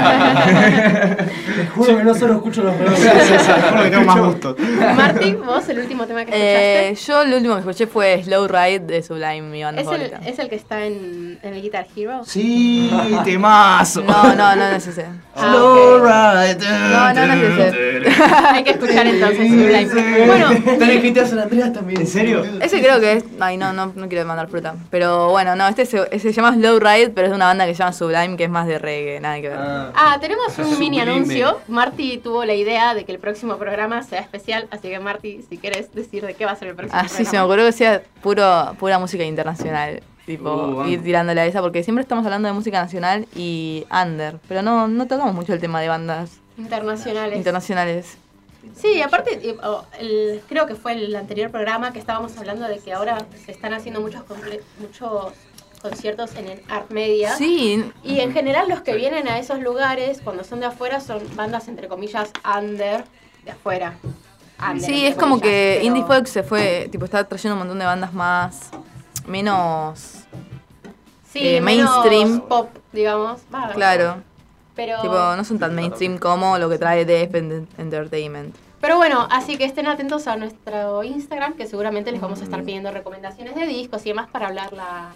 Te 1.56 1.66
juro 1.76 1.98
que 1.98 2.04
no 2.04 2.16
solo 2.16 2.34
escucho 2.36 2.64
los 2.64 2.76
programas. 2.76 3.70
Juro 3.70 3.84
que 3.84 3.90
tengo 3.90 4.06
más 4.06 4.20
gusto. 4.20 4.56
Martín, 4.96 5.38
vos 5.46 5.68
el 5.70 5.80
último 5.80 6.06
tema 6.06 6.26
que 6.26 6.32
Eh, 6.34 6.90
escuchaste. 6.92 7.12
yo 7.12 7.30
lo 7.30 7.36
último 7.38 7.54
que 7.56 7.60
escuché 7.62 7.88
fue 7.88 8.24
Slow 8.24 8.48
Ride 8.48 8.80
de 8.80 9.02
Sublime, 9.04 9.42
mi 9.42 9.64
banda 9.64 9.82
¿Es 9.82 9.88
el, 9.88 9.94
favorita. 9.94 10.30
¿Es 10.30 10.40
el 10.40 10.50
que 10.50 10.56
está 10.56 10.86
en, 10.86 11.40
en 11.42 11.54
el 11.54 11.62
Guitar 11.62 11.88
Hero? 11.96 12.22
Sí, 12.26 12.92
temazo. 13.24 14.04
No, 14.04 14.24
no, 14.36 14.36
no, 14.36 14.56
no 14.56 14.76
es 14.76 14.88
ese. 14.88 15.06
Ah, 15.36 15.40
Slow 15.50 16.00
ride. 16.00 16.58
No, 16.92 17.14
no, 17.14 17.28
no 17.28 17.34
es 17.34 17.60
ese. 17.74 18.24
Hay 18.48 18.64
que 18.64 18.72
escuchar 18.72 19.08
entonces 19.08 19.48
Sublime. 19.48 20.26
Bueno, 20.26 20.52
Está 20.52 20.92
en 20.92 21.28
San 21.28 21.40
Andreas 21.40 21.74
también. 21.74 22.02
¿En 22.02 22.08
serio? 22.08 22.44
Ese 22.62 22.82
creo 22.82 23.00
que 23.00 23.14
es. 23.14 23.24
Ay, 23.40 23.58
no, 23.58 23.74
no, 23.74 23.92
no 23.96 24.08
quiero 24.10 24.26
mandar 24.26 24.48
fruta. 24.50 24.76
Pero 24.90 25.30
bueno, 25.30 25.39
no, 25.56 25.68
este 25.68 25.86
se, 25.86 26.20
se 26.20 26.32
llama 26.34 26.54
Slow 26.54 26.80
Ride, 26.80 27.10
pero 27.10 27.26
es 27.28 27.32
de 27.32 27.36
una 27.36 27.46
banda 27.48 27.66
que 27.66 27.74
se 27.74 27.80
llama 27.80 27.94
Sublime, 27.94 28.38
que 28.38 28.44
es 28.46 28.50
más 28.50 28.68
de 28.68 28.80
reggae, 28.80 29.20
nada 29.20 29.36
que 29.42 29.50
ver. 29.50 29.58
Ah, 29.60 30.18
tenemos 30.22 30.58
un 30.60 30.80
mini 30.80 31.00
Sublime. 31.00 31.02
anuncio. 31.02 31.60
Marty 31.68 32.18
tuvo 32.20 32.46
la 32.46 32.54
idea 32.54 32.94
de 32.94 33.06
que 33.06 33.12
el 33.12 33.20
próximo 33.20 33.58
programa 33.58 34.04
sea 34.04 34.20
especial, 34.22 34.68
así 34.72 34.90
que 34.90 35.00
Marty, 35.00 35.44
si 35.50 35.58
querés 35.58 35.94
decir 35.94 36.26
de 36.26 36.34
qué 36.34 36.46
va 36.46 36.52
a 36.52 36.56
ser 36.56 36.70
el 36.70 36.76
próximo 36.76 37.00
Ah, 37.02 37.08
sí, 37.08 37.16
se 37.18 37.20
me 37.20 37.26
programa. 37.26 37.46
ocurrió 37.46 37.66
que 37.66 37.72
sea 37.74 38.02
puro, 38.22 38.76
pura 38.80 39.00
música 39.00 39.24
internacional. 39.24 40.02
Tipo, 40.26 40.52
Uh, 40.54 40.86
ir 40.86 41.02
tirándole 41.04 41.42
a 41.42 41.46
esa, 41.48 41.60
porque 41.62 41.82
siempre 41.84 42.04
estamos 42.04 42.24
hablando 42.24 42.48
de 42.48 42.54
música 42.54 42.80
nacional 42.82 43.26
y 43.36 43.86
under. 43.92 44.38
Pero 44.48 44.62
no, 44.62 44.88
no 44.88 45.08
tocamos 45.08 45.34
mucho 45.34 45.54
el 45.54 45.60
tema 45.60 45.82
de 45.82 45.88
bandas 45.88 46.40
Internacionales. 46.58 47.36
internacionales. 47.38 48.18
Sí, 48.76 49.02
aparte, 49.02 49.40
eh, 49.42 49.58
el- 50.00 50.42
creo 50.48 50.66
que 50.68 50.76
fue 50.76 50.94
el 50.94 51.16
anterior 51.16 51.50
programa 51.52 51.92
que 51.94 52.00
estábamos 52.00 52.38
hablando 52.38 52.68
de 52.68 52.80
que 52.80 52.94
ahora 52.94 53.26
se 53.46 53.52
están 53.52 53.74
haciendo 53.74 54.02
muchos, 54.02 54.24
muchos 54.80 55.34
conciertos 55.82 56.36
en 56.36 56.48
el 56.50 56.62
Art 56.70 56.92
Media. 56.92 57.36
Sí, 57.38 57.90
Y 58.04 58.20
en 58.20 58.34
general 58.34 58.68
los 58.70 58.82
que 58.82 58.96
vienen 58.96 59.28
a 59.30 59.40
esos 59.40 59.60
lugares, 59.60 60.20
cuando 60.24 60.44
son 60.44 60.60
de 60.60 60.66
afuera, 60.68 61.00
son 61.00 61.22
bandas 61.36 61.68
entre 61.70 61.88
comillas 61.88 62.32
under 62.58 63.06
de 63.46 63.52
afuera. 63.52 63.98
Under, 64.62 64.82
Sí, 64.86 65.06
es 65.06 65.16
como 65.16 65.36
comillas, 65.40 65.50
que 65.50 65.74
pero- 65.76 65.86
Indie 65.88 66.04
Folk 66.06 66.28
se 66.28 66.44
fue, 66.44 66.90
tipo, 66.92 67.06
está 67.06 67.24
trayendo 67.24 67.54
un 67.56 67.60
montón 67.60 67.80
de 67.80 67.86
bandas 67.86 68.14
más, 68.14 68.72
menos, 69.26 70.16
Sí, 71.32 71.48
eh, 71.56 71.62
menos 71.62 71.90
mainstream. 72.06 72.42
pop, 72.42 72.70
digamos. 72.92 73.40
Va, 73.54 73.72
claro. 73.74 74.22
Pero, 74.80 75.02
Tipo, 75.02 75.14
no 75.36 75.44
son 75.44 75.60
tan 75.60 75.76
mainstream 75.76 76.18
como 76.20 76.58
lo 76.58 76.70
que 76.70 76.78
trae 76.78 77.06
Ent- 77.06 77.68
Entertainment. 77.78 78.56
pero 78.80 78.96
bueno, 78.96 79.28
así 79.30 79.58
que 79.58 79.66
estén 79.66 79.88
atentos 79.88 80.26
a 80.28 80.38
nuestro 80.38 81.04
Instagram, 81.04 81.54
que 81.56 81.68
seguramente 81.68 82.14
les 82.14 82.22
vamos 82.22 82.40
a 82.40 82.46
estar 82.46 82.64
pidiendo 82.64 82.90
recomendaciones 82.92 83.56
de 83.56 83.66
discos 83.66 84.06
y 84.06 84.10
demás 84.10 84.30
para 84.32 84.48
hablar 84.48 84.72
la, 84.72 85.10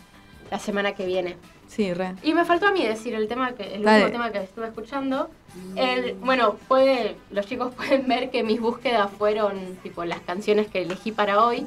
la 0.51 0.59
semana 0.59 0.91
que 0.95 1.05
viene. 1.05 1.38
Sí, 1.70 1.93
re. 1.93 2.14
Y 2.24 2.34
me 2.34 2.43
faltó 2.43 2.68
a 2.68 2.72
mí 2.72 2.86
decir 2.86 3.16
el 3.16 3.30
tema 3.30 3.53
que 3.53 3.76
el 3.76 3.84
Dale. 3.84 4.03
último 4.05 4.24
tema 4.24 4.32
que 4.34 4.43
estuve 4.43 4.68
escuchando. 4.68 5.30
El, 5.78 6.16
bueno, 6.16 6.55
puede, 6.68 7.16
los 7.32 7.45
chicos 7.45 7.74
pueden 7.78 8.05
ver 8.07 8.30
que 8.32 8.43
mis 8.43 8.59
búsquedas 8.59 9.09
fueron 9.18 9.78
tipo 9.82 10.03
las 10.03 10.20
canciones 10.20 10.68
que 10.68 10.82
elegí 10.82 11.14
para 11.14 11.41
hoy. 11.45 11.66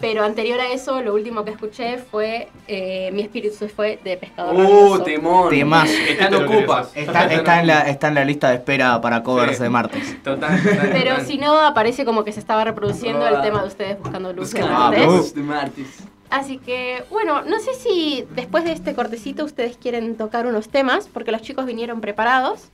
Pero 0.00 0.22
anterior 0.22 0.60
a 0.60 0.68
eso, 0.68 1.00
lo 1.02 1.12
último 1.12 1.44
que 1.44 1.50
escuché 1.50 1.98
fue 1.98 2.48
eh, 2.68 3.10
Mi 3.12 3.22
espíritu 3.22 3.56
se 3.56 3.68
fue 3.68 3.98
de 4.04 4.16
Pescador 4.16 4.54
Uh, 4.54 5.02
temón. 5.02 5.48
Ocupas. 5.48 6.92
Está, 6.94 7.24
está 7.32 7.60
en 7.60 7.66
la, 7.66 7.80
está 7.88 8.08
en 8.08 8.14
la 8.14 8.24
lista 8.24 8.50
de 8.50 8.56
espera 8.56 9.00
para 9.00 9.22
covers 9.24 9.56
Sí. 9.56 9.62
de 9.64 9.68
martes. 9.70 10.16
Total, 10.22 10.62
total. 10.62 10.88
Pero 10.92 11.10
total. 11.10 11.26
si 11.26 11.38
no, 11.38 11.60
aparece 11.60 12.04
como 12.04 12.22
que 12.24 12.30
se 12.32 12.38
estaba 12.40 12.62
reproduciendo 12.64 13.26
el 13.26 13.40
tema 13.42 13.62
de 13.62 13.68
ustedes 13.68 13.98
buscando 13.98 14.32
luz 14.32 14.52
de 14.52 14.62
martes. 14.62 15.06
luz 15.06 15.34
de 15.34 15.42
martes. 15.42 15.86
Así 16.30 16.58
que, 16.58 17.04
bueno, 17.10 17.42
no 17.42 17.58
sé 17.58 17.74
si 17.74 18.24
después 18.36 18.62
de 18.64 18.72
este 18.72 18.94
cortecito 18.94 19.44
ustedes 19.44 19.78
quieren 19.78 20.14
tocar 20.16 20.46
unos 20.46 20.68
temas, 20.68 21.08
porque 21.08 21.32
los 21.32 21.40
chicos 21.42 21.64
vinieron 21.66 22.00
preparados. 22.00 22.68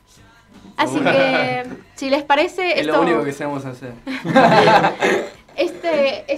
Así 0.77 0.99
que, 0.99 1.63
si 1.95 2.11
les 2.11 2.25
parece, 2.25 2.81
Es 2.81 2.87
lo 2.87 3.01
único 3.01 3.23
que 3.23 3.33
sabemos 3.33 3.65
hacer. 3.65 3.93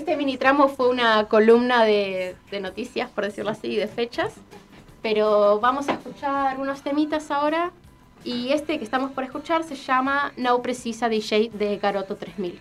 este, 0.06 0.16
mini 0.16 0.36
tramo 0.36 0.68
fue 0.68 0.88
una 0.88 1.26
columna 1.26 1.82
de, 1.82 2.36
de 2.52 2.60
noticias, 2.60 3.10
por 3.10 3.24
decirlo 3.24 3.50
así, 3.50 3.74
de 3.74 3.88
fechas. 3.88 4.34
Pero 5.02 5.58
vamos 5.58 5.88
a 5.88 5.94
escuchar 5.94 6.60
unos 6.60 6.82
temitas 6.82 7.32
ahora. 7.32 7.72
Y 8.22 8.52
este 8.52 8.78
que 8.78 8.84
estamos 8.84 9.10
por 9.10 9.24
escuchar 9.24 9.64
se 9.64 9.74
llama 9.74 10.32
No 10.36 10.62
Precisa 10.62 11.08
DJ 11.08 11.50
de 11.52 11.78
Garoto 11.78 12.14
3000. 12.14 12.60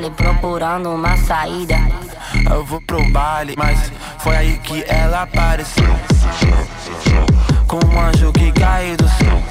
Vale 0.00 0.10
procurando 0.12 0.90
uma 0.90 1.14
saída. 1.18 1.76
Eu 2.50 2.64
vou 2.64 2.80
pro 2.80 3.04
baile, 3.10 3.54
mas 3.58 3.92
foi 4.18 4.34
aí 4.34 4.58
que 4.58 4.82
ela 4.88 5.22
apareceu. 5.22 5.84
Com 7.66 7.78
um 7.86 8.00
anjo 8.00 8.32
que 8.32 8.50
caiu 8.52 8.96
do 8.96 9.06
céu. 9.08 9.42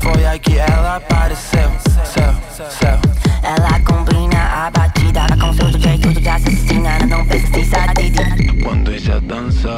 Foi 0.00 0.26
aí 0.26 0.38
que 0.40 0.58
ela 0.58 0.96
apareceu. 0.96 1.70
Céu, 2.04 2.34
céu. 2.68 2.98
Ela 3.42 3.80
combina 3.80 4.66
a 4.66 4.70
batida 4.70 5.26
com 5.40 5.52
seu 5.52 5.70
jeito 5.80 6.08
de 6.08 6.28
assassina. 6.28 6.98
Não 7.08 7.24
precisa 7.26 7.86
de 7.94 8.62
Quando 8.64 8.90
ella 8.92 9.20
dança 9.20 9.68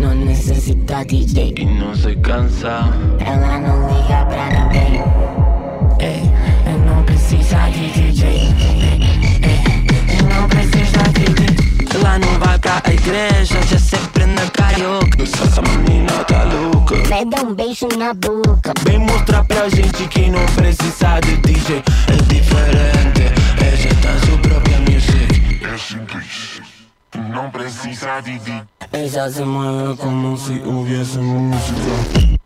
não 0.00 0.14
necessita 0.14 1.04
DJ. 1.04 1.54
e 1.58 1.64
não 1.64 1.94
se 1.94 2.14
cansa. 2.16 2.84
Ela 3.18 3.58
não 3.58 3.88
liga 3.88 4.24
pra 4.26 4.44
ninguém. 4.44 4.57
Beijo 17.78 17.98
na 17.98 18.14
boca. 18.14 18.72
Vem 18.84 18.98
mostrar 18.98 19.44
pra 19.44 19.68
gente 19.68 20.08
que 20.08 20.30
não 20.30 20.44
precisa 20.56 21.20
de 21.20 21.36
DJ. 21.38 21.82
É 22.08 22.16
diferente, 22.32 23.22
ella 23.60 23.94
tá 24.02 24.26
su 24.26 24.38
própria 24.38 24.78
music. 24.80 25.60
É 25.64 25.78
simples, 25.78 26.60
não 27.14 27.50
precisa 27.50 28.20
de 28.20 28.38
DJ. 28.38 28.62
Ella 28.92 29.30
se 29.30 29.42
mueve 29.44 29.96
como 29.96 30.36
si 30.36 30.60
hubiese 30.64 31.18
música. 31.18 32.37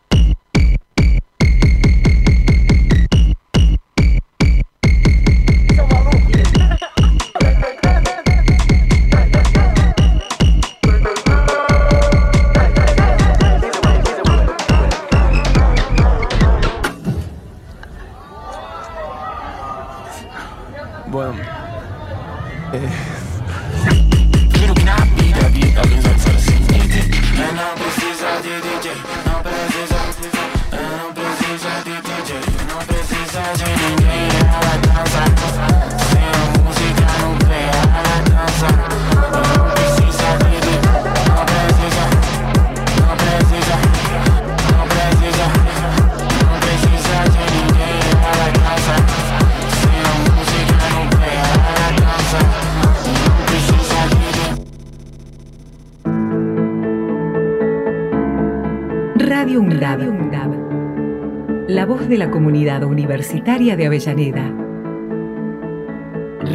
Universitaria 63.03 63.76
de 63.76 63.86
Avellaneda. 63.86 64.44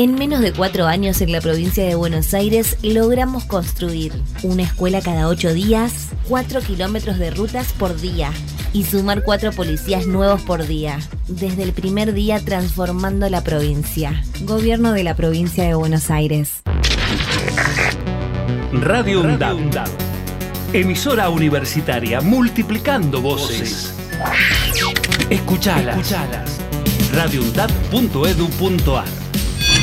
En 0.00 0.14
menos 0.14 0.40
de 0.40 0.52
cuatro 0.54 0.86
años 0.86 1.20
en 1.20 1.30
la 1.30 1.42
provincia 1.42 1.84
de 1.84 1.94
Buenos 1.94 2.32
Aires 2.32 2.78
logramos 2.82 3.44
construir 3.44 4.14
una 4.42 4.62
escuela 4.62 5.02
cada 5.02 5.28
ocho 5.28 5.52
días, 5.52 6.08
cuatro 6.26 6.62
kilómetros 6.62 7.18
de 7.18 7.30
rutas 7.30 7.74
por 7.74 8.00
día 8.00 8.32
y 8.72 8.84
sumar 8.84 9.22
cuatro 9.22 9.52
policías 9.52 10.06
nuevos 10.06 10.40
por 10.40 10.66
día. 10.66 10.98
Desde 11.28 11.64
el 11.64 11.74
primer 11.74 12.14
día 12.14 12.42
transformando 12.42 13.28
la 13.28 13.44
provincia. 13.44 14.24
Gobierno 14.44 14.92
de 14.92 15.04
la 15.04 15.14
provincia 15.16 15.64
de 15.64 15.74
Buenos 15.74 16.10
Aires. 16.10 16.62
Radio 18.72 19.20
UNDAB. 19.20 19.58
Emisora 20.72 21.28
universitaria 21.28 22.22
multiplicando 22.22 23.20
voces. 23.20 23.94
Escuchalas. 25.28 25.98
Escuchalas. 25.98 26.58
radioundab.edu.ar 27.12 29.19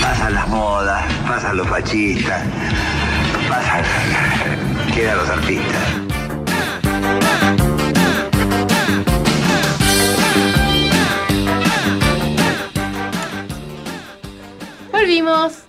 Pasan 0.07 0.35
las 0.35 0.47
modas, 0.47 1.13
pasan 1.27 1.57
los 1.57 1.67
fascistas, 1.67 2.41
pasan. 3.49 3.83
quedan 4.95 5.17
los 5.17 5.29
artistas. 5.29 5.83
Volvimos. 14.93 15.63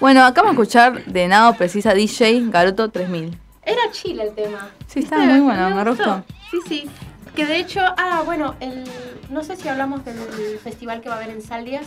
Bueno, 0.00 0.22
acabamos 0.26 0.58
de 0.58 0.62
escuchar 0.62 1.04
de 1.06 1.26
Nao 1.26 1.54
Precisa 1.54 1.94
DJ 1.94 2.42
Garoto 2.50 2.90
3000. 2.90 3.38
Era 3.62 3.90
chile 3.90 4.24
el 4.24 4.34
tema. 4.34 4.68
Sí, 4.86 4.98
estaba 4.98 5.24
muy 5.24 5.40
bueno, 5.40 5.70
me 5.70 5.84
gustó. 5.84 6.24
Sí, 6.50 6.58
sí. 6.68 6.90
Que 7.34 7.46
de 7.46 7.56
hecho, 7.56 7.80
ah, 7.96 8.20
bueno, 8.26 8.54
el, 8.60 8.84
no 9.30 9.42
sé 9.42 9.56
si 9.56 9.66
hablamos 9.66 10.04
del 10.04 10.58
festival 10.62 11.00
que 11.00 11.08
va 11.08 11.14
a 11.14 11.18
haber 11.18 11.30
en 11.30 11.40
Saldias. 11.40 11.86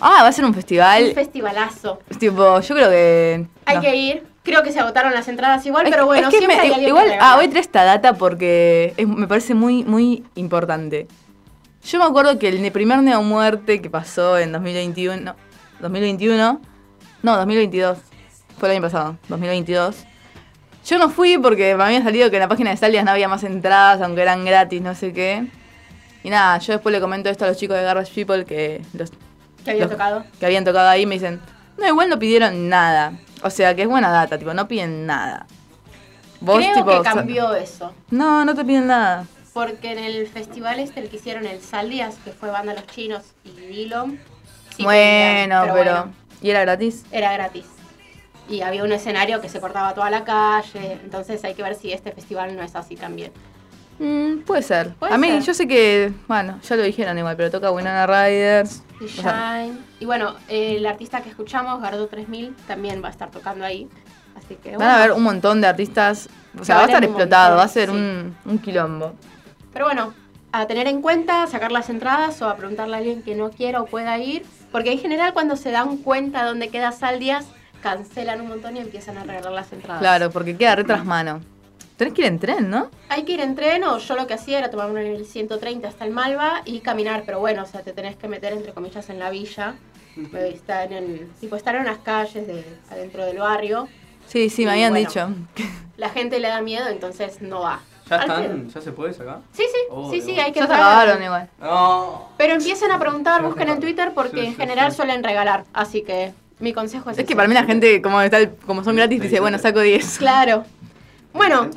Ah, 0.00 0.22
va 0.22 0.28
a 0.28 0.32
ser 0.32 0.44
un 0.44 0.54
festival. 0.54 1.04
Un 1.08 1.14
festivalazo. 1.14 2.00
Tipo, 2.18 2.60
yo 2.60 2.74
creo 2.74 2.88
que. 2.90 3.46
Hay 3.66 3.76
no. 3.76 3.82
que 3.82 3.96
ir. 3.96 4.26
Creo 4.42 4.62
que 4.62 4.72
se 4.72 4.80
agotaron 4.80 5.12
las 5.12 5.28
entradas 5.28 5.64
igual, 5.66 5.86
pero 5.90 6.06
bueno, 6.06 6.28
Es 6.28 6.32
que 6.32 6.38
siempre 6.38 6.56
me- 6.56 6.62
hay 6.62 6.72
alguien 6.72 6.88
igual, 6.88 7.08
que 7.08 7.18
ah, 7.20 7.36
voy 7.36 7.44
a 7.44 7.50
traer 7.50 7.64
esta 7.64 7.84
data 7.84 8.14
porque 8.14 8.94
es- 8.96 9.06
me 9.06 9.28
parece 9.28 9.52
muy, 9.54 9.84
muy 9.84 10.24
importante. 10.34 11.06
Yo 11.84 11.98
me 11.98 12.04
acuerdo 12.06 12.38
que 12.38 12.48
el 12.48 12.72
primer 12.72 13.02
Neo 13.02 13.22
Muerte 13.22 13.82
que 13.82 13.90
pasó 13.90 14.38
en 14.38 14.50
2021, 14.52 15.20
no, 15.22 15.36
2021, 15.80 16.60
no, 17.22 17.36
2022, 17.36 17.98
fue 18.58 18.68
el 18.70 18.76
año 18.76 18.82
pasado, 18.82 19.16
2022. 19.28 20.04
Yo 20.86 20.98
no 20.98 21.10
fui 21.10 21.36
porque 21.36 21.74
me 21.76 21.84
había 21.84 22.02
salido 22.02 22.30
que 22.30 22.36
en 22.36 22.40
la 22.40 22.48
página 22.48 22.70
de 22.70 22.76
Salias 22.78 23.04
no 23.04 23.10
había 23.10 23.28
más 23.28 23.44
entradas, 23.44 24.00
aunque 24.00 24.22
eran 24.22 24.44
gratis, 24.46 24.80
no 24.80 24.94
sé 24.94 25.12
qué. 25.12 25.46
Y 26.24 26.30
nada, 26.30 26.58
yo 26.58 26.72
después 26.72 26.92
le 26.94 27.00
comento 27.00 27.28
esto 27.28 27.44
a 27.44 27.48
los 27.48 27.58
chicos 27.58 27.76
de 27.76 27.82
Garbage 27.82 28.12
People 28.14 28.44
que 28.46 28.80
los, 28.94 29.10
Que 29.64 29.70
había 29.72 29.82
los- 29.84 29.92
tocado. 29.92 30.24
que 30.38 30.46
habían 30.46 30.64
tocado 30.64 30.88
ahí 30.88 31.06
me 31.06 31.14
dicen, 31.14 31.40
no, 31.78 31.86
igual 31.86 32.08
no 32.08 32.18
pidieron 32.18 32.68
nada. 32.68 33.12
O 33.42 33.50
sea, 33.50 33.74
que 33.74 33.82
es 33.82 33.88
buena 33.88 34.10
data, 34.10 34.38
tipo, 34.38 34.52
no 34.54 34.68
piden 34.68 35.06
nada. 35.06 35.46
Vos, 36.40 36.56
Creo 36.58 36.74
tipo, 36.74 36.90
que 36.90 37.02
cambió 37.02 37.54
eso. 37.54 37.92
No, 38.10 38.44
no 38.44 38.54
te 38.54 38.64
piden 38.64 38.86
nada. 38.86 39.26
Porque 39.52 39.92
en 39.92 39.98
el 39.98 40.26
festival 40.28 40.78
este, 40.78 41.00
el 41.00 41.08
que 41.10 41.16
hicieron 41.16 41.44
el 41.46 41.60
Saldias, 41.60 42.16
que 42.24 42.32
fue 42.32 42.50
Banda 42.50 42.72
Los 42.74 42.86
Chinos 42.86 43.22
y 43.44 43.50
Dillon. 43.50 44.18
sí 44.76 44.84
bueno, 44.84 45.60
pedían, 45.60 45.60
pero, 45.60 45.72
bueno, 45.74 46.12
¿Y 46.40 46.50
era 46.50 46.60
gratis? 46.62 47.04
era 47.10 47.32
gratis. 47.32 47.66
Y 48.48 48.62
había 48.62 48.82
un 48.84 48.92
escenario 48.92 49.40
que 49.40 49.48
se 49.48 49.60
cortaba 49.60 49.94
toda 49.94 50.10
la 50.10 50.24
calle. 50.24 50.98
Entonces 51.04 51.44
hay 51.44 51.54
que 51.54 51.62
ver 51.62 51.74
si 51.74 51.92
este 51.92 52.12
festival 52.12 52.56
no 52.56 52.62
es 52.62 52.74
así 52.74 52.96
también. 52.96 53.32
Mm, 54.00 54.40
puede 54.46 54.62
ser. 54.62 54.94
Puede 54.94 55.12
a 55.14 55.18
mí, 55.18 55.28
ser. 55.28 55.42
yo 55.42 55.54
sé 55.54 55.68
que, 55.68 56.12
bueno, 56.26 56.58
ya 56.62 56.74
lo 56.76 56.82
dijeron 56.82 57.16
igual, 57.18 57.36
pero 57.36 57.50
toca 57.50 57.70
Winona 57.70 58.06
Riders. 58.06 58.82
Y 59.00 59.04
O 59.04 59.08
sea, 59.08 59.62
Shine. 59.62 59.78
Y 60.00 60.06
bueno, 60.06 60.34
el 60.48 60.84
artista 60.86 61.20
que 61.20 61.28
escuchamos, 61.28 61.80
Gardo 61.82 62.06
3000, 62.08 62.56
también 62.66 63.02
va 63.04 63.08
a 63.08 63.10
estar 63.10 63.30
tocando 63.30 63.64
ahí. 63.64 63.88
Así 64.34 64.54
que 64.56 64.76
van 64.76 64.88
a 64.88 64.96
haber 64.96 65.12
un 65.12 65.22
montón 65.22 65.60
de 65.60 65.66
artistas. 65.66 66.28
O 66.56 66.60
Se 66.60 66.64
sea, 66.66 66.76
va 66.76 66.82
a 66.82 66.86
estar 66.86 67.04
explotado, 67.04 67.56
montón, 67.56 67.58
va 67.60 67.64
a 67.64 67.68
ser 67.68 67.90
sí. 67.90 67.94
un, 67.94 68.36
un 68.46 68.58
quilombo. 68.58 69.12
Pero 69.72 69.84
bueno, 69.84 70.14
a 70.52 70.66
tener 70.66 70.86
en 70.86 71.02
cuenta, 71.02 71.46
sacar 71.46 71.70
las 71.70 71.90
entradas 71.90 72.40
o 72.40 72.48
a 72.48 72.56
preguntarle 72.56 72.94
a 72.96 72.98
alguien 72.98 73.22
que 73.22 73.34
no 73.34 73.50
quiera 73.50 73.82
o 73.82 73.86
pueda 73.86 74.18
ir. 74.18 74.44
Porque 74.72 74.92
en 74.92 74.98
general 74.98 75.34
cuando 75.34 75.56
se 75.56 75.70
dan 75.70 75.98
cuenta 75.98 76.44
dónde 76.44 76.68
queda 76.70 76.90
Saldias, 76.92 77.46
cancelan 77.82 78.40
un 78.40 78.48
montón 78.48 78.76
y 78.76 78.80
empiezan 78.80 79.18
a 79.18 79.24
regalar 79.24 79.52
las 79.52 79.72
entradas. 79.72 80.00
Claro, 80.00 80.30
porque 80.30 80.56
queda 80.56 80.76
re 80.76 80.84
tras 80.84 81.04
mano. 81.04 81.40
Tenés 82.00 82.14
que 82.14 82.22
ir 82.22 82.28
en 82.28 82.38
tren, 82.38 82.70
¿no? 82.70 82.90
Hay 83.10 83.24
que 83.24 83.32
ir 83.32 83.40
en 83.40 83.54
tren 83.54 83.84
o 83.84 83.98
yo 83.98 84.16
lo 84.16 84.26
que 84.26 84.32
hacía 84.32 84.58
era 84.58 84.70
tomarme 84.70 85.14
el 85.14 85.26
130 85.26 85.86
hasta 85.86 86.06
el 86.06 86.12
Malva 86.12 86.62
y 86.64 86.80
caminar, 86.80 87.24
pero 87.26 87.40
bueno, 87.40 87.62
o 87.64 87.66
sea, 87.66 87.82
te 87.82 87.92
tenés 87.92 88.16
que 88.16 88.26
meter 88.26 88.54
entre 88.54 88.72
comillas 88.72 89.10
en 89.10 89.18
la 89.18 89.28
villa, 89.28 89.74
estar 90.48 90.90
en, 90.94 91.30
tipo, 91.40 91.56
estar 91.56 91.74
en 91.74 91.82
unas 91.82 91.98
calles 91.98 92.46
de 92.46 92.64
adentro 92.90 93.26
del 93.26 93.36
barrio. 93.36 93.86
Sí, 94.26 94.48
sí, 94.48 94.64
me 94.64 94.70
habían 94.70 94.92
bueno, 94.94 95.06
dicho. 95.10 95.28
La 95.98 96.08
gente 96.08 96.40
le 96.40 96.48
da 96.48 96.62
miedo, 96.62 96.88
entonces 96.88 97.42
no 97.42 97.60
va. 97.60 97.80
¿Ya 98.08 98.16
están? 98.16 98.70
¿Ya 98.70 98.80
se 98.80 98.92
puede 98.92 99.12
sacar? 99.12 99.40
Sí, 99.52 99.64
sí, 99.70 99.78
Oh, 99.90 100.10
sí, 100.10 100.22
sí, 100.22 100.40
hay 100.40 100.52
que 100.52 100.60
Ya 100.60 100.66
se 100.68 100.72
pagar. 100.72 100.86
acabaron 101.02 101.22
igual. 101.22 101.50
No. 101.60 102.30
Pero 102.38 102.54
empiecen 102.54 102.90
a 102.92 102.98
preguntar, 102.98 103.42
busquen 103.42 103.68
en 103.68 103.78
Twitter 103.78 104.12
porque 104.14 104.40
Sí, 104.40 104.46
en 104.46 104.56
general 104.56 104.90
sí. 104.92 104.96
suelen 104.96 105.22
regalar, 105.22 105.64
así 105.74 106.00
que 106.00 106.32
mi 106.60 106.72
consejo 106.72 107.10
es 107.10 107.18
Es 107.18 107.26
que 107.26 107.36
para 107.36 107.46
mí 107.46 107.52
la 107.52 107.64
gente, 107.64 108.00
como, 108.00 108.22
está 108.22 108.38
el- 108.38 108.56
como 108.64 108.82
son 108.84 108.96
gratis, 108.96 109.20
dice, 109.20 109.38
bueno, 109.40 109.58
saco 109.58 109.80
10. 109.80 110.16
Claro. 110.16 110.64
Bueno, 111.32 111.70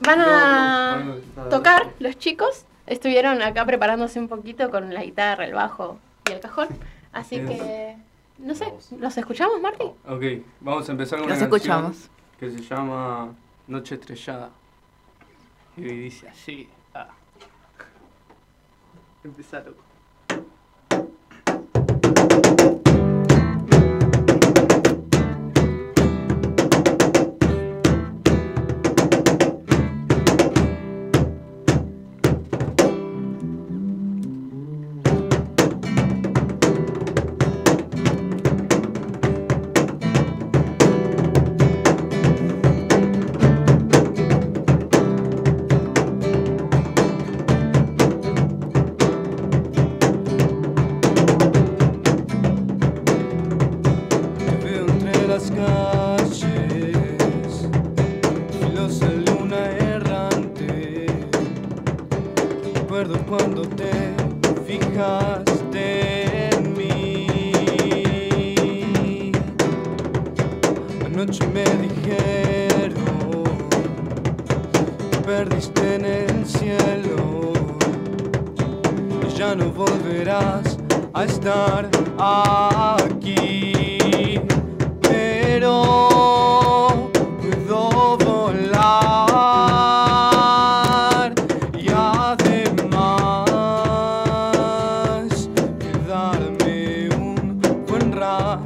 van 0.00 0.20
a 0.20 1.04
tocar 1.50 1.92
los 1.98 2.18
chicos. 2.18 2.64
Estuvieron 2.86 3.40
acá 3.42 3.64
preparándose 3.64 4.18
un 4.18 4.28
poquito 4.28 4.70
con 4.70 4.92
la 4.92 5.02
guitarra, 5.02 5.44
el 5.44 5.54
bajo 5.54 5.98
y 6.28 6.32
el 6.32 6.40
cajón. 6.40 6.68
Así 7.12 7.36
que, 7.40 7.96
no 8.38 8.54
sé, 8.54 8.72
¿los 8.98 9.16
escuchamos, 9.16 9.60
Marti? 9.60 9.84
Ok, 10.08 10.44
vamos 10.60 10.88
a 10.88 10.92
empezar 10.92 11.20
con 11.20 11.28
Los 11.28 11.38
una 11.38 11.46
escuchamos. 11.46 11.92
canción 11.92 12.12
que 12.38 12.50
se 12.50 12.60
llama 12.62 13.28
Noche 13.68 13.94
Estrellada. 13.94 14.50
Y 15.76 15.82
dice 15.82 16.28
así. 16.28 16.68
Ah. 16.94 17.08
Empezá, 19.24 19.62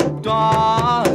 dawn. 0.09 1.06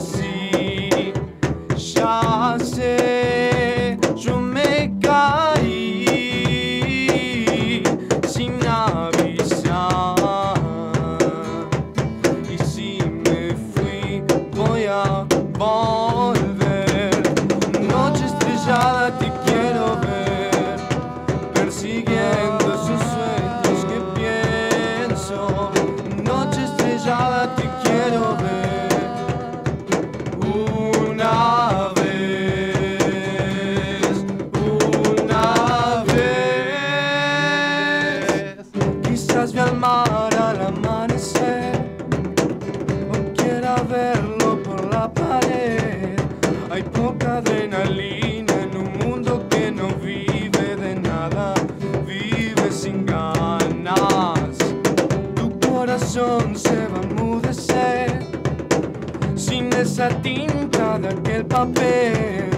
Papel 61.52 62.50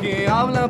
que 0.00 0.26
habla 0.28 0.68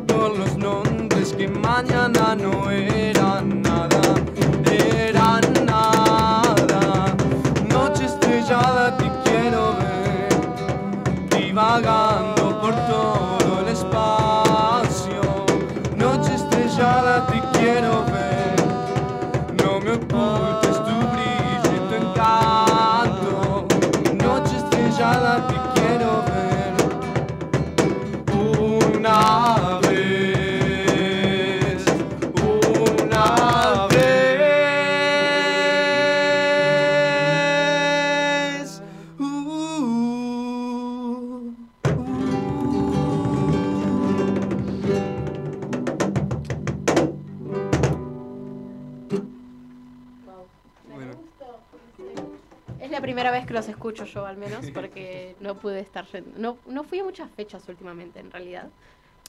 primera 53.21 53.31
vez 53.39 53.47
que 53.47 53.55
los 53.55 53.69
escucho 53.69 54.05
yo, 54.05 54.27
al 54.27 54.37
menos, 54.37 54.71
porque 54.73 55.37
no 55.41 55.55
pude 55.57 55.81
estar 55.81 56.07
yendo. 56.07 56.31
No, 56.39 56.59
no 56.67 56.85
fui 56.85 56.99
a 57.01 57.05
muchas 57.05 57.31
fechas 57.31 57.69
últimamente, 57.69 58.21
en 58.21 58.31
realidad. 58.31 58.69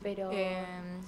Pero. 0.04 0.30
Eh, 0.34 0.64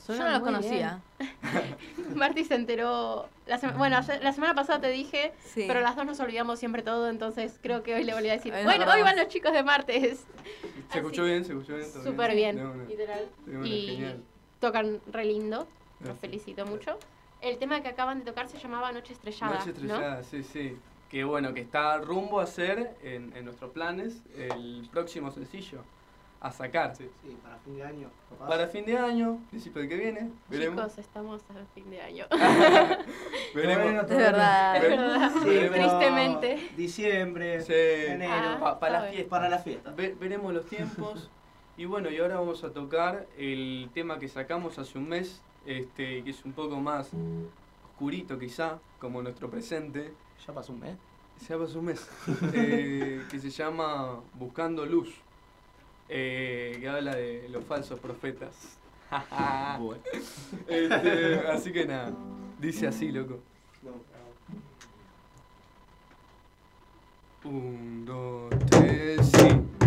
yo 0.08 0.16
no 0.16 0.30
los 0.30 0.40
conocía. 0.42 1.02
bien. 1.20 2.16
Marty 2.16 2.44
se 2.46 2.56
enteró. 2.56 3.28
La 3.48 3.58
sema- 3.58 3.74
bueno, 3.78 3.98
la 4.22 4.34
semana 4.34 4.54
pasada 4.54 4.82
te 4.82 4.90
dije, 4.90 5.34
Sí. 5.46 5.64
pero 5.68 5.82
las 5.82 5.96
dos 5.96 6.06
nos 6.06 6.20
olvidamos 6.20 6.60
siempre 6.60 6.84
todo, 6.84 7.10
entonces 7.10 7.60
creo 7.64 7.82
que 7.82 7.96
hoy 7.96 8.04
le 8.04 8.14
volví 8.14 8.30
a 8.30 8.34
decir. 8.34 8.54
Hoy 8.54 8.64
bueno, 8.64 8.86
hoy 8.94 9.02
van 9.02 9.16
los 9.18 9.28
chicos 9.30 9.52
de 9.52 9.64
martes. 9.64 10.26
¿Se 10.92 11.00
escuchó 11.00 11.24
bien? 11.24 11.44
¿Se 11.44 11.54
escuchó 11.54 11.76
bien? 11.76 11.92
¿Todo 11.92 12.04
Súper 12.04 12.36
bien, 12.36 12.60
una. 12.64 12.84
literal. 12.84 13.28
Y 13.64 13.88
genial. 13.88 14.24
tocan 14.60 15.02
re 15.12 15.26
lindo. 15.26 15.68
Los 16.02 16.20
felicito 16.20 16.66
mucho. 16.66 17.00
El 17.42 17.58
tema 17.58 17.82
que 17.82 17.88
acaban 17.90 18.20
de 18.20 18.26
tocar 18.26 18.48
se 18.48 18.60
llamaba 18.60 18.92
Noche 18.92 19.14
Estrellada. 19.14 19.54
Noche 19.56 19.66
¿no? 19.66 19.72
estrellada, 19.96 20.24
sí, 20.24 20.44
sí. 20.44 20.78
Que 21.14 21.24
bueno, 21.24 21.53
que 21.53 21.61
está 21.61 21.99
rumbo 21.99 22.39
a 22.39 22.47
ser 22.47 22.97
en, 23.03 23.32
en 23.38 23.45
nuestros 23.45 23.70
planes 23.70 24.24
el 24.36 24.88
próximo 24.91 25.30
sencillo 25.30 25.84
a 26.41 26.51
sacar. 26.51 26.95
Sí, 26.95 27.07
para 27.43 27.55
fin 27.59 27.76
de 27.76 27.84
año. 27.84 28.09
capaz. 28.32 28.47
Para 28.47 28.68
fin 28.68 28.84
de 28.84 28.97
año, 28.97 29.38
principio 29.51 29.82
del 29.82 29.89
que 29.91 29.95
viene, 29.95 30.32
veremos. 30.49 30.80
Chicos, 30.88 30.97
estamos 30.97 31.41
a 31.51 31.66
fin 31.76 31.88
de 31.91 32.01
año. 32.01 32.26
Veremos. 33.53 33.84
Bueno, 33.84 34.01
Es 34.01 34.07
verdad, 34.09 34.76
es 34.78 34.82
verdad. 34.82 35.32
Sí, 35.43 35.45
veremos. 35.49 35.70
pero 35.72 35.88
Tristemente. 35.99 36.70
Diciembre, 36.76 37.61
Sí. 37.61 37.74
enero. 38.11 38.34
Ah, 38.34 38.57
Pa- 38.59 38.80
para 38.80 38.93
está 38.97 38.99
la 38.99 38.99
bien. 39.01 39.14
fiesta. 39.14 39.30
Para 39.30 39.49
la 39.49 39.59
fiesta. 39.59 39.91
Ve- 39.91 40.16
veremos 40.20 40.51
los 40.51 40.66
tiempos. 40.66 41.30
y 41.78 41.86
bueno, 41.86 42.09
y 42.09 42.18
ahora 42.18 42.39
vamos 42.39 42.64
a 42.64 42.72
tocar 42.74 43.28
el 43.38 43.88
tema 43.93 44.18
que 44.18 44.28
sacamos 44.30 44.80
hace 44.80 44.97
un 44.97 45.09
mes, 45.09 45.43
este, 45.68 46.24
que 46.24 46.30
es 46.32 46.43
un 46.43 46.53
poco 46.53 46.78
más 46.78 47.11
oscurito 47.91 48.39
quizá, 48.39 48.80
como 48.99 49.22
nuestro 49.22 49.49
presente. 49.51 50.11
Ya 50.46 50.54
pasó 50.54 50.74
un 50.74 50.80
mes. 50.80 50.98
Ya 51.48 51.58
pasó 51.58 51.80
un 51.80 51.86
mes. 51.86 52.08
eh, 52.54 53.24
que 53.30 53.39
se 53.39 53.50
llama 53.50 54.22
Buscando 54.36 54.86
Luz. 54.86 55.10
eh, 56.10 56.78
que 56.80 56.89
habla 56.89 57.16
de 57.16 57.48
los 57.50 57.64
falsos 57.66 58.00
profetas. 58.00 58.78
Este, 60.68 61.48
así 61.48 61.72
que 61.72 61.86
nada, 61.86 62.12
dice 62.60 62.88
así, 62.88 63.12
loco. 63.12 63.39
Un, 67.44 68.06
dos, 68.06 68.50
tres, 68.70 69.28
sí. 69.28 69.83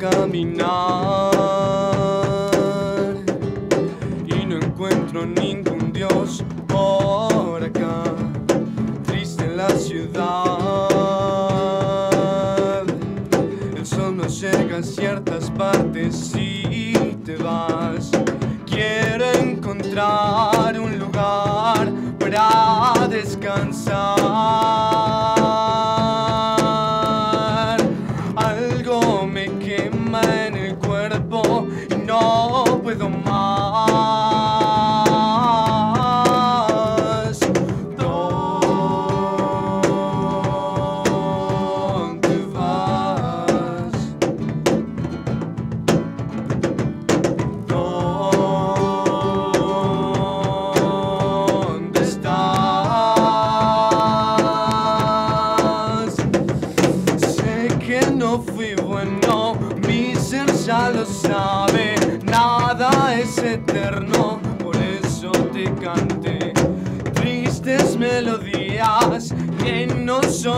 Caminar 0.00 0.64
y 4.26 4.46
no 4.46 4.56
encuentro 4.56 5.26
ningún 5.26 5.92
dios 5.92 6.42
por 6.66 7.62
acá. 7.62 8.02
Triste 9.04 9.46
la 9.54 9.68
ciudad, 9.68 10.88
el 13.76 13.84
sol 13.84 14.16
no 14.16 14.26
llega 14.26 14.78
a 14.78 14.82
ciertas 14.82 15.50
partes 15.50 16.16
si 16.16 17.18
te 17.22 17.36
vas. 17.36 18.10
Quiero 18.64 19.30
encontrar 19.34 20.59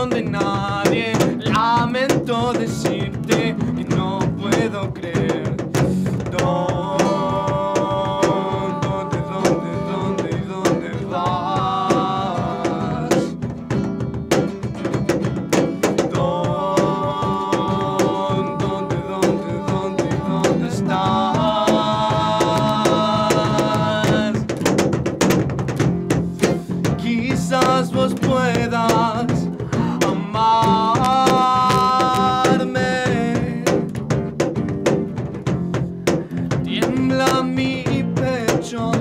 no 0.03 0.09
son 0.09 0.09
de 0.09 0.23
nadie, 0.23 1.22
mi 37.43 38.03
pecho, 38.15 38.91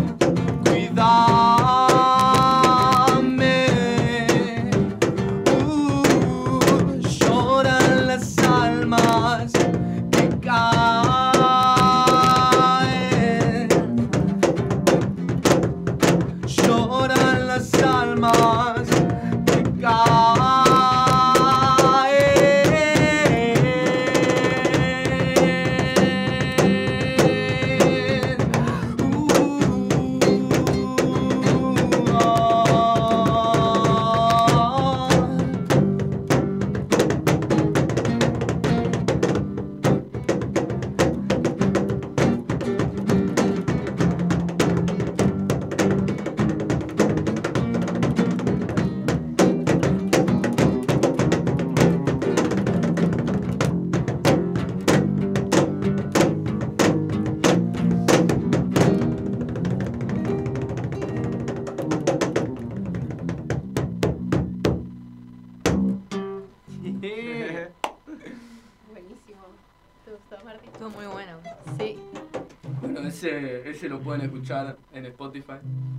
pueden 74.13 74.27
escuchar 74.27 74.77
en 74.93 75.07
Spotify. 75.07 75.53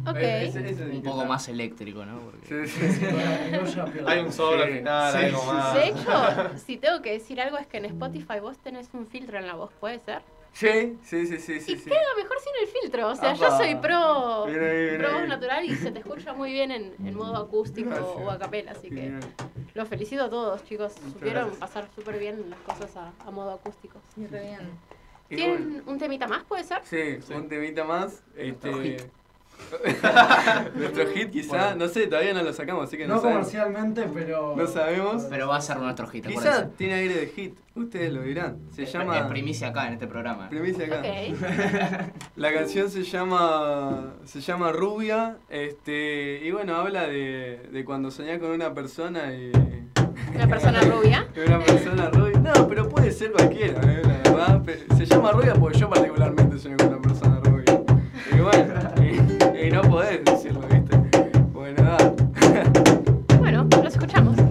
Ok. 0.07 0.17
Ese- 0.17 0.69
ese 0.69 0.83
Un 0.85 1.01
poco 1.03 1.25
más 1.25 1.47
eléctrico, 1.49 2.05
¿no? 2.05 2.19
Porque- 2.19 2.67
Sí, 2.67 2.79
sí, 2.79 2.91
sí. 2.99 3.05
Hay 4.05 4.19
un 4.19 4.31
solo 4.31 4.63
al 4.63 4.69
Sí. 4.69 4.77
final, 4.77 5.11
Sí, 5.13 5.17
algo 5.25 5.43
más. 5.45 5.73
De 5.73 5.87
hecho, 5.87 6.57
si 6.65 6.77
tengo 6.77 7.01
que 7.01 7.11
decir 7.13 7.41
algo 7.41 7.57
es 7.57 7.67
que 7.67 7.77
en 7.77 7.85
Spotify 7.85 8.39
vos 8.39 8.57
tenés 8.59 8.89
un 8.93 9.07
filtro 9.07 9.37
en 9.39 9.47
la 9.47 9.55
voz, 9.55 9.71
¿puede 9.79 9.99
ser? 9.99 10.21
Sí, 10.53 10.99
sí, 11.03 11.25
sí, 11.25 11.39
sí, 11.39 11.59
sí. 11.59 11.77
sí. 11.77 11.83
Queda 11.89 12.13
mejor 12.15 12.37
sin 12.39 12.53
el 12.61 12.67
filtro. 12.81 13.07
O 13.07 13.15
sea, 13.15 13.33
yo 13.33 13.47
Apa. 13.47 13.57
soy 13.57 13.73
pro, 13.75 14.45
Bien 14.45 14.97
pro 14.99 15.25
natural 15.25 15.65
y 15.65 15.75
se 15.75 15.91
te 15.91 15.97
escucha 15.99 16.33
muy 16.33 16.51
bien 16.51 16.69
en, 16.69 16.93
en 17.03 17.15
modo 17.15 17.35
acústico 17.37 17.89
o 17.95 18.29
a 18.29 18.37
capela, 18.37 18.73
así 18.73 18.89
que 18.89 18.93
Bien. 18.95 19.19
los 19.73 19.87
felicito 19.87 20.25
a 20.25 20.29
todos, 20.29 20.63
chicos. 20.65 20.93
Supieron 21.11 21.45
gracias. 21.45 21.57
pasar 21.57 21.87
súper 21.95 22.19
bien 22.19 22.51
las 22.51 22.59
cosas 22.59 22.95
a, 22.97 23.11
a 23.27 23.31
modo 23.31 23.49
acústico. 23.53 23.97
Re 24.15 24.41
bien. 24.41 24.59
¿Tienen 25.35 25.83
un 25.85 25.97
temita 25.97 26.27
más, 26.27 26.43
puede 26.43 26.63
ser? 26.63 26.79
Sí, 26.83 27.33
un 27.33 27.47
temita 27.47 27.83
más. 27.83 28.23
Nuestro 28.35 28.81
Este... 28.81 28.83
hit. 28.83 29.01
Nuestro 30.75 31.07
hit 31.13 31.29
quizá, 31.31 31.49
Bueno. 31.69 31.85
no 31.85 31.87
sé, 31.87 32.07
todavía 32.07 32.33
no 32.33 32.43
lo 32.43 32.51
sacamos, 32.53 32.85
así 32.85 32.97
que 32.97 33.07
no, 33.07 33.15
No 33.15 33.21
sabemos. 33.21 33.47
comercialmente, 33.47 34.03
pero. 34.13 34.55
No 34.55 34.67
sabemos. 34.67 35.23
Pero 35.29 35.47
va 35.47 35.57
a 35.57 35.61
ser 35.61 35.77
nuestro 35.77 36.07
hit, 36.07 36.25
Quizá 36.25 36.69
tiene 36.69 36.95
aire 36.95 37.15
de 37.15 37.27
hit, 37.27 37.55
ustedes 37.75 38.11
lo 38.13 38.21
dirán. 38.23 38.57
Se 38.71 38.85
llama... 38.85 39.17
En 39.19 39.29
primicia 39.29 39.69
acá, 39.69 39.87
en 39.87 39.93
este 39.93 40.07
programa. 40.07 40.49
Primicia 40.49 40.85
acá. 40.85 40.99
Ok. 41.01 42.11
La 42.35 42.53
canción 42.53 42.89
se 42.89 43.03
llama 43.03 44.13
se 44.25 44.41
llama 44.41 44.71
Rubia, 44.71 45.37
este 45.49 46.41
y 46.43 46.51
bueno 46.51 46.75
habla 46.75 47.07
de, 47.07 47.69
de 47.71 47.85
cuando 47.85 48.11
soñás 48.11 48.39
con 48.39 48.51
una 48.51 48.73
persona 48.73 49.33
y 49.33 49.51
¿Una 50.35 50.47
persona 50.47 50.81
rubia? 50.81 51.27
una 51.47 51.59
persona 51.59 52.09
rubia. 52.09 52.39
No, 52.39 52.67
pero 52.67 52.89
puede 52.89 53.11
ser 53.11 53.31
cualquiera, 53.31 53.79
eh, 53.83 54.01
la 54.03 54.31
verdad. 54.31 54.61
Se 54.97 55.05
llama 55.05 55.31
Rubia 55.31 55.53
porque 55.53 55.77
yo 55.77 55.89
particularmente 55.89 56.75
con 56.75 56.87
una 56.87 57.01
persona 57.01 57.39
rubia. 57.43 57.81
Y 58.31 58.39
bueno, 58.39 58.73
y, 59.01 59.67
y 59.67 59.71
no 59.71 59.81
podés 59.81 60.23
decirlo, 60.25 60.61
¿viste? 60.69 60.97
Bueno, 61.53 61.83
nada. 61.83 62.13
Bueno, 63.39 63.67
los 63.83 63.93
escuchamos. 63.93 64.42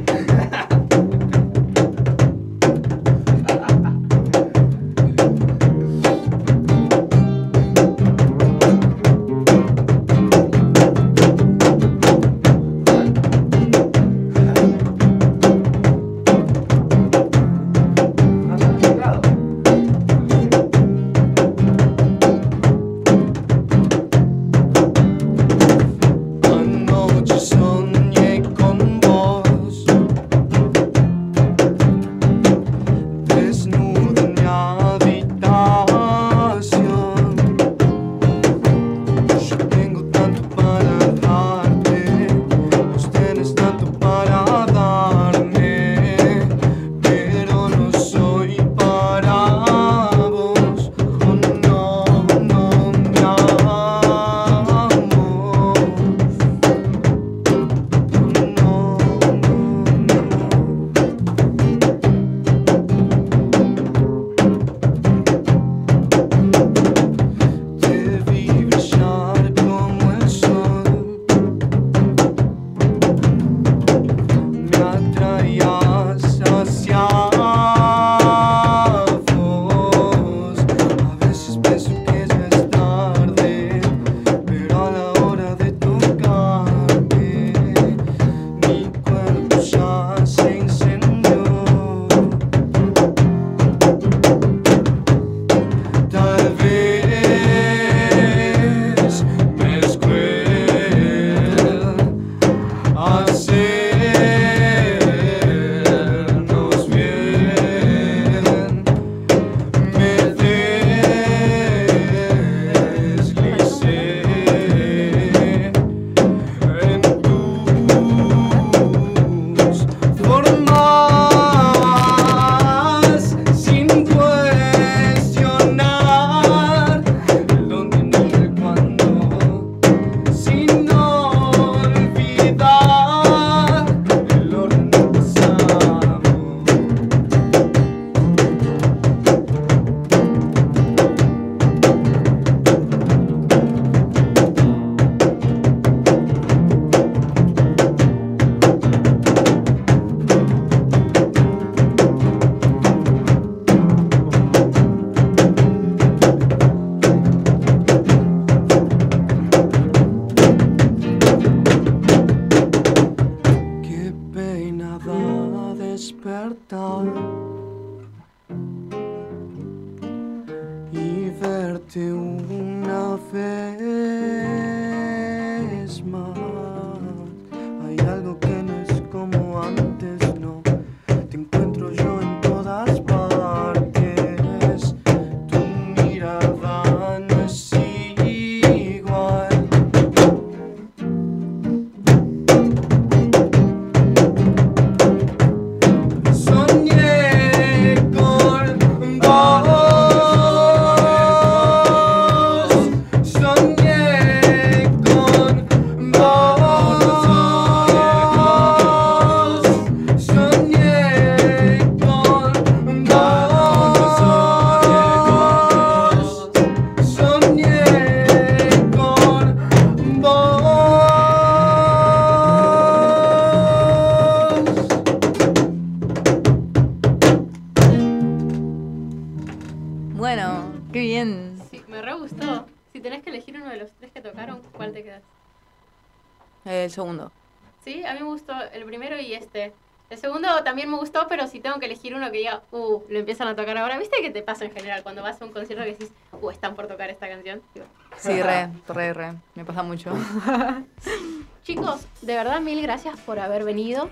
Te 244.43 244.47
pasa 244.47 244.65
en 244.65 244.73
general 244.73 245.05
cuando 245.05 245.23
vas 245.23 245.41
a 245.41 245.45
un 245.45 245.53
concierto 245.53 245.85
que 245.85 245.93
decís, 245.93 246.11
uh, 246.33 246.51
están 246.51 246.75
por 246.75 246.89
tocar 246.89 247.09
esta 247.11 247.29
canción? 247.29 247.63
Digo, 247.75 247.87
Sí, 248.19 248.43
re, 248.43 248.69
re, 248.89 249.13
re. 249.15 249.35
Me 249.55 249.65
pasa 249.65 249.83
mucho. 249.85 250.13
Chicos, 251.63 252.07
de 252.23 252.35
verdad 252.35 252.61
mil 252.61 252.83
gracias 252.83 253.19
por 253.21 253.39
haber 253.39 253.63
venido. 253.63 254.11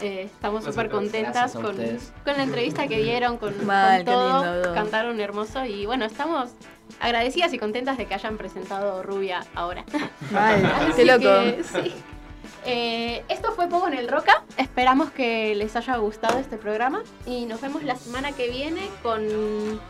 Eh, 0.00 0.22
estamos 0.32 0.64
súper 0.64 0.88
contentas 0.88 1.52
con, 1.54 1.74
con 1.74 2.36
la 2.36 2.42
entrevista 2.44 2.86
que 2.86 2.98
dieron, 3.02 3.38
con, 3.38 3.66
Mal, 3.66 4.04
con 4.04 4.06
qué 4.06 4.12
todo. 4.12 4.54
lindo. 4.54 4.74
Cantaron 4.74 5.20
hermoso 5.20 5.64
y 5.64 5.84
bueno, 5.84 6.04
estamos 6.04 6.52
agradecidas 7.00 7.52
y 7.52 7.58
contentas 7.58 7.98
de 7.98 8.06
que 8.06 8.14
hayan 8.14 8.36
presentado 8.38 9.02
Rubia 9.02 9.44
ahora. 9.56 9.84
Mal, 10.30 10.64
Así 10.90 10.92
qué 10.94 11.04
loco. 11.04 11.22
que, 11.22 11.64
sí. 11.64 11.94
Eh, 12.64 13.24
esto 13.28 13.52
fue 13.52 13.68
Pogo 13.68 13.88
en 13.88 13.94
el 13.94 14.08
Roca. 14.08 14.44
Esperamos 14.56 15.10
que 15.10 15.54
les 15.54 15.74
haya 15.76 15.96
gustado 15.96 16.38
este 16.38 16.56
programa 16.56 17.02
y 17.26 17.46
nos 17.46 17.60
vemos 17.60 17.82
la 17.82 17.96
semana 17.96 18.32
que 18.32 18.48
viene 18.48 18.88
con 19.02 19.80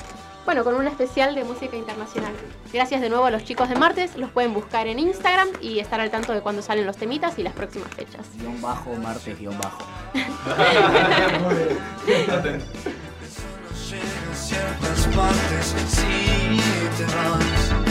bueno, 0.45 0.65
con 0.65 0.75
un 0.75 0.89
especial 0.89 1.35
de 1.35 1.45
música 1.45 1.77
internacional. 1.77 2.33
Gracias 2.73 3.01
de 3.01 3.09
nuevo 3.09 3.27
a 3.27 3.31
los 3.31 3.45
chicos 3.45 3.69
de 3.69 3.77
martes, 3.77 4.17
los 4.17 4.31
pueden 4.31 4.53
buscar 4.53 4.89
en 4.89 4.99
Instagram 4.99 5.49
y 5.61 5.79
estar 5.79 6.01
al 6.01 6.11
tanto 6.11 6.33
de 6.33 6.41
cuando 6.41 6.63
salen 6.63 6.85
los 6.85 6.97
temitas 6.97 7.39
y 7.39 7.45
las 7.45 7.53
próximas 7.53 7.95
fechas. 7.95 8.27
Guión 8.39 8.61
bajo, 8.61 8.93
martes, 8.95 9.39
guion 9.39 9.57
bajo. 9.59 9.87